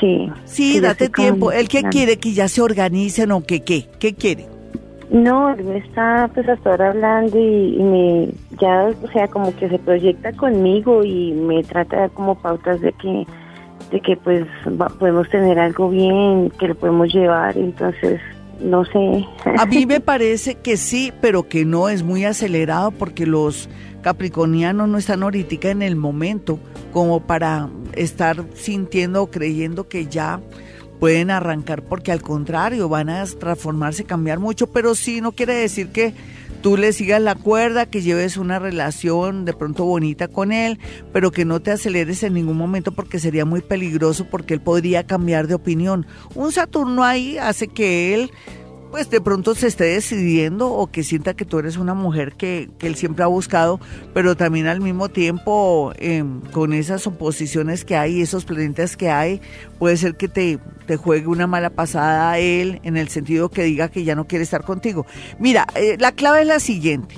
Sí. 0.00 0.28
Sí, 0.44 0.80
date 0.80 1.08
tiempo. 1.08 1.52
¿El 1.52 1.68
que 1.68 1.80
claro. 1.80 1.92
quiere 1.92 2.18
que 2.18 2.32
ya 2.32 2.48
se 2.48 2.60
organicen 2.60 3.30
o 3.30 3.44
que 3.44 3.60
qué? 3.60 3.88
¿Qué 4.00 4.14
quiere? 4.14 4.48
No, 5.10 5.50
él 5.50 5.64
me 5.64 5.78
está 5.78 6.28
pues 6.34 6.48
hasta 6.48 6.70
ahora 6.70 6.90
hablando 6.90 7.38
y, 7.38 7.76
y 7.76 7.82
me 7.82 8.28
ya, 8.58 8.90
o 9.02 9.08
sea, 9.12 9.28
como 9.28 9.54
que 9.54 9.68
se 9.68 9.78
proyecta 9.78 10.32
conmigo 10.32 11.04
y 11.04 11.32
me 11.32 11.62
trata 11.62 11.96
de 11.96 12.02
dar 12.02 12.10
como 12.10 12.34
pautas 12.36 12.80
de 12.80 12.92
que 12.94 13.26
de 13.94 14.00
que 14.00 14.16
pues 14.16 14.44
va- 14.80 14.88
podemos 14.88 15.28
tener 15.30 15.56
algo 15.60 15.88
bien, 15.88 16.50
que 16.58 16.66
lo 16.66 16.74
podemos 16.74 17.14
llevar, 17.14 17.56
entonces 17.56 18.20
no 18.60 18.84
sé. 18.84 19.24
A 19.56 19.66
mí 19.66 19.86
me 19.86 20.00
parece 20.12 20.56
que 20.56 20.76
sí, 20.76 21.12
pero 21.20 21.48
que 21.48 21.64
no 21.64 21.88
es 21.88 22.02
muy 22.02 22.24
acelerado 22.24 22.90
porque 22.90 23.24
los 23.24 23.68
capricornianos 24.02 24.88
no 24.88 24.98
están 24.98 25.22
ahorita 25.22 25.70
en 25.70 25.82
el 25.82 25.94
momento 25.94 26.58
como 26.92 27.20
para 27.20 27.68
estar 27.94 28.44
sintiendo 28.54 29.22
o 29.22 29.30
creyendo 29.30 29.86
que 29.88 30.06
ya 30.06 30.40
pueden 30.98 31.30
arrancar 31.30 31.82
porque 31.82 32.10
al 32.10 32.20
contrario 32.20 32.88
van 32.88 33.10
a 33.10 33.24
transformarse, 33.26 34.02
cambiar 34.04 34.40
mucho, 34.40 34.66
pero 34.66 34.96
sí 34.96 35.20
no 35.20 35.30
quiere 35.32 35.54
decir 35.54 35.90
que 35.90 36.14
tú 36.64 36.78
le 36.78 36.94
sigas 36.94 37.20
la 37.20 37.34
cuerda, 37.34 37.84
que 37.84 38.00
lleves 38.00 38.38
una 38.38 38.58
relación 38.58 39.44
de 39.44 39.52
pronto 39.52 39.84
bonita 39.84 40.28
con 40.28 40.50
él, 40.50 40.78
pero 41.12 41.30
que 41.30 41.44
no 41.44 41.60
te 41.60 41.70
aceleres 41.70 42.22
en 42.22 42.32
ningún 42.32 42.56
momento 42.56 42.92
porque 42.92 43.18
sería 43.18 43.44
muy 43.44 43.60
peligroso 43.60 44.26
porque 44.30 44.54
él 44.54 44.62
podría 44.62 45.06
cambiar 45.06 45.46
de 45.46 45.52
opinión. 45.52 46.06
Un 46.34 46.52
Saturno 46.52 47.04
ahí 47.04 47.36
hace 47.36 47.68
que 47.68 48.14
él 48.14 48.30
pues 48.94 49.10
de 49.10 49.20
pronto 49.20 49.56
se 49.56 49.66
esté 49.66 49.86
decidiendo 49.86 50.70
o 50.70 50.86
que 50.86 51.02
sienta 51.02 51.34
que 51.34 51.44
tú 51.44 51.58
eres 51.58 51.78
una 51.78 51.94
mujer 51.94 52.34
que, 52.34 52.70
que 52.78 52.86
él 52.86 52.94
siempre 52.94 53.24
ha 53.24 53.26
buscado, 53.26 53.80
pero 54.12 54.36
también 54.36 54.68
al 54.68 54.80
mismo 54.80 55.08
tiempo 55.08 55.92
eh, 55.96 56.22
con 56.52 56.72
esas 56.72 57.04
oposiciones 57.08 57.84
que 57.84 57.96
hay, 57.96 58.20
esos 58.20 58.44
planetas 58.44 58.96
que 58.96 59.10
hay, 59.10 59.40
puede 59.80 59.96
ser 59.96 60.14
que 60.14 60.28
te, 60.28 60.60
te 60.86 60.96
juegue 60.96 61.26
una 61.26 61.48
mala 61.48 61.70
pasada 61.70 62.30
a 62.30 62.38
él 62.38 62.78
en 62.84 62.96
el 62.96 63.08
sentido 63.08 63.48
que 63.48 63.64
diga 63.64 63.88
que 63.88 64.04
ya 64.04 64.14
no 64.14 64.28
quiere 64.28 64.44
estar 64.44 64.62
contigo. 64.62 65.06
Mira, 65.40 65.66
eh, 65.74 65.96
la 65.98 66.12
clave 66.12 66.42
es 66.42 66.46
la 66.46 66.60
siguiente. 66.60 67.16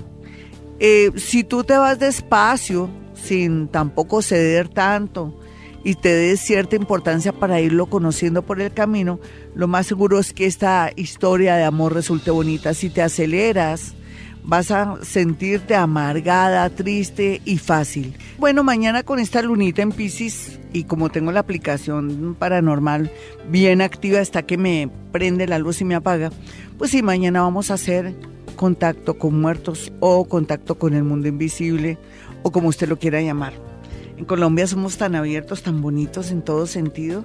Eh, 0.80 1.10
si 1.16 1.44
tú 1.44 1.62
te 1.62 1.76
vas 1.76 1.98
despacio, 1.98 2.88
sin 3.12 3.68
tampoco 3.68 4.22
ceder 4.22 4.70
tanto, 4.70 5.38
y 5.86 5.94
te 5.94 6.12
des 6.12 6.40
cierta 6.40 6.74
importancia 6.74 7.32
para 7.32 7.60
irlo 7.60 7.86
conociendo 7.86 8.42
por 8.42 8.60
el 8.60 8.72
camino, 8.72 9.20
lo 9.54 9.68
más 9.68 9.86
seguro 9.86 10.18
es 10.18 10.32
que 10.32 10.44
esta 10.44 10.90
historia 10.96 11.54
de 11.54 11.62
amor 11.62 11.94
resulte 11.94 12.32
bonita. 12.32 12.74
Si 12.74 12.90
te 12.90 13.02
aceleras, 13.02 13.94
vas 14.42 14.72
a 14.72 14.98
sentirte 15.04 15.76
amargada, 15.76 16.68
triste 16.70 17.40
y 17.44 17.58
fácil. 17.58 18.16
Bueno, 18.36 18.64
mañana 18.64 19.04
con 19.04 19.20
esta 19.20 19.42
lunita 19.42 19.80
en 19.80 19.92
Pisces 19.92 20.58
y 20.72 20.82
como 20.84 21.08
tengo 21.08 21.30
la 21.30 21.38
aplicación 21.38 22.34
paranormal 22.36 23.12
bien 23.48 23.80
activa 23.80 24.18
hasta 24.18 24.42
que 24.42 24.58
me 24.58 24.90
prende 25.12 25.46
la 25.46 25.60
luz 25.60 25.80
y 25.82 25.84
me 25.84 25.94
apaga, 25.94 26.32
pues 26.78 26.90
sí, 26.90 27.00
mañana 27.04 27.42
vamos 27.42 27.70
a 27.70 27.74
hacer 27.74 28.12
contacto 28.56 29.18
con 29.18 29.40
muertos 29.40 29.92
o 30.00 30.24
contacto 30.24 30.80
con 30.80 30.94
el 30.94 31.04
mundo 31.04 31.28
invisible 31.28 31.96
o 32.42 32.50
como 32.50 32.70
usted 32.70 32.88
lo 32.88 32.98
quiera 32.98 33.22
llamar. 33.22 33.75
En 34.16 34.24
Colombia 34.24 34.66
somos 34.66 34.96
tan 34.96 35.14
abiertos, 35.14 35.62
tan 35.62 35.82
bonitos 35.82 36.30
en 36.30 36.42
todo 36.42 36.66
sentido. 36.66 37.24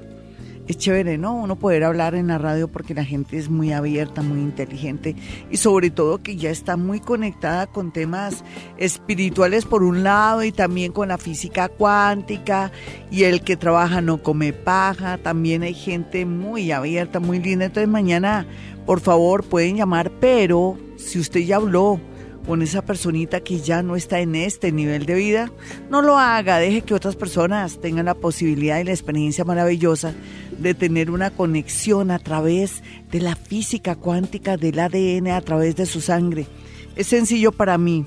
Es 0.67 0.77
chévere, 0.77 1.17
¿no? 1.17 1.35
Uno 1.35 1.57
poder 1.57 1.83
hablar 1.83 2.15
en 2.15 2.27
la 2.27 2.37
radio 2.37 2.67
porque 2.67 2.93
la 2.93 3.03
gente 3.03 3.37
es 3.37 3.49
muy 3.49 3.73
abierta, 3.73 4.21
muy 4.21 4.39
inteligente 4.39 5.15
y 5.49 5.57
sobre 5.57 5.89
todo 5.89 6.19
que 6.19 6.35
ya 6.35 6.49
está 6.49 6.77
muy 6.77 6.99
conectada 6.99 7.67
con 7.67 7.91
temas 7.91 8.43
espirituales 8.77 9.65
por 9.65 9.83
un 9.83 10.03
lado 10.03 10.43
y 10.43 10.51
también 10.51 10.91
con 10.91 11.07
la 11.07 11.17
física 11.17 11.67
cuántica 11.67 12.71
y 13.09 13.23
el 13.23 13.41
que 13.41 13.57
trabaja 13.57 14.01
no 14.01 14.21
come 14.21 14.53
paja. 14.53 15.17
También 15.17 15.63
hay 15.63 15.73
gente 15.73 16.25
muy 16.25 16.71
abierta, 16.71 17.19
muy 17.19 17.39
linda. 17.39 17.65
Entonces 17.65 17.89
mañana, 17.89 18.45
por 18.85 18.99
favor, 18.99 19.43
pueden 19.43 19.77
llamar, 19.77 20.11
pero 20.19 20.77
si 20.97 21.19
usted 21.19 21.39
ya 21.41 21.55
habló 21.55 21.99
con 22.45 22.61
esa 22.61 22.81
personita 22.81 23.41
que 23.41 23.59
ya 23.59 23.83
no 23.83 23.95
está 23.95 24.19
en 24.19 24.35
este 24.35 24.71
nivel 24.71 25.05
de 25.05 25.15
vida, 25.15 25.51
no 25.89 26.01
lo 26.01 26.17
haga, 26.17 26.57
deje 26.57 26.81
que 26.81 26.93
otras 26.93 27.15
personas 27.15 27.79
tengan 27.79 28.05
la 28.05 28.15
posibilidad 28.15 28.79
y 28.79 28.83
la 28.83 28.91
experiencia 28.91 29.43
maravillosa 29.43 30.13
de 30.57 30.73
tener 30.73 31.11
una 31.11 31.31
conexión 31.31 32.11
a 32.11 32.19
través 32.19 32.83
de 33.11 33.21
la 33.21 33.35
física 33.35 33.95
cuántica 33.95 34.57
del 34.57 34.79
ADN, 34.79 35.29
a 35.29 35.41
través 35.41 35.75
de 35.75 35.85
su 35.85 36.01
sangre. 36.01 36.47
Es 36.95 37.07
sencillo 37.07 37.51
para 37.51 37.77
mí, 37.77 38.05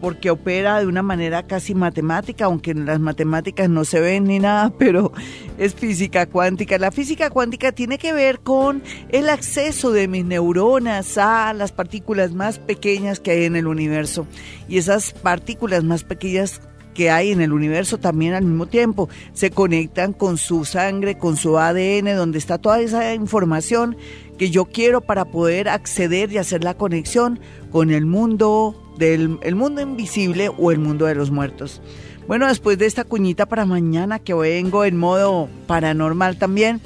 porque 0.00 0.30
opera 0.30 0.80
de 0.80 0.86
una 0.86 1.02
manera 1.02 1.46
casi 1.46 1.74
matemática, 1.74 2.46
aunque 2.46 2.74
las 2.74 3.00
matemáticas 3.00 3.68
no 3.68 3.84
se 3.84 4.00
ven 4.00 4.24
ni 4.24 4.38
nada, 4.38 4.72
pero 4.78 5.12
es 5.58 5.74
física 5.74 6.26
cuántica. 6.26 6.78
La 6.78 6.90
física 6.90 7.30
cuántica 7.30 7.72
tiene 7.72 7.98
que 7.98 8.12
ver 8.12 8.40
con 8.40 8.82
el 9.08 9.28
acceso 9.28 9.92
de 9.92 10.08
mis 10.08 10.24
neuronas 10.24 11.18
a 11.18 11.52
las 11.52 11.72
partículas 11.72 12.32
más 12.32 12.58
pequeñas 12.58 13.20
que 13.20 13.32
hay 13.32 13.44
en 13.44 13.56
el 13.56 13.66
universo. 13.66 14.26
Y 14.68 14.78
esas 14.78 15.12
partículas 15.12 15.84
más 15.84 16.04
pequeñas 16.04 16.60
que 16.96 17.10
hay 17.10 17.30
en 17.30 17.42
el 17.42 17.52
universo 17.52 17.98
también 17.98 18.32
al 18.32 18.44
mismo 18.44 18.66
tiempo 18.66 19.10
se 19.34 19.50
conectan 19.50 20.14
con 20.14 20.38
su 20.38 20.64
sangre, 20.64 21.18
con 21.18 21.36
su 21.36 21.58
ADN, 21.58 22.16
donde 22.16 22.38
está 22.38 22.56
toda 22.56 22.80
esa 22.80 23.14
información 23.14 23.96
que 24.38 24.50
yo 24.50 24.64
quiero 24.64 25.02
para 25.02 25.26
poder 25.26 25.68
acceder 25.68 26.32
y 26.32 26.38
hacer 26.38 26.64
la 26.64 26.74
conexión 26.74 27.38
con 27.70 27.90
el 27.90 28.06
mundo 28.06 28.85
del 28.98 29.38
el 29.42 29.54
mundo 29.54 29.80
invisible 29.80 30.50
o 30.56 30.72
el 30.72 30.78
mundo 30.78 31.06
de 31.06 31.14
los 31.14 31.30
muertos. 31.30 31.80
Bueno, 32.26 32.48
después 32.48 32.76
de 32.78 32.86
esta 32.86 33.04
cuñita 33.04 33.46
para 33.46 33.66
mañana 33.66 34.18
que 34.18 34.34
vengo 34.34 34.84
en 34.84 34.96
modo 34.96 35.48
paranormal 35.66 36.38
también, 36.38 36.80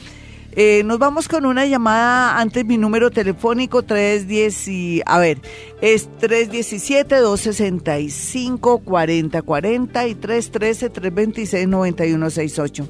eh, 0.53 0.83
nos 0.85 0.99
vamos 0.99 1.29
con 1.29 1.47
una 1.47 1.65
llamada 1.65 2.41
antes 2.41 2.65
mi 2.65 2.77
número 2.77 3.13
telefónico 3.13 3.83
310 3.85 4.69
y 4.69 5.03
a 5.07 5.19
ver, 5.21 5.39
es 5.81 6.09
317 6.19 7.17
265 7.17 8.79
4040 8.79 10.09
y 10.09 10.15
313 10.17 10.91
326 10.91 11.69
9168. 11.69 12.89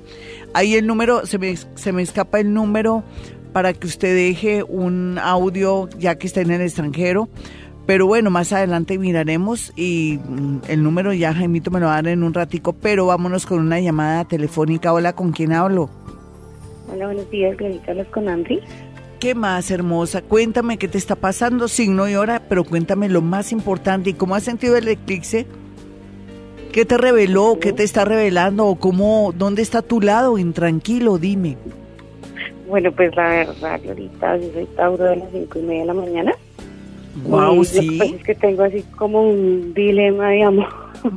Ahí 0.55 0.75
el 0.75 0.87
número 0.87 1.27
se 1.27 1.39
me 1.39 1.55
se 1.57 1.93
me 1.93 2.03
escapa 2.03 2.41
el 2.41 2.55
número 2.55 3.05
para 3.53 3.75
que 3.75 3.87
usted 3.87 4.15
deje 4.15 4.63
un 4.63 5.19
audio 5.19 5.89
ya 5.99 6.17
que 6.17 6.27
está 6.27 6.41
en 6.41 6.53
el 6.53 6.63
extranjero. 6.63 7.29
Pero 7.87 8.07
bueno, 8.07 8.31
más 8.31 8.53
adelante 8.53 8.99
miraremos 8.99 9.73
y 9.77 10.19
mm, 10.23 10.59
el 10.69 10.83
número 10.83 11.13
ya 11.13 11.35
Jaimito 11.35 11.71
me 11.71 11.81
lo 11.81 11.87
va 11.87 11.95
a 11.95 11.97
dar 11.97 12.09
en 12.09 12.23
un 12.23 12.35
ratico, 12.35 12.73
pero 12.73 13.07
vámonos 13.07 13.47
con 13.47 13.59
una 13.59 13.81
llamada 13.81 14.25
telefónica. 14.25 14.93
Hola, 14.93 15.15
¿con 15.15 15.33
quién 15.33 15.53
hablo? 15.53 15.91
Hola, 16.93 17.07
buenos 17.07 17.31
días, 17.31 17.57
con 18.11 18.29
Andri. 18.29 18.61
¿Qué 19.21 19.35
más, 19.35 19.71
hermosa? 19.71 20.23
Cuéntame 20.23 20.79
qué 20.79 20.89
te 20.89 20.97
está 20.97 21.15
pasando, 21.15 21.69
signo 21.69 22.09
y 22.09 22.15
hora, 22.15 22.43
pero 22.49 22.65
cuéntame 22.65 23.09
lo 23.09 23.21
más 23.21 23.53
importante 23.53 24.11
y 24.11 24.15
cómo 24.15 24.35
has 24.35 24.45
sentido 24.45 24.77
el 24.77 24.89
eclipse. 24.89 25.47
¿Qué 26.73 26.85
te 26.85 26.97
reveló? 26.97 27.59
¿Qué 27.61 27.73
te 27.73 27.83
está 27.83 28.05
revelando? 28.05 28.67
¿O 28.67 28.77
cómo, 28.77 29.35
dónde 29.37 29.61
está 29.61 29.83
tu 29.83 30.01
lado? 30.01 30.39
Intranquilo, 30.39 31.19
dime. 31.19 31.59
Bueno, 32.67 32.93
pues 32.93 33.15
la 33.17 33.29
verdad, 33.29 33.81
Glorita, 33.83 34.37
yo 34.37 34.53
soy 34.53 34.65
Tauro 34.77 35.05
de 35.05 35.17
las 35.17 35.31
cinco 35.33 35.59
y 35.59 35.63
media 35.63 35.81
de 35.81 35.87
la 35.87 35.95
mañana. 35.95 36.33
Wow, 37.25 37.63
Y 37.63 37.65
sí. 37.65 38.15
es 38.17 38.25
que 38.25 38.35
tengo 38.35 38.63
así 38.63 38.83
como 38.97 39.23
un 39.29 39.75
dilema 39.75 40.31
de 40.31 40.43
amor. 40.45 40.69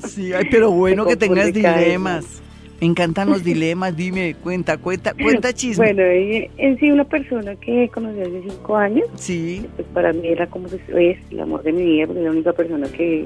Sí, 0.07 0.33
ay, 0.33 0.45
pero 0.49 0.71
bueno 0.71 1.05
que 1.05 1.15
tengas 1.15 1.53
dilemas. 1.53 2.41
Me 2.81 2.87
encantan 2.87 3.29
los 3.29 3.43
dilemas, 3.45 3.95
dime, 3.95 4.35
cuenta, 4.43 4.77
cuenta, 4.77 5.13
cuenta 5.13 5.53
chisme. 5.53 5.93
Bueno, 5.93 6.13
y 6.13 6.49
en 6.57 6.77
sí 6.79 6.91
una 6.91 7.03
persona 7.05 7.55
que 7.55 7.89
conocí 7.93 8.19
hace 8.21 8.41
cinco 8.49 8.75
años, 8.75 9.05
Sí, 9.15 9.65
pues 9.75 9.87
para 9.93 10.11
mí 10.11 10.27
era 10.27 10.47
como 10.47 10.67
que 10.67 10.75
es 11.11 11.17
el 11.31 11.39
amor 11.39 11.63
de 11.63 11.71
mi 11.71 11.83
vida, 11.83 12.07
porque 12.07 12.19
es 12.19 12.25
la 12.25 12.31
única 12.31 12.53
persona 12.53 12.87
que, 12.87 13.25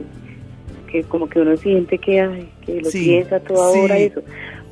que 0.91 1.03
como 1.03 1.27
que 1.27 1.39
uno 1.39 1.55
siente 1.57 1.97
que, 1.97 2.21
ay, 2.21 2.49
que 2.65 2.81
lo 2.81 2.89
Sí, 2.91 3.05
piensa 3.05 3.39
toda 3.39 3.71
sí. 3.71 3.79
hora 3.79 3.99
y 3.99 4.03
eso. 4.03 4.21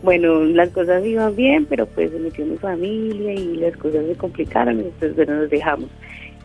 Bueno, 0.03 0.41
las 0.43 0.69
cosas 0.69 1.03
iban 1.03 1.35
bien, 1.35 1.65
pero 1.67 1.87
pues 1.87 2.11
se 2.11 2.19
metió 2.19 2.45
mi 2.45 2.57
familia 2.57 3.33
y 3.33 3.55
las 3.57 3.75
cosas 3.77 4.05
se 4.05 4.13
complicaron, 4.15 4.79
entonces 4.81 5.15
bueno, 5.15 5.35
nos 5.35 5.49
dejamos. 5.49 5.89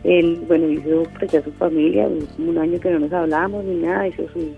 Él, 0.03 0.41
bueno, 0.47 0.67
hizo 0.69 1.03
pues 1.19 1.31
ya 1.31 1.41
su 1.43 1.51
familia, 1.53 2.07
como 2.35 2.49
un 2.51 2.57
año 2.57 2.79
que 2.79 2.89
no 2.89 2.99
nos 2.99 3.13
hablábamos 3.13 3.63
ni 3.65 3.75
nada, 3.75 4.07
hizo 4.07 4.23
su, 4.33 4.49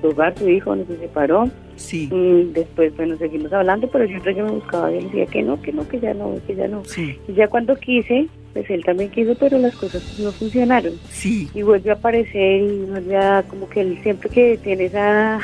su 0.00 0.08
hogar, 0.08 0.36
su 0.38 0.48
hijo, 0.48 0.74
nos 0.74 0.86
separó. 0.88 1.48
sí, 1.76 2.08
Mm, 2.12 2.52
Después, 2.52 2.96
bueno, 2.96 3.16
seguimos 3.16 3.52
hablando, 3.52 3.88
pero 3.88 4.06
siempre 4.08 4.34
que 4.34 4.42
me 4.42 4.50
buscaba, 4.50 4.90
le 4.90 5.02
decía 5.02 5.26
que 5.26 5.42
no, 5.42 5.60
que 5.62 5.72
no, 5.72 5.86
que 5.88 6.00
ya 6.00 6.12
no, 6.14 6.34
que 6.46 6.54
ya 6.56 6.66
no. 6.68 6.84
sí, 6.84 7.16
Y 7.28 7.34
ya 7.34 7.46
cuando 7.48 7.76
quise, 7.76 8.26
pues 8.52 8.68
él 8.68 8.84
también 8.84 9.10
quiso, 9.10 9.34
pero 9.38 9.58
las 9.58 9.76
cosas 9.76 10.18
no 10.18 10.32
funcionaron. 10.32 10.92
sí. 11.08 11.48
Y 11.54 11.62
vuelve 11.62 11.90
a 11.90 11.94
aparecer 11.94 12.62
y 12.62 12.84
vuelve 12.90 13.16
a, 13.16 13.44
como 13.48 13.68
que 13.68 13.82
él 13.82 13.98
siempre 14.02 14.28
que 14.28 14.58
tiene 14.62 14.86
esa, 14.86 15.38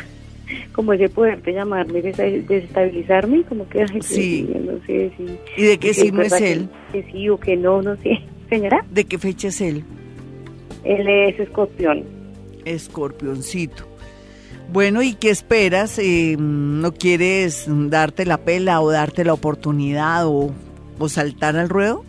como 0.72 0.92
ese 0.92 1.08
poder 1.08 1.40
de 1.42 1.52
llamarme, 1.52 2.02
desestabilizarme, 2.02 3.42
como 3.44 3.68
que, 3.68 3.82
ay, 3.82 4.02
Sí. 4.02 4.48
no 4.64 4.72
sé 4.86 5.12
si... 5.16 5.26
¿Y 5.56 5.66
de 5.66 5.78
qué 5.78 5.94
si 5.94 6.00
signo 6.02 6.22
es 6.22 6.34
que- 6.34 6.52
él? 6.52 6.68
Que 6.92 7.02
sí 7.12 7.28
o 7.28 7.38
que 7.38 7.56
no, 7.56 7.80
no 7.82 7.96
sé. 7.96 8.18
Señora, 8.48 8.84
¿De 8.90 9.04
qué 9.04 9.18
fecha 9.18 9.48
es 9.48 9.60
él? 9.60 9.84
él 10.84 11.08
es 11.08 11.40
escorpión. 11.40 12.04
Escorpioncito. 12.64 13.84
Bueno, 14.72 15.02
¿y 15.02 15.14
qué 15.14 15.30
esperas? 15.30 15.98
Eh, 15.98 16.36
¿No 16.38 16.92
quieres 16.92 17.66
darte 17.68 18.24
la 18.26 18.38
pela 18.38 18.80
o 18.80 18.90
darte 18.90 19.24
la 19.24 19.32
oportunidad 19.32 20.26
o 20.26 20.52
o 20.98 21.08
saltar 21.08 21.56
al 21.56 21.68
ruedo? 21.68 22.04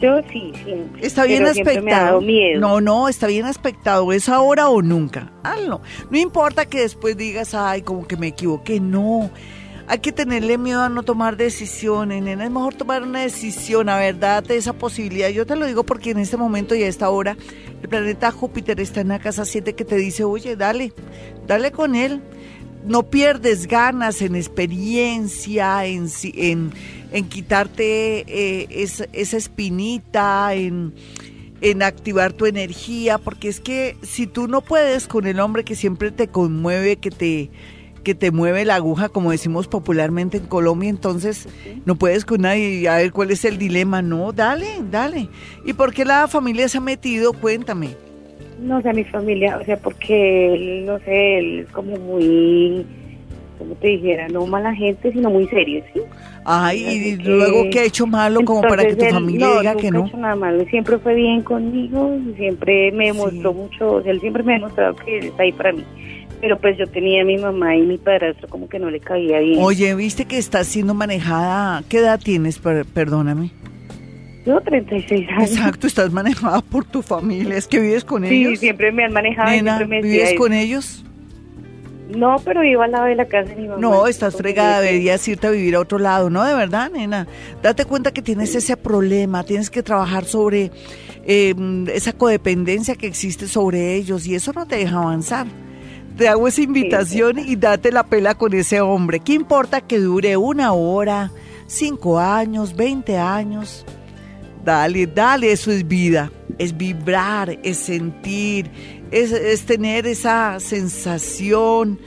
Yo 0.00 0.20
sí, 0.32 0.52
siempre. 0.64 1.06
Está 1.06 1.24
bien 1.24 1.42
pero 1.42 1.54
siempre 1.54 1.80
me 1.80 1.92
ha 1.92 1.96
aspectado. 1.96 2.06
dado 2.06 2.20
miedo. 2.22 2.60
No, 2.60 2.80
no, 2.80 3.08
está 3.08 3.26
bien 3.26 3.44
aspectado. 3.46 4.12
¿Es 4.12 4.28
ahora 4.28 4.68
o 4.68 4.82
nunca? 4.82 5.30
Hazlo. 5.42 5.80
No 6.10 6.18
importa 6.18 6.66
que 6.66 6.80
después 6.80 7.16
digas, 7.16 7.54
ay, 7.54 7.82
como 7.82 8.06
que 8.06 8.16
me 8.16 8.28
equivoqué. 8.28 8.80
No. 8.80 9.30
Hay 9.88 9.98
que 9.98 10.12
tenerle 10.12 10.58
miedo 10.58 10.82
a 10.82 10.88
no 10.88 11.02
tomar 11.02 11.36
decisiones, 11.36 12.22
nena. 12.22 12.44
Es 12.44 12.50
mejor 12.50 12.74
tomar 12.74 13.02
una 13.02 13.20
decisión, 13.20 13.88
a 13.88 13.98
ver, 13.98 14.18
date 14.18 14.56
esa 14.56 14.72
posibilidad. 14.72 15.28
Yo 15.28 15.44
te 15.44 15.56
lo 15.56 15.66
digo 15.66 15.84
porque 15.84 16.10
en 16.10 16.18
este 16.18 16.36
momento 16.36 16.74
y 16.74 16.82
a 16.82 16.88
esta 16.88 17.10
hora, 17.10 17.36
el 17.82 17.88
planeta 17.88 18.30
Júpiter 18.30 18.80
está 18.80 19.00
en 19.00 19.08
la 19.08 19.18
casa 19.18 19.44
7 19.44 19.74
que 19.74 19.84
te 19.84 19.96
dice, 19.96 20.24
oye, 20.24 20.56
dale, 20.56 20.92
dale 21.46 21.72
con 21.72 21.94
él. 21.94 22.22
No 22.86 23.04
pierdes 23.10 23.66
ganas 23.66 24.22
en 24.22 24.34
experiencia, 24.34 25.84
en, 25.86 26.08
en 27.12 27.28
quitarte 27.28 28.24
eh, 28.26 28.66
esa, 28.70 29.04
esa 29.12 29.36
espinita, 29.36 30.54
en, 30.54 30.92
en 31.60 31.82
activar 31.82 32.32
tu 32.32 32.46
energía, 32.46 33.18
porque 33.18 33.48
es 33.48 33.60
que 33.60 33.96
si 34.02 34.26
tú 34.26 34.48
no 34.48 34.62
puedes 34.62 35.06
con 35.06 35.26
el 35.26 35.38
hombre 35.38 35.64
que 35.64 35.76
siempre 35.76 36.10
te 36.10 36.26
conmueve, 36.26 36.96
que 36.96 37.10
te 37.10 37.50
que 38.02 38.14
te 38.14 38.30
mueve 38.30 38.64
la 38.64 38.74
aguja, 38.76 39.08
como 39.08 39.30
decimos 39.30 39.68
popularmente 39.68 40.38
en 40.38 40.46
Colombia, 40.46 40.90
entonces 40.90 41.48
no 41.86 41.94
puedes 41.96 42.24
con 42.24 42.42
nadie. 42.42 42.88
A 42.88 42.96
ver 42.96 43.12
cuál 43.12 43.30
es 43.30 43.44
el 43.44 43.58
dilema. 43.58 44.02
No, 44.02 44.32
dale, 44.32 44.66
dale. 44.90 45.28
¿Y 45.64 45.72
por 45.72 45.92
qué 45.94 46.04
la 46.04 46.26
familia 46.28 46.68
se 46.68 46.78
ha 46.78 46.80
metido? 46.80 47.32
Cuéntame. 47.32 47.90
No, 48.60 48.78
o 48.78 48.82
sea, 48.82 48.92
mi 48.92 49.04
familia, 49.04 49.58
o 49.60 49.64
sea, 49.64 49.76
porque 49.76 50.54
él, 50.54 50.86
no 50.86 50.98
sé, 51.00 51.38
él 51.38 51.58
es 51.60 51.68
como 51.72 51.96
muy, 51.96 52.86
como 53.58 53.74
te 53.74 53.88
dijera, 53.88 54.28
no 54.28 54.46
mala 54.46 54.72
gente, 54.74 55.10
sino 55.12 55.30
muy 55.30 55.48
serio, 55.48 55.82
¿sí? 55.92 56.00
Ay, 56.44 56.84
Así 56.86 57.08
y 57.14 57.18
que- 57.18 57.24
luego 57.24 57.70
que 57.70 57.80
ha 57.80 57.84
hecho 57.84 58.06
malo 58.06 58.44
como 58.44 58.62
para 58.62 58.84
que 58.84 58.94
tu 58.94 59.04
él- 59.04 59.10
familia 59.12 59.46
no, 59.48 59.58
diga 59.60 59.74
que 59.76 59.90
no. 59.90 60.04
ha 60.04 60.06
hecho 60.08 60.16
nada 60.16 60.36
malo, 60.36 60.64
siempre 60.66 60.98
fue 60.98 61.14
bien 61.14 61.42
conmigo, 61.42 62.16
siempre 62.36 62.92
me 62.92 63.06
demostró 63.06 63.52
mucho, 63.52 63.94
o 63.94 64.02
sea, 64.02 64.12
él 64.12 64.20
siempre 64.20 64.42
me 64.44 64.52
ha 64.52 64.56
demostrado 64.58 64.94
que 64.96 65.18
él 65.18 65.24
está 65.26 65.42
ahí 65.42 65.52
para 65.52 65.72
mí. 65.72 65.84
Pero 66.42 66.58
pues 66.60 66.76
yo 66.76 66.86
tenía 66.88 67.22
a 67.22 67.24
mi 67.24 67.38
mamá 67.38 67.76
y 67.76 67.82
mi 67.82 67.96
padrastro 67.98 68.48
como 68.48 68.68
que 68.68 68.78
no 68.80 68.90
le 68.90 68.98
caía 69.00 69.38
bien. 69.38 69.58
Oye, 69.62 69.94
¿viste 69.94 70.24
que 70.26 70.36
está 70.38 70.64
siendo 70.64 70.92
manejada? 70.92 71.82
¿Qué 71.88 71.98
edad 71.98 72.20
tienes? 72.22 72.58
Per- 72.58 72.84
perdóname. 72.84 73.50
Yo 74.44 74.60
36 74.60 75.28
años. 75.30 75.50
Exacto, 75.52 75.86
estás 75.86 76.10
manejada 76.12 76.60
por 76.60 76.84
tu 76.84 77.00
familia. 77.00 77.56
¿Es 77.56 77.68
que 77.68 77.78
vives 77.78 78.04
con 78.04 78.26
Sí, 78.26 78.44
ellos? 78.44 78.58
siempre 78.58 78.90
me 78.90 79.04
han 79.04 79.12
manejado. 79.12 79.50
Nena, 79.50 79.76
siempre 79.78 79.86
me 79.86 80.02
decía 80.02 80.10
¿vives 80.18 80.30
eso. 80.32 80.38
con 80.42 80.52
ellos? 80.52 81.04
No, 82.16 82.36
pero 82.44 82.62
iba 82.64 82.84
al 82.84 82.90
lado 82.90 83.04
de 83.06 83.14
la 83.14 83.24
casa 83.26 83.50
de 83.50 83.56
mi 83.62 83.68
mamá. 83.68 83.80
No, 83.80 84.06
estás 84.08 84.34
fregada, 84.36 84.80
deberías 84.80 85.26
irte 85.28 85.46
a 85.46 85.50
vivir 85.50 85.76
a 85.76 85.80
otro 85.80 85.98
lado, 86.00 86.28
¿no? 86.28 86.44
De 86.44 86.54
verdad, 86.54 86.90
nena. 86.92 87.26
Date 87.62 87.84
cuenta 87.84 88.10
que 88.12 88.20
tienes 88.20 88.54
ese 88.56 88.76
problema, 88.76 89.44
tienes 89.44 89.70
que 89.70 89.82
trabajar 89.84 90.24
sobre 90.24 90.72
eh, 91.24 91.54
esa 91.94 92.12
codependencia 92.12 92.96
que 92.96 93.06
existe 93.06 93.46
sobre 93.46 93.94
ellos 93.94 94.26
y 94.26 94.34
eso 94.34 94.52
no 94.52 94.66
te 94.66 94.76
deja 94.76 94.98
avanzar. 94.98 95.46
Te 96.16 96.28
hago 96.28 96.46
esa 96.46 96.60
invitación 96.62 97.38
y 97.38 97.56
date 97.56 97.90
la 97.90 98.04
pela 98.04 98.34
con 98.34 98.52
ese 98.54 98.80
hombre. 98.80 99.20
¿Qué 99.20 99.32
importa 99.32 99.80
que 99.80 99.98
dure 99.98 100.36
una 100.36 100.72
hora, 100.72 101.32
cinco 101.66 102.18
años, 102.18 102.76
veinte 102.76 103.16
años? 103.18 103.84
Dale, 104.64 105.06
dale, 105.06 105.50
eso 105.52 105.72
es 105.72 105.88
vida. 105.88 106.30
Es 106.58 106.76
vibrar, 106.76 107.58
es 107.62 107.78
sentir, 107.78 108.70
es, 109.10 109.32
es 109.32 109.62
tener 109.64 110.06
esa 110.06 110.60
sensación 110.60 111.98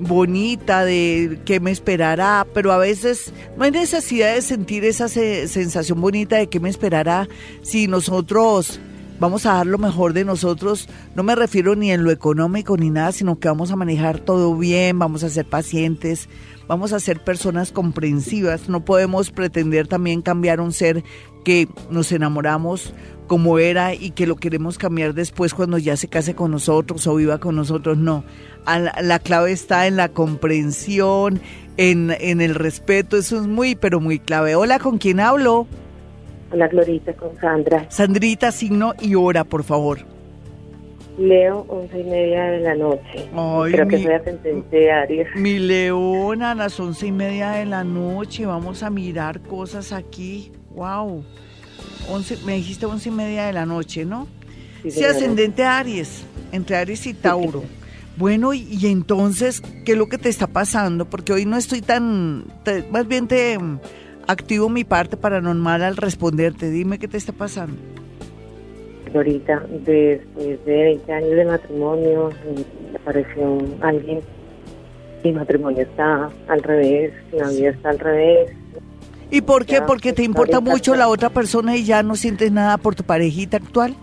bonita 0.00 0.84
de 0.84 1.40
qué 1.44 1.58
me 1.58 1.72
esperará, 1.72 2.46
pero 2.54 2.70
a 2.72 2.78
veces 2.78 3.32
no 3.56 3.64
hay 3.64 3.72
necesidad 3.72 4.32
de 4.34 4.42
sentir 4.42 4.84
esa 4.84 5.08
se- 5.08 5.48
sensación 5.48 6.00
bonita 6.00 6.36
de 6.36 6.46
qué 6.48 6.60
me 6.60 6.70
esperará 6.70 7.28
si 7.62 7.88
nosotros 7.88 8.78
vamos 9.20 9.46
a 9.46 9.54
dar 9.54 9.66
lo 9.66 9.78
mejor 9.78 10.12
de 10.12 10.24
nosotros. 10.24 10.88
No 11.14 11.22
me 11.22 11.34
refiero 11.34 11.76
ni 11.76 11.90
en 11.90 12.04
lo 12.04 12.10
económico 12.10 12.76
ni 12.76 12.90
nada, 12.90 13.12
sino 13.12 13.38
que 13.38 13.48
vamos 13.48 13.70
a 13.70 13.76
manejar 13.76 14.20
todo 14.20 14.56
bien, 14.56 14.98
vamos 14.98 15.24
a 15.24 15.30
ser 15.30 15.46
pacientes, 15.46 16.28
vamos 16.66 16.92
a 16.92 17.00
ser 17.00 17.22
personas 17.22 17.72
comprensivas. 17.72 18.68
No 18.68 18.84
podemos 18.84 19.30
pretender 19.30 19.88
también 19.88 20.22
cambiar 20.22 20.60
un 20.60 20.72
ser 20.72 21.04
que 21.44 21.68
nos 21.90 22.12
enamoramos 22.12 22.92
como 23.26 23.58
era 23.58 23.94
y 23.94 24.10
que 24.10 24.26
lo 24.26 24.36
queremos 24.36 24.78
cambiar 24.78 25.14
después 25.14 25.54
cuando 25.54 25.78
ya 25.78 25.96
se 25.96 26.08
case 26.08 26.34
con 26.34 26.50
nosotros 26.50 27.06
o 27.06 27.14
viva 27.14 27.38
con 27.38 27.56
nosotros. 27.56 27.98
No, 27.98 28.24
la 28.66 29.18
clave 29.18 29.52
está 29.52 29.86
en 29.86 29.96
la 29.96 30.08
comprensión, 30.08 31.40
en, 31.76 32.14
en 32.18 32.40
el 32.40 32.54
respeto. 32.54 33.16
Eso 33.16 33.40
es 33.40 33.46
muy, 33.46 33.74
pero 33.74 34.00
muy 34.00 34.18
clave. 34.18 34.56
Hola, 34.56 34.78
¿con 34.78 34.98
quién 34.98 35.20
hablo? 35.20 35.66
Hola, 36.50 36.68
Glorita, 36.68 37.12
con 37.14 37.36
Sandra. 37.40 37.86
Sandrita, 37.90 38.50
signo 38.52 38.94
y 39.00 39.14
hora, 39.14 39.44
por 39.44 39.64
favor. 39.64 39.98
Leo, 41.18 41.66
once 41.68 41.98
y 42.00 42.04
media 42.04 42.44
de 42.44 42.60
la 42.60 42.74
noche. 42.76 43.28
Ay, 43.34 43.72
Creo 43.72 43.88
que 43.88 43.96
mi- 43.96 44.04
soy 44.04 44.12
ascendente 44.14 44.76
de 44.76 44.92
Aries. 44.92 45.26
Mi 45.34 45.58
león 45.58 46.42
a 46.42 46.54
las 46.54 46.78
once 46.78 47.06
y 47.08 47.12
media 47.12 47.50
de 47.50 47.66
la 47.66 47.82
noche. 47.82 48.46
Vamos 48.46 48.82
a 48.84 48.90
mirar 48.90 49.40
cosas 49.40 49.92
aquí. 49.92 50.52
Wow. 50.74 51.24
Once, 52.08 52.36
me 52.46 52.54
dijiste 52.54 52.86
once 52.86 53.08
y 53.08 53.12
media 53.12 53.46
de 53.46 53.52
la 53.52 53.66
noche, 53.66 54.04
¿no? 54.04 54.28
Sí, 54.84 54.92
Sí, 54.92 55.04
ascendente 55.04 55.64
Aries, 55.64 56.22
entre 56.52 56.76
Aries 56.76 57.04
y 57.06 57.14
Tauro. 57.14 57.64
Bueno, 58.16 58.54
y, 58.54 58.62
y 58.70 58.86
entonces, 58.86 59.60
¿qué 59.84 59.92
es 59.92 59.98
lo 59.98 60.08
que 60.08 60.18
te 60.18 60.28
está 60.28 60.46
pasando? 60.46 61.04
Porque 61.04 61.32
hoy 61.32 61.44
no 61.46 61.56
estoy 61.56 61.82
tan, 61.82 62.44
te- 62.64 62.84
más 62.90 63.06
bien 63.08 63.26
te 63.26 63.58
activo 64.28 64.68
mi 64.68 64.84
parte 64.84 65.16
paranormal 65.16 65.82
al 65.82 65.96
responderte. 65.96 66.70
Dime 66.70 66.98
qué 66.98 67.08
te 67.08 67.16
está 67.16 67.32
pasando. 67.32 67.76
Glorita, 69.12 69.64
después 69.70 70.64
de 70.64 70.82
20 70.82 71.12
años 71.12 71.30
de 71.30 71.44
matrimonio, 71.44 72.30
me 72.92 72.98
apareció 72.98 73.58
alguien. 73.80 74.20
Mi 75.24 75.32
matrimonio 75.32 75.82
está 75.82 76.30
al 76.46 76.62
revés, 76.62 77.12
la 77.32 77.48
vida 77.48 77.70
está 77.70 77.90
al 77.90 77.98
revés. 77.98 78.52
¿Y 79.30 79.40
por 79.40 79.66
qué? 79.66 79.74
Ya, 79.74 79.86
Porque 79.86 80.10
te 80.10 80.16
pues, 80.16 80.26
importa 80.26 80.60
mucho 80.60 80.92
pues. 80.92 80.98
la 81.00 81.08
otra 81.08 81.30
persona 81.30 81.76
y 81.76 81.84
ya 81.84 82.02
no 82.02 82.14
sientes 82.14 82.52
nada 82.52 82.76
por 82.76 82.94
tu 82.94 83.02
parejita 83.02 83.56
actual. 83.56 83.94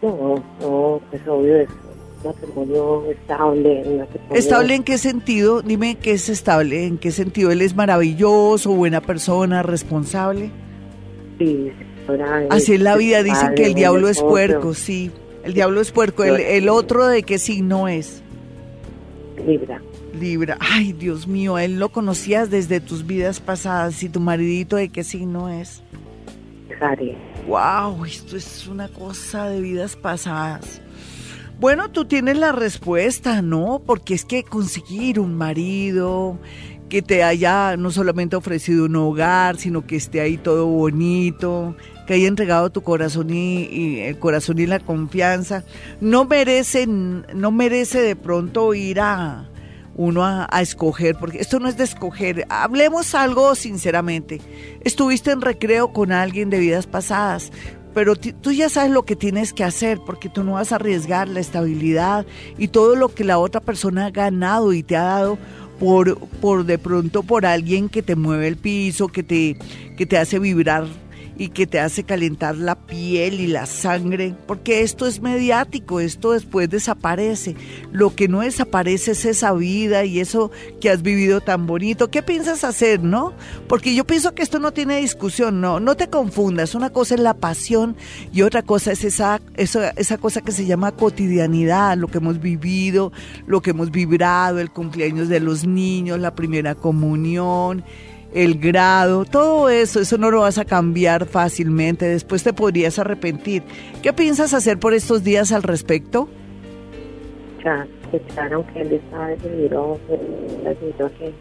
No, 0.00 0.42
no, 0.60 1.00
es 1.12 1.26
obvio, 1.26 1.56
es 1.56 1.68
un 1.68 1.83
matrimonio 2.24 3.04
estable. 3.10 3.82
un 3.86 3.98
matrimonio- 3.98 4.34
¿Estable 4.34 4.74
en 4.74 4.82
qué 4.84 4.98
sentido? 4.98 5.62
Dime 5.62 5.96
qué 5.96 6.12
es 6.12 6.28
estable, 6.28 6.86
en 6.86 6.98
qué 6.98 7.10
sentido 7.10 7.50
él 7.50 7.60
es 7.62 7.74
maravilloso, 7.76 8.72
buena 8.72 9.00
persona, 9.00 9.62
responsable. 9.62 10.50
Sí, 11.38 11.70
Así 12.50 12.74
es 12.74 12.80
la 12.80 12.96
vida, 12.96 13.22
dicen 13.22 13.40
padre, 13.48 13.54
que 13.54 13.66
el 13.66 13.74
diablo 13.74 14.08
es 14.08 14.20
puerco, 14.20 14.74
sí. 14.74 15.10
El 15.42 15.54
diablo 15.54 15.80
es 15.80 15.90
puerco. 15.90 16.22
El, 16.24 16.38
el 16.40 16.68
otro 16.68 17.06
de 17.06 17.22
qué 17.22 17.38
signo 17.38 17.88
es? 17.88 18.22
Libra. 19.46 19.80
Libra. 20.18 20.56
Ay, 20.60 20.92
Dios 20.92 21.26
mío, 21.26 21.58
él 21.58 21.78
lo 21.78 21.88
conocías 21.90 22.50
desde 22.50 22.80
tus 22.80 23.06
vidas 23.06 23.40
pasadas. 23.40 24.02
¿Y 24.02 24.08
tu 24.08 24.20
maridito 24.20 24.76
de 24.76 24.88
qué 24.90 25.02
signo 25.02 25.48
es? 25.48 25.82
Es 26.68 26.80
Aries. 26.80 27.16
Wow, 27.48 28.04
esto 28.04 28.36
es 28.36 28.66
una 28.68 28.88
cosa 28.88 29.48
de 29.48 29.60
vidas 29.60 29.96
pasadas. 29.96 30.80
Bueno, 31.60 31.90
tú 31.90 32.04
tienes 32.04 32.36
la 32.36 32.52
respuesta, 32.52 33.40
¿no? 33.40 33.80
Porque 33.86 34.14
es 34.14 34.24
que 34.24 34.42
conseguir 34.42 35.20
un 35.20 35.36
marido 35.36 36.38
que 36.88 37.00
te 37.00 37.22
haya 37.22 37.76
no 37.76 37.90
solamente 37.90 38.36
ofrecido 38.36 38.84
un 38.84 38.96
hogar, 38.96 39.56
sino 39.56 39.86
que 39.86 39.96
esté 39.96 40.20
ahí 40.20 40.36
todo 40.36 40.66
bonito, 40.66 41.76
que 42.06 42.14
haya 42.14 42.28
entregado 42.28 42.70
tu 42.70 42.82
corazón 42.82 43.30
y, 43.30 44.00
el 44.00 44.18
corazón 44.18 44.58
y 44.58 44.66
la 44.66 44.80
confianza, 44.80 45.64
no 46.00 46.24
merece, 46.24 46.86
no 46.86 47.50
merece 47.50 48.00
de 48.02 48.16
pronto 48.16 48.74
ir 48.74 49.00
a 49.00 49.48
uno 49.96 50.24
a 50.24 50.60
escoger, 50.60 51.16
porque 51.16 51.38
esto 51.38 51.60
no 51.60 51.68
es 51.68 51.76
de 51.76 51.84
escoger. 51.84 52.46
Hablemos 52.48 53.14
algo 53.14 53.54
sinceramente. 53.54 54.40
Estuviste 54.82 55.30
en 55.30 55.40
recreo 55.40 55.92
con 55.92 56.12
alguien 56.12 56.50
de 56.50 56.58
vidas 56.58 56.86
pasadas, 56.86 57.52
pero 57.94 58.16
tú 58.16 58.52
ya 58.52 58.68
sabes 58.68 58.90
lo 58.90 59.04
que 59.04 59.16
tienes 59.16 59.52
que 59.52 59.64
hacer, 59.64 60.00
porque 60.04 60.28
tú 60.28 60.42
no 60.42 60.54
vas 60.54 60.72
a 60.72 60.76
arriesgar 60.76 61.28
la 61.28 61.40
estabilidad 61.40 62.26
y 62.58 62.68
todo 62.68 62.96
lo 62.96 63.14
que 63.14 63.24
la 63.24 63.38
otra 63.38 63.60
persona 63.60 64.06
ha 64.06 64.10
ganado 64.10 64.72
y 64.72 64.82
te 64.82 64.96
ha 64.96 65.04
dado 65.04 65.38
por, 65.78 66.18
por 66.40 66.64
de 66.64 66.78
pronto 66.78 67.22
por 67.22 67.46
alguien 67.46 67.88
que 67.88 68.02
te 68.02 68.16
mueve 68.16 68.48
el 68.48 68.56
piso, 68.56 69.08
que 69.08 69.22
te, 69.22 69.56
que 69.96 70.06
te 70.06 70.18
hace 70.18 70.38
vibrar 70.38 70.86
y 71.36 71.48
que 71.48 71.66
te 71.66 71.80
hace 71.80 72.04
calentar 72.04 72.56
la 72.56 72.74
piel 72.76 73.40
y 73.40 73.46
la 73.46 73.66
sangre, 73.66 74.34
porque 74.46 74.82
esto 74.82 75.06
es 75.06 75.20
mediático, 75.20 76.00
esto 76.00 76.32
después 76.32 76.70
desaparece. 76.70 77.56
Lo 77.92 78.14
que 78.14 78.28
no 78.28 78.40
desaparece 78.40 79.12
es 79.12 79.24
esa 79.24 79.52
vida 79.52 80.04
y 80.04 80.20
eso 80.20 80.50
que 80.80 80.90
has 80.90 81.02
vivido 81.02 81.40
tan 81.40 81.66
bonito. 81.66 82.10
¿Qué 82.10 82.22
piensas 82.22 82.64
hacer, 82.64 83.02
no? 83.02 83.32
Porque 83.68 83.94
yo 83.94 84.06
pienso 84.06 84.34
que 84.34 84.42
esto 84.42 84.58
no 84.58 84.72
tiene 84.72 85.00
discusión, 85.00 85.60
no, 85.60 85.80
no 85.80 85.96
te 85.96 86.08
confundas. 86.08 86.74
Una 86.74 86.90
cosa 86.90 87.14
es 87.14 87.20
la 87.20 87.34
pasión 87.34 87.96
y 88.32 88.42
otra 88.42 88.62
cosa 88.62 88.92
es 88.92 89.04
esa, 89.04 89.40
esa, 89.56 89.90
esa 89.90 90.18
cosa 90.18 90.40
que 90.40 90.52
se 90.52 90.66
llama 90.66 90.92
cotidianidad, 90.92 91.96
lo 91.96 92.08
que 92.08 92.18
hemos 92.18 92.40
vivido, 92.40 93.12
lo 93.46 93.60
que 93.60 93.70
hemos 93.70 93.90
vibrado, 93.90 94.60
el 94.60 94.70
cumpleaños 94.70 95.28
de 95.28 95.40
los 95.40 95.66
niños, 95.66 96.18
la 96.20 96.34
primera 96.34 96.74
comunión 96.74 97.84
el 98.34 98.58
grado, 98.58 99.24
todo 99.24 99.68
eso, 99.68 100.00
eso 100.00 100.18
no 100.18 100.30
lo 100.30 100.40
vas 100.40 100.58
a 100.58 100.64
cambiar 100.64 101.26
fácilmente, 101.26 102.06
después 102.06 102.42
te 102.42 102.52
podrías 102.52 102.98
arrepentir. 102.98 103.62
¿Qué 104.02 104.12
piensas 104.12 104.52
hacer 104.52 104.78
por 104.78 104.92
estos 104.92 105.22
días 105.22 105.52
al 105.52 105.62
respecto? 105.62 106.28
Ya, 107.64 107.86
que 108.10 108.18
claro 108.18 108.66
que 108.72 108.80
él 108.82 108.92
está 108.92 109.28
decidido, 109.28 109.98
decidido 110.64 111.10
que... 111.16 111.32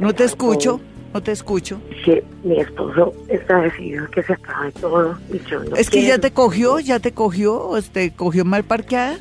No 0.00 0.14
te 0.14 0.24
escucho, 0.24 0.80
no 1.12 1.22
te 1.22 1.32
escucho. 1.32 1.80
Que 2.04 2.24
mi 2.42 2.60
esposo 2.60 3.12
está 3.28 3.60
decidido 3.60 4.10
que 4.10 4.22
se 4.22 4.32
acabe 4.32 4.72
todo 4.72 5.18
y 5.30 5.38
yo 5.50 5.62
no 5.64 5.76
Es 5.76 5.90
que 5.90 6.02
ya 6.02 6.18
te 6.18 6.30
cogió, 6.30 6.80
ya 6.80 6.98
te 6.98 7.12
cogió, 7.12 7.76
este, 7.76 8.12
cogió 8.12 8.46
mal 8.46 8.64
parqueada. 8.64 9.18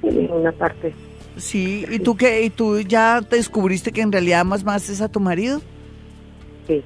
Sí, 0.00 0.28
una 0.32 0.52
parte. 0.52 0.94
Sí, 1.36 1.84
¿y 1.90 1.98
tú 1.98 2.16
qué? 2.16 2.44
¿Y 2.44 2.50
tú 2.50 2.78
ya 2.80 3.22
te 3.28 3.36
descubriste 3.36 3.90
que 3.90 4.02
en 4.02 4.12
realidad 4.12 4.40
amas 4.40 4.64
más 4.64 4.88
es 4.88 5.00
a 5.00 5.08
tu 5.08 5.18
marido? 5.18 5.60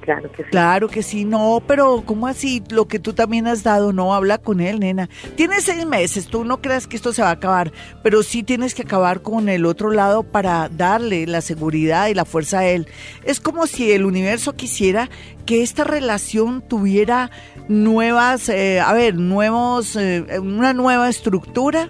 Claro 0.01 0.31
que 0.31 0.43
sí. 0.43 0.49
Claro 0.49 0.87
que 0.87 1.03
sí, 1.03 1.25
no, 1.25 1.61
pero 1.65 2.03
¿cómo 2.05 2.27
así? 2.27 2.63
Lo 2.69 2.87
que 2.87 2.99
tú 2.99 3.13
también 3.13 3.47
has 3.47 3.63
dado, 3.63 3.93
no, 3.93 4.13
habla 4.13 4.37
con 4.37 4.61
él, 4.61 4.79
nena. 4.79 5.09
Tienes 5.35 5.63
seis 5.63 5.85
meses, 5.85 6.27
tú 6.27 6.43
no 6.45 6.61
creas 6.61 6.87
que 6.87 6.95
esto 6.95 7.13
se 7.13 7.21
va 7.21 7.29
a 7.29 7.33
acabar, 7.33 7.71
pero 8.03 8.23
sí 8.23 8.43
tienes 8.43 8.75
que 8.75 8.83
acabar 8.83 9.21
con 9.21 9.49
el 9.49 9.65
otro 9.65 9.91
lado 9.91 10.23
para 10.23 10.69
darle 10.69 11.25
la 11.25 11.41
seguridad 11.41 12.07
y 12.07 12.13
la 12.13 12.25
fuerza 12.25 12.59
a 12.59 12.65
él. 12.65 12.87
Es 13.23 13.39
como 13.39 13.67
si 13.67 13.91
el 13.91 14.05
universo 14.05 14.53
quisiera 14.53 15.09
que 15.45 15.63
esta 15.63 15.83
relación 15.83 16.61
tuviera 16.61 17.31
nuevas, 17.67 18.49
eh, 18.49 18.79
a 18.79 18.93
ver, 18.93 19.15
nuevos, 19.15 19.95
eh, 19.95 20.23
una 20.39 20.73
nueva 20.73 21.09
estructura 21.09 21.89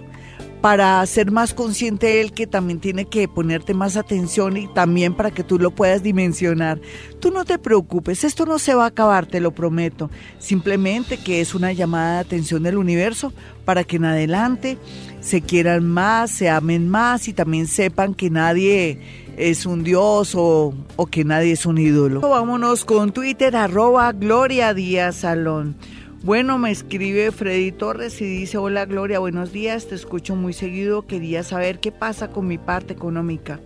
para 0.62 1.04
ser 1.06 1.32
más 1.32 1.54
consciente 1.54 2.20
él 2.20 2.32
que 2.32 2.46
también 2.46 2.78
tiene 2.78 3.04
que 3.04 3.26
ponerte 3.26 3.74
más 3.74 3.96
atención 3.96 4.56
y 4.56 4.68
también 4.68 5.12
para 5.12 5.32
que 5.32 5.42
tú 5.42 5.58
lo 5.58 5.72
puedas 5.72 6.04
dimensionar. 6.04 6.80
Tú 7.20 7.32
no 7.32 7.44
te 7.44 7.58
preocupes, 7.58 8.22
esto 8.22 8.46
no 8.46 8.60
se 8.60 8.74
va 8.74 8.84
a 8.84 8.88
acabar, 8.88 9.26
te 9.26 9.40
lo 9.40 9.50
prometo. 9.50 10.08
Simplemente 10.38 11.18
que 11.18 11.40
es 11.40 11.56
una 11.56 11.72
llamada 11.72 12.14
de 12.14 12.20
atención 12.20 12.62
del 12.62 12.78
universo 12.78 13.32
para 13.64 13.82
que 13.82 13.96
en 13.96 14.04
adelante 14.04 14.78
se 15.20 15.42
quieran 15.42 15.84
más, 15.84 16.30
se 16.30 16.48
amen 16.48 16.88
más 16.88 17.26
y 17.26 17.32
también 17.32 17.66
sepan 17.66 18.14
que 18.14 18.30
nadie 18.30 19.00
es 19.36 19.66
un 19.66 19.82
dios 19.82 20.34
o, 20.36 20.74
que 21.10 21.24
nadie 21.24 21.52
es 21.52 21.66
un 21.66 21.78
ídolo. 21.78 22.20
Vámonos 22.20 22.84
con 22.84 23.12
Twitter, 23.12 23.56
arroba 23.56 24.12
Gloria 24.12 24.74
Díaz 24.74 25.16
Salón. 25.16 25.76
Bueno, 26.24 26.56
me 26.56 26.70
escribe 26.70 27.32
Freddy 27.32 27.72
Torres 27.72 28.20
y 28.20 28.24
dice, 28.24 28.56
hola 28.56 28.84
Gloria, 28.84 29.18
buenos 29.18 29.50
días, 29.50 29.88
te 29.88 29.96
escucho 29.96 30.36
muy 30.36 30.52
seguido, 30.52 31.04
quería 31.04 31.42
saber 31.42 31.80
qué 31.80 31.90
pasa 31.90 32.30
con 32.30 32.46
mi 32.46 32.58
parte 32.58 32.92
económica. 32.92 33.58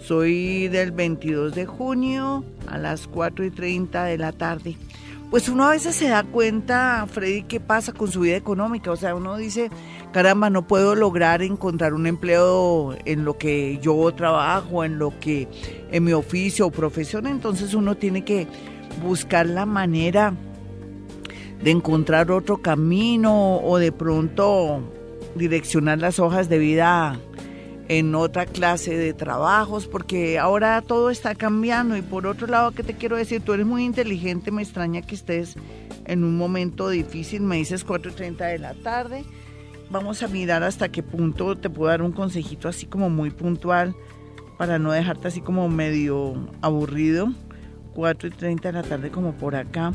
Soy 0.00 0.68
del 0.68 0.92
22 0.92 1.54
de 1.54 1.66
junio 1.66 2.42
a 2.68 2.78
las 2.78 3.06
4 3.06 3.44
y 3.44 3.50
30 3.50 4.04
de 4.04 4.16
la 4.16 4.32
tarde. 4.32 4.78
Pues 5.28 5.50
uno 5.50 5.64
a 5.64 5.72
veces 5.72 5.94
se 5.94 6.08
da 6.08 6.22
cuenta, 6.22 7.06
Freddy, 7.06 7.42
qué 7.42 7.60
pasa 7.60 7.92
con 7.92 8.10
su 8.10 8.20
vida 8.20 8.36
económica. 8.36 8.90
O 8.90 8.96
sea, 8.96 9.14
uno 9.14 9.36
dice, 9.36 9.68
caramba, 10.10 10.48
no 10.48 10.66
puedo 10.66 10.94
lograr 10.94 11.42
encontrar 11.42 11.92
un 11.92 12.06
empleo 12.06 12.96
en 13.04 13.26
lo 13.26 13.36
que 13.36 13.78
yo 13.82 14.10
trabajo, 14.12 14.84
en 14.84 14.98
lo 14.98 15.18
que, 15.20 15.48
en 15.90 16.02
mi 16.02 16.14
oficio 16.14 16.66
o 16.66 16.70
profesión. 16.70 17.26
Entonces 17.26 17.74
uno 17.74 17.94
tiene 17.94 18.24
que 18.24 18.46
buscar 19.02 19.46
la 19.46 19.66
manera 19.66 20.32
de 21.64 21.70
encontrar 21.70 22.30
otro 22.30 22.58
camino 22.58 23.56
o 23.56 23.78
de 23.78 23.90
pronto 23.90 24.82
direccionar 25.34 25.98
las 25.98 26.18
hojas 26.18 26.50
de 26.50 26.58
vida 26.58 27.18
en 27.88 28.14
otra 28.14 28.44
clase 28.44 28.98
de 28.98 29.14
trabajos, 29.14 29.86
porque 29.86 30.38
ahora 30.38 30.82
todo 30.82 31.08
está 31.08 31.34
cambiando. 31.34 31.96
Y 31.96 32.02
por 32.02 32.26
otro 32.26 32.46
lado, 32.46 32.72
¿qué 32.72 32.82
te 32.82 32.94
quiero 32.94 33.16
decir? 33.16 33.40
Tú 33.40 33.54
eres 33.54 33.64
muy 33.64 33.82
inteligente, 33.82 34.50
me 34.50 34.62
extraña 34.62 35.00
que 35.00 35.14
estés 35.14 35.56
en 36.04 36.22
un 36.22 36.36
momento 36.36 36.90
difícil, 36.90 37.40
me 37.40 37.56
dices 37.56 37.86
4.30 37.86 38.46
de 38.46 38.58
la 38.58 38.74
tarde. 38.74 39.24
Vamos 39.88 40.22
a 40.22 40.28
mirar 40.28 40.62
hasta 40.62 40.90
qué 40.90 41.02
punto 41.02 41.56
te 41.56 41.70
puedo 41.70 41.88
dar 41.88 42.02
un 42.02 42.12
consejito 42.12 42.68
así 42.68 42.84
como 42.84 43.08
muy 43.08 43.30
puntual 43.30 43.96
para 44.58 44.78
no 44.78 44.92
dejarte 44.92 45.28
así 45.28 45.40
como 45.40 45.70
medio 45.70 46.46
aburrido. 46.60 47.32
4 47.94 48.28
y 48.28 48.32
30 48.32 48.68
de 48.68 48.72
la 48.72 48.82
tarde 48.82 49.10
como 49.10 49.32
por 49.32 49.54
acá. 49.54 49.92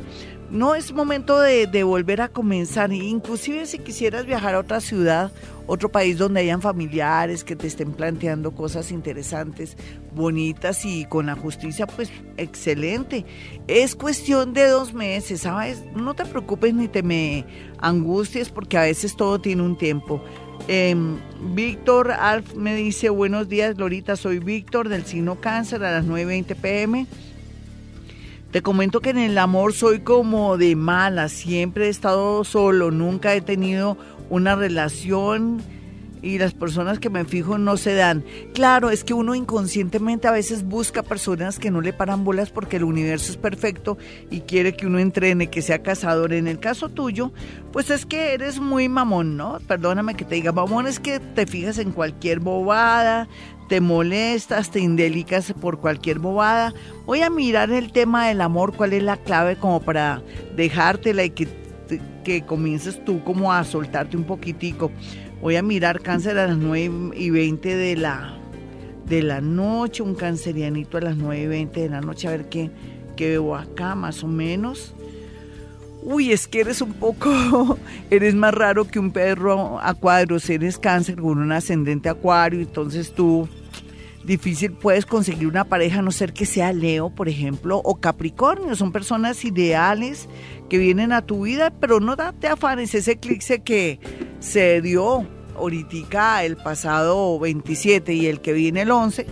No 0.51 0.73
es 0.73 0.91
momento 0.91 1.39
de, 1.39 1.83
volver 1.83 2.21
a 2.21 2.27
comenzar. 2.27 2.91
Inclusive 2.91 3.67
si 3.67 3.79
quisieras 3.79 4.25
viajar 4.25 4.55
a 4.55 4.59
otra 4.59 4.81
ciudad, 4.81 5.31
otro 5.67 5.91
país 5.91 6.17
donde 6.17 6.41
hayan 6.41 6.61
familiares 6.61 7.43
que 7.43 7.55
te 7.55 7.67
estén 7.67 7.91
planteando 7.91 8.51
cosas 8.51 8.91
interesantes, 8.91 9.77
bonitas 10.15 10.85
y 10.85 11.05
con 11.05 11.27
la 11.27 11.35
justicia, 11.35 11.85
pues 11.85 12.11
excelente. 12.37 13.25
Es 13.67 13.95
cuestión 13.95 14.53
de 14.53 14.67
dos 14.67 14.93
meses. 14.93 15.47
No 15.95 16.15
te 16.15 16.25
preocupes 16.25 16.73
ni 16.73 16.87
te 16.87 17.03
me 17.03 17.45
angusties 17.77 18.49
porque 18.49 18.77
a 18.77 18.81
veces 18.81 19.15
todo 19.15 19.39
tiene 19.39 19.61
un 19.61 19.77
tiempo. 19.77 20.23
Eh, 20.67 20.95
Víctor 21.53 22.11
Alf 22.11 22.55
me 22.55 22.75
dice, 22.75 23.09
buenos 23.09 23.49
días, 23.49 23.77
Lorita, 23.77 24.15
soy 24.15 24.39
Víctor 24.39 24.89
del 24.89 25.05
signo 25.05 25.39
cáncer 25.39 25.83
a 25.83 25.91
las 25.91 26.05
9.20 26.05 26.55
pm. 26.55 27.07
Te 28.51 28.63
comento 28.63 28.99
que 28.99 29.11
en 29.11 29.19
el 29.19 29.37
amor 29.37 29.73
soy 29.73 29.99
como 29.99 30.57
de 30.57 30.75
mala, 30.75 31.29
siempre 31.29 31.85
he 31.85 31.89
estado 31.89 32.43
solo, 32.43 32.89
nunca 32.89 33.35
he 33.35 33.41
tenido 33.41 33.95
una 34.31 34.55
relación 34.55 35.61
y 36.23 36.39
las 36.39 36.55
personas 36.55 36.97
que 36.97 37.11
me 37.11 37.25
fijo 37.25 37.59
no 37.59 37.77
se 37.77 37.93
dan. 37.93 38.23
Claro, 38.55 38.89
es 38.89 39.03
que 39.03 39.13
uno 39.13 39.35
inconscientemente 39.35 40.27
a 40.27 40.31
veces 40.31 40.63
busca 40.63 41.03
personas 41.03 41.59
que 41.59 41.69
no 41.69 41.79
le 41.79 41.93
paran 41.93 42.23
bolas 42.23 42.49
porque 42.49 42.77
el 42.77 42.85
universo 42.85 43.31
es 43.31 43.37
perfecto 43.37 43.99
y 44.31 44.41
quiere 44.41 44.75
que 44.75 44.87
uno 44.87 44.97
entrene, 44.97 45.51
que 45.51 45.61
sea 45.61 45.83
cazador. 45.83 46.33
En 46.33 46.47
el 46.47 46.59
caso 46.59 46.89
tuyo, 46.89 47.31
pues 47.71 47.91
es 47.91 48.07
que 48.07 48.33
eres 48.33 48.59
muy 48.59 48.89
mamón, 48.89 49.37
¿no? 49.37 49.59
Perdóname 49.67 50.15
que 50.15 50.25
te 50.25 50.35
diga 50.35 50.51
mamón, 50.51 50.87
es 50.87 50.99
que 50.99 51.19
te 51.19 51.45
fijas 51.45 51.77
en 51.77 51.91
cualquier 51.91 52.39
bobada, 52.39 53.27
te 53.69 53.81
molestas, 53.81 54.71
te 54.71 54.79
indelicas 54.79 55.53
por 55.53 55.79
cualquier 55.79 56.17
bobada. 56.17 56.73
Voy 57.05 57.21
a 57.21 57.29
mirar 57.29 57.71
el 57.71 57.91
tema 57.91 58.27
del 58.27 58.41
amor, 58.41 58.75
cuál 58.75 58.93
es 58.93 59.03
la 59.03 59.15
clave 59.15 59.55
como 59.55 59.79
para 59.79 60.23
dejártela 60.55 61.23
y 61.23 61.29
que, 61.29 61.47
que 62.23 62.41
comiences 62.41 63.05
tú 63.05 63.23
como 63.23 63.53
a 63.53 63.63
soltarte 63.63 64.17
un 64.17 64.23
poquitico. 64.23 64.91
Voy 65.39 65.55
a 65.55 65.61
mirar 65.61 66.01
cáncer 66.01 66.37
a 66.39 66.47
las 66.47 66.57
9 66.57 67.11
y 67.15 67.29
20 67.29 67.75
de 67.75 67.95
la, 67.95 68.39
de 69.05 69.21
la 69.21 69.39
noche, 69.39 70.01
un 70.01 70.15
cancerianito 70.15 70.97
a 70.97 71.01
las 71.01 71.15
9 71.15 71.43
y 71.43 71.47
20 71.47 71.79
de 71.79 71.89
la 71.89 72.01
noche, 72.01 72.27
a 72.27 72.31
ver 72.31 72.49
qué, 72.49 72.71
qué 73.15 73.29
veo 73.29 73.55
acá 73.55 73.93
más 73.93 74.23
o 74.23 74.27
menos. 74.27 74.95
Uy, 76.01 76.31
es 76.31 76.47
que 76.47 76.61
eres 76.61 76.81
un 76.81 76.93
poco, 76.93 77.77
eres 78.09 78.33
más 78.33 78.53
raro 78.53 78.87
que 78.87 78.97
un 78.97 79.11
perro 79.11 79.79
a 79.79 79.93
cuadros, 79.93 80.49
eres 80.49 80.79
cáncer 80.79 81.17
con 81.17 81.37
un 81.37 81.51
ascendente 81.51 82.09
acuario, 82.09 82.61
entonces 82.61 83.13
tú 83.13 83.47
difícil 84.23 84.73
puedes 84.73 85.05
conseguir 85.05 85.47
una 85.47 85.65
pareja 85.65 85.99
a 85.99 86.01
no 86.01 86.11
ser 86.11 86.33
que 86.33 86.45
sea 86.45 86.73
Leo, 86.73 87.09
por 87.09 87.29
ejemplo, 87.29 87.81
o 87.83 87.95
Capricornio. 87.95 88.75
Son 88.75 88.91
personas 88.91 89.43
ideales 89.45 90.27
que 90.69 90.77
vienen 90.77 91.11
a 91.13 91.21
tu 91.21 91.43
vida, 91.43 91.71
pero 91.79 91.99
no 91.99 92.15
te 92.17 92.47
afanes. 92.47 92.93
Ese 92.95 93.13
eclipse 93.13 93.59
que 93.61 93.99
se 94.39 94.81
dio 94.81 95.25
ahorita 95.57 96.43
el 96.43 96.57
pasado 96.57 97.37
27 97.39 98.13
y 98.13 98.27
el 98.27 98.39
que 98.41 98.53
viene 98.53 98.81
el 98.81 98.91
11, 98.91 99.25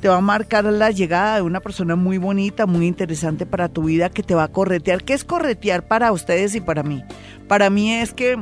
te 0.00 0.08
va 0.08 0.16
a 0.16 0.20
marcar 0.20 0.64
la 0.64 0.90
llegada 0.90 1.36
de 1.36 1.42
una 1.42 1.60
persona 1.60 1.96
muy 1.96 2.18
bonita, 2.18 2.66
muy 2.66 2.86
interesante 2.86 3.46
para 3.46 3.68
tu 3.68 3.84
vida 3.84 4.10
que 4.10 4.22
te 4.22 4.34
va 4.34 4.44
a 4.44 4.48
corretear. 4.48 5.02
¿Qué 5.02 5.14
es 5.14 5.24
corretear 5.24 5.86
para 5.86 6.12
ustedes 6.12 6.54
y 6.54 6.60
para 6.60 6.82
mí? 6.82 7.02
Para 7.48 7.70
mí 7.70 7.92
es 7.92 8.12
que 8.12 8.38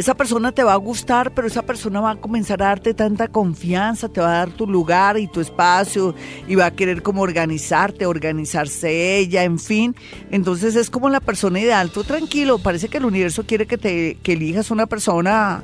esa 0.00 0.14
persona 0.14 0.50
te 0.50 0.64
va 0.64 0.72
a 0.72 0.76
gustar, 0.76 1.34
pero 1.34 1.46
esa 1.46 1.60
persona 1.60 2.00
va 2.00 2.12
a 2.12 2.16
comenzar 2.16 2.62
a 2.62 2.68
darte 2.68 2.94
tanta 2.94 3.28
confianza, 3.28 4.08
te 4.08 4.22
va 4.22 4.28
a 4.28 4.38
dar 4.38 4.50
tu 4.50 4.66
lugar 4.66 5.18
y 5.18 5.26
tu 5.26 5.40
espacio 5.40 6.14
y 6.48 6.54
va 6.54 6.64
a 6.64 6.70
querer 6.70 7.02
como 7.02 7.20
organizarte, 7.20 8.06
organizarse 8.06 9.18
ella, 9.18 9.44
en 9.44 9.58
fin. 9.58 9.94
Entonces 10.30 10.74
es 10.74 10.88
como 10.88 11.10
la 11.10 11.20
persona 11.20 11.60
ideal. 11.60 11.90
Tú 11.90 12.02
tranquilo, 12.02 12.58
parece 12.58 12.88
que 12.88 12.96
el 12.96 13.04
universo 13.04 13.44
quiere 13.44 13.66
que 13.66 13.76
te 13.76 14.16
que 14.22 14.32
elijas 14.32 14.70
una 14.70 14.86
persona 14.86 15.62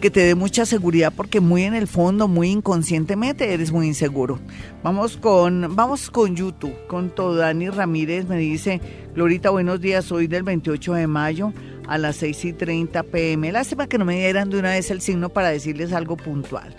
que 0.00 0.10
te 0.10 0.20
dé 0.20 0.34
mucha 0.34 0.64
seguridad 0.64 1.12
porque 1.14 1.40
muy 1.40 1.64
en 1.64 1.74
el 1.74 1.86
fondo, 1.86 2.26
muy 2.26 2.48
inconscientemente 2.48 3.52
eres 3.52 3.70
muy 3.70 3.86
inseguro. 3.86 4.38
Vamos 4.82 5.18
con 5.18 5.76
vamos 5.76 6.08
con 6.08 6.34
YouTube, 6.34 6.74
con 6.86 7.10
todo 7.10 7.36
Dani 7.36 7.68
Ramírez 7.68 8.26
me 8.26 8.38
dice, 8.38 8.80
"Glorita, 9.14 9.50
buenos 9.50 9.82
días, 9.82 10.06
soy 10.06 10.26
del 10.26 10.42
28 10.42 10.94
de 10.94 11.06
mayo." 11.06 11.52
A 11.86 11.98
las 11.98 12.16
6 12.16 12.44
y 12.44 12.52
30 12.52 13.02
pm. 13.04 13.52
Lástima 13.52 13.86
que 13.86 13.98
no 13.98 14.04
me 14.04 14.16
dieran 14.16 14.50
de 14.50 14.58
una 14.58 14.70
vez 14.70 14.90
el 14.90 15.00
signo 15.00 15.28
para 15.28 15.50
decirles 15.50 15.92
algo 15.92 16.16
puntual. 16.16 16.74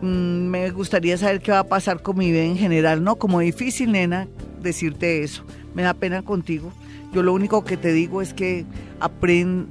Mm, 0.00 0.46
me 0.48 0.70
gustaría 0.70 1.16
saber 1.16 1.40
qué 1.40 1.52
va 1.52 1.60
a 1.60 1.68
pasar 1.68 2.02
con 2.02 2.18
mi 2.18 2.30
vida 2.30 2.42
en 2.42 2.56
general, 2.56 3.02
¿no? 3.02 3.16
Como 3.16 3.40
difícil, 3.40 3.92
nena, 3.92 4.28
decirte 4.60 5.22
eso. 5.22 5.44
Me 5.74 5.82
da 5.82 5.94
pena 5.94 6.22
contigo. 6.22 6.72
Yo 7.14 7.22
lo 7.22 7.32
único 7.32 7.64
que 7.64 7.76
te 7.76 7.92
digo 7.92 8.22
es 8.22 8.34
que 8.34 8.66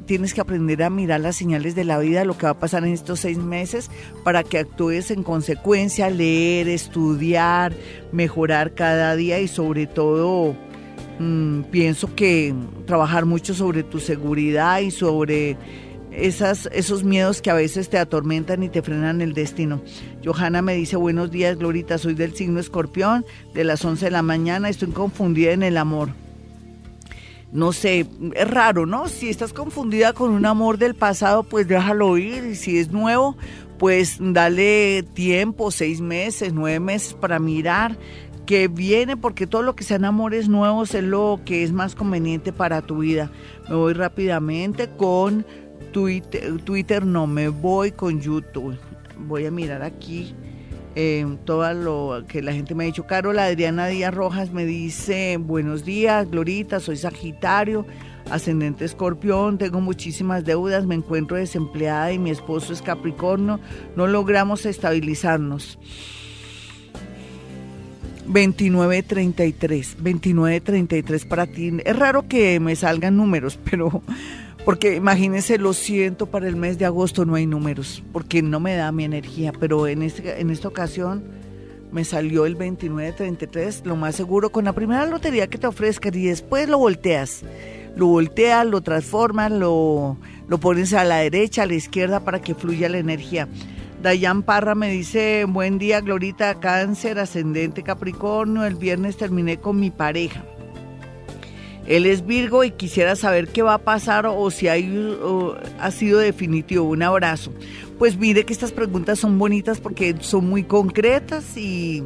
tienes 0.05 0.34
que 0.34 0.41
aprender 0.41 0.82
a 0.82 0.89
mirar 0.89 1.19
las 1.19 1.36
señales 1.36 1.76
de 1.76 1.84
la 1.84 1.99
vida, 1.99 2.24
lo 2.24 2.38
que 2.38 2.45
va 2.45 2.51
a 2.51 2.59
pasar 2.59 2.86
en 2.86 2.93
estos 2.93 3.19
seis 3.19 3.38
meses, 3.38 3.91
para 4.24 4.43
que 4.43 4.59
actúes 4.59 5.11
en 5.11 5.24
consecuencia, 5.24 6.09
leer, 6.09 6.69
estudiar, 6.69 7.74
mejorar 8.13 8.74
cada 8.74 9.15
día 9.17 9.39
y 9.39 9.49
sobre 9.49 9.88
todo 9.88 10.55
mm, 11.20 11.64
pienso 11.72 12.14
que 12.16 12.53
trabajar 12.86 13.26
mucho 13.26 13.53
sobre 13.53 13.84
tu 13.84 13.99
seguridad 13.99 14.80
y 14.80 14.91
sobre 14.91 15.57
esas, 16.11 16.70
esos 16.72 17.03
miedos 17.03 17.41
que 17.41 17.49
a 17.49 17.55
veces 17.55 17.89
te 17.89 17.97
atormentan 17.97 18.64
y 18.64 18.70
te 18.70 18.82
frenan 18.82 19.22
el 19.22 19.34
destino. 19.34 19.82
Johanna 20.24 20.61
me 20.61 20.76
dice, 20.76 20.95
buenos 20.95 21.32
días, 21.32 21.57
Glorita, 21.57 21.97
soy 21.97 22.14
del 22.14 22.36
signo 22.36 22.59
escorpión, 22.59 23.26
de 23.53 23.64
las 23.64 23.84
11 23.84 24.05
de 24.05 24.11
la 24.11 24.22
mañana, 24.22 24.70
estoy 24.70 24.89
confundida 24.89 25.51
en 25.51 25.64
el 25.64 25.78
amor. 25.78 26.09
No 27.51 27.72
sé, 27.72 28.07
es 28.36 28.47
raro, 28.49 28.88
¿no? 28.88 29.07
Si 29.07 29.30
estás 29.30 29.53
confundida 29.53 30.14
con 30.14 30.32
un 30.32 30.47
amor 30.47 30.80
del 30.80 30.95
pasado, 30.95 31.43
pues 31.43 31.68
déjalo 31.68 32.18
ir. 32.18 32.45
Y 32.45 32.55
si 32.55 32.80
es 32.80 32.91
nuevo, 32.91 33.38
pues 33.78 34.18
dale 34.20 35.03
tiempo, 35.14 35.70
seis 35.70 36.01
meses, 36.01 36.51
nueve 36.51 36.80
meses 36.80 37.14
para 37.14 37.38
mirar 37.38 37.95
que 38.45 38.67
viene, 38.67 39.17
porque 39.17 39.47
todo 39.47 39.61
lo 39.61 39.75
que 39.75 39.83
sean 39.83 40.05
amores 40.05 40.49
nuevos 40.49 40.93
es 40.93 41.03
lo 41.03 41.39
que 41.45 41.63
es 41.63 41.71
más 41.71 41.95
conveniente 41.95 42.51
para 42.51 42.81
tu 42.81 42.99
vida. 42.99 43.31
Me 43.69 43.75
voy 43.75 43.93
rápidamente 43.93 44.89
con 44.89 45.45
Twitter, 45.91 46.59
Twitter 46.63 47.05
no, 47.05 47.27
me 47.27 47.49
voy 47.49 47.91
con 47.91 48.19
YouTube. 48.19 48.77
Voy 49.17 49.45
a 49.45 49.51
mirar 49.51 49.83
aquí 49.83 50.35
eh, 50.95 51.25
todo 51.45 51.73
lo 51.73 52.23
que 52.27 52.41
la 52.41 52.53
gente 52.53 52.75
me 52.75 52.83
ha 52.83 52.87
dicho. 52.87 53.07
Carol 53.07 53.39
Adriana 53.39 53.87
Díaz 53.87 54.13
Rojas 54.13 54.51
me 54.51 54.65
dice, 54.65 55.37
buenos 55.37 55.85
días, 55.85 56.29
Glorita, 56.29 56.79
soy 56.79 56.97
Sagitario, 56.97 57.85
ascendente 58.29 58.85
escorpión, 58.85 59.57
tengo 59.57 59.81
muchísimas 59.81 60.43
deudas, 60.43 60.85
me 60.85 60.95
encuentro 60.95 61.37
desempleada 61.37 62.11
y 62.11 62.19
mi 62.19 62.31
esposo 62.31 62.73
es 62.73 62.81
Capricornio, 62.81 63.59
no 63.95 64.07
logramos 64.07 64.65
estabilizarnos. 64.65 65.79
2933, 68.26 69.97
2933 69.97 71.26
para 71.26 71.47
ti. 71.47 71.74
Es 71.86 71.95
raro 71.95 72.28
que 72.28 72.59
me 72.59 72.76
salgan 72.76 73.17
números, 73.17 73.59
pero 73.69 74.01
porque 74.65 74.95
imagínense, 74.95 75.57
lo 75.57 75.74
siento, 75.74 76.28
para 76.28 76.47
el 76.47 76.55
mes 76.55 76.78
de 76.78 76.86
agosto 76.86 77.26
no 77.26 77.36
hay 77.36 77.45
números, 77.45 78.01
porque 78.13 78.41
no 78.41 78.59
me 78.59 78.76
da 78.76 78.91
mi 78.91 79.03
energía, 79.03 79.51
pero 79.59 79.88
en, 79.88 80.03
este, 80.03 80.39
en 80.39 80.49
esta 80.49 80.69
ocasión 80.69 81.24
me 81.91 82.05
salió 82.05 82.45
el 82.45 82.53
2933, 82.53 83.84
lo 83.86 83.95
más 83.95 84.15
seguro, 84.15 84.51
con 84.51 84.65
la 84.65 84.74
primera 84.74 85.05
lotería 85.05 85.47
que 85.47 85.57
te 85.57 85.67
ofrezcan 85.67 86.15
y 86.15 86.26
después 86.26 86.67
lo 86.69 86.80
volteas. 86.80 87.43
Lo 87.95 88.07
volteas, 88.07 88.65
lo 88.65 88.82
transformas, 88.82 89.51
lo, 89.51 90.17
lo 90.47 90.57
pones 90.57 90.93
a 90.93 91.03
la 91.03 91.17
derecha, 91.17 91.63
a 91.63 91.65
la 91.67 91.76
izquierda 91.76 92.21
para 92.21 92.41
que 92.41 92.55
fluya 92.55 92.89
la 92.89 92.97
energía. 92.97 93.47
Dayan 94.03 94.43
Parra 94.43 94.75
me 94.75 94.89
dice, 94.89 95.45
buen 95.47 95.77
día, 95.77 96.01
Glorita, 96.01 96.59
cáncer, 96.59 97.19
ascendente 97.19 97.83
Capricornio, 97.83 98.65
el 98.65 98.75
viernes 98.75 99.15
terminé 99.15 99.61
con 99.61 99.79
mi 99.79 99.91
pareja. 99.91 100.43
Él 101.87 102.05
es 102.05 102.25
Virgo 102.25 102.65
y 102.65 102.71
quisiera 102.71 103.15
saber 103.15 103.47
qué 103.47 103.61
va 103.61 103.75
a 103.75 103.77
pasar 103.77 104.25
o 104.27 104.51
si 104.51 104.67
hay, 104.67 105.17
ha 105.79 105.89
sido 105.91 106.19
definitivo. 106.19 106.83
Un 106.83 107.01
abrazo. 107.01 107.53
Pues 107.97 108.17
mire 108.17 108.43
que 108.43 108.51
estas 108.51 108.73
preguntas 108.73 109.19
son 109.19 109.39
bonitas 109.39 109.79
porque 109.79 110.13
son 110.19 110.49
muy 110.49 110.65
concretas 110.65 111.55
y, 111.55 112.03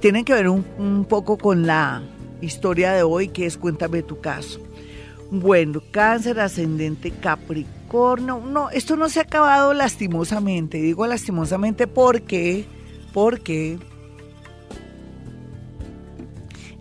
tienen 0.00 0.24
que 0.24 0.34
ver 0.34 0.48
un, 0.48 0.66
un, 0.76 1.04
poco 1.04 1.38
con 1.38 1.68
la 1.68 2.02
historia 2.40 2.92
de 2.94 3.04
hoy 3.04 3.28
que 3.28 3.46
es 3.46 3.56
Cuéntame 3.56 4.02
tu 4.02 4.20
caso. 4.20 4.58
Bueno, 5.30 5.82
cáncer 5.92 6.40
ascendente 6.40 7.12
Capricornio. 7.12 7.77
No, 7.92 8.70
esto 8.70 8.96
no 8.96 9.08
se 9.08 9.20
ha 9.20 9.22
acabado 9.22 9.72
lastimosamente. 9.72 10.78
Digo 10.78 11.06
lastimosamente 11.06 11.86
porque, 11.86 12.66
porque 13.12 13.78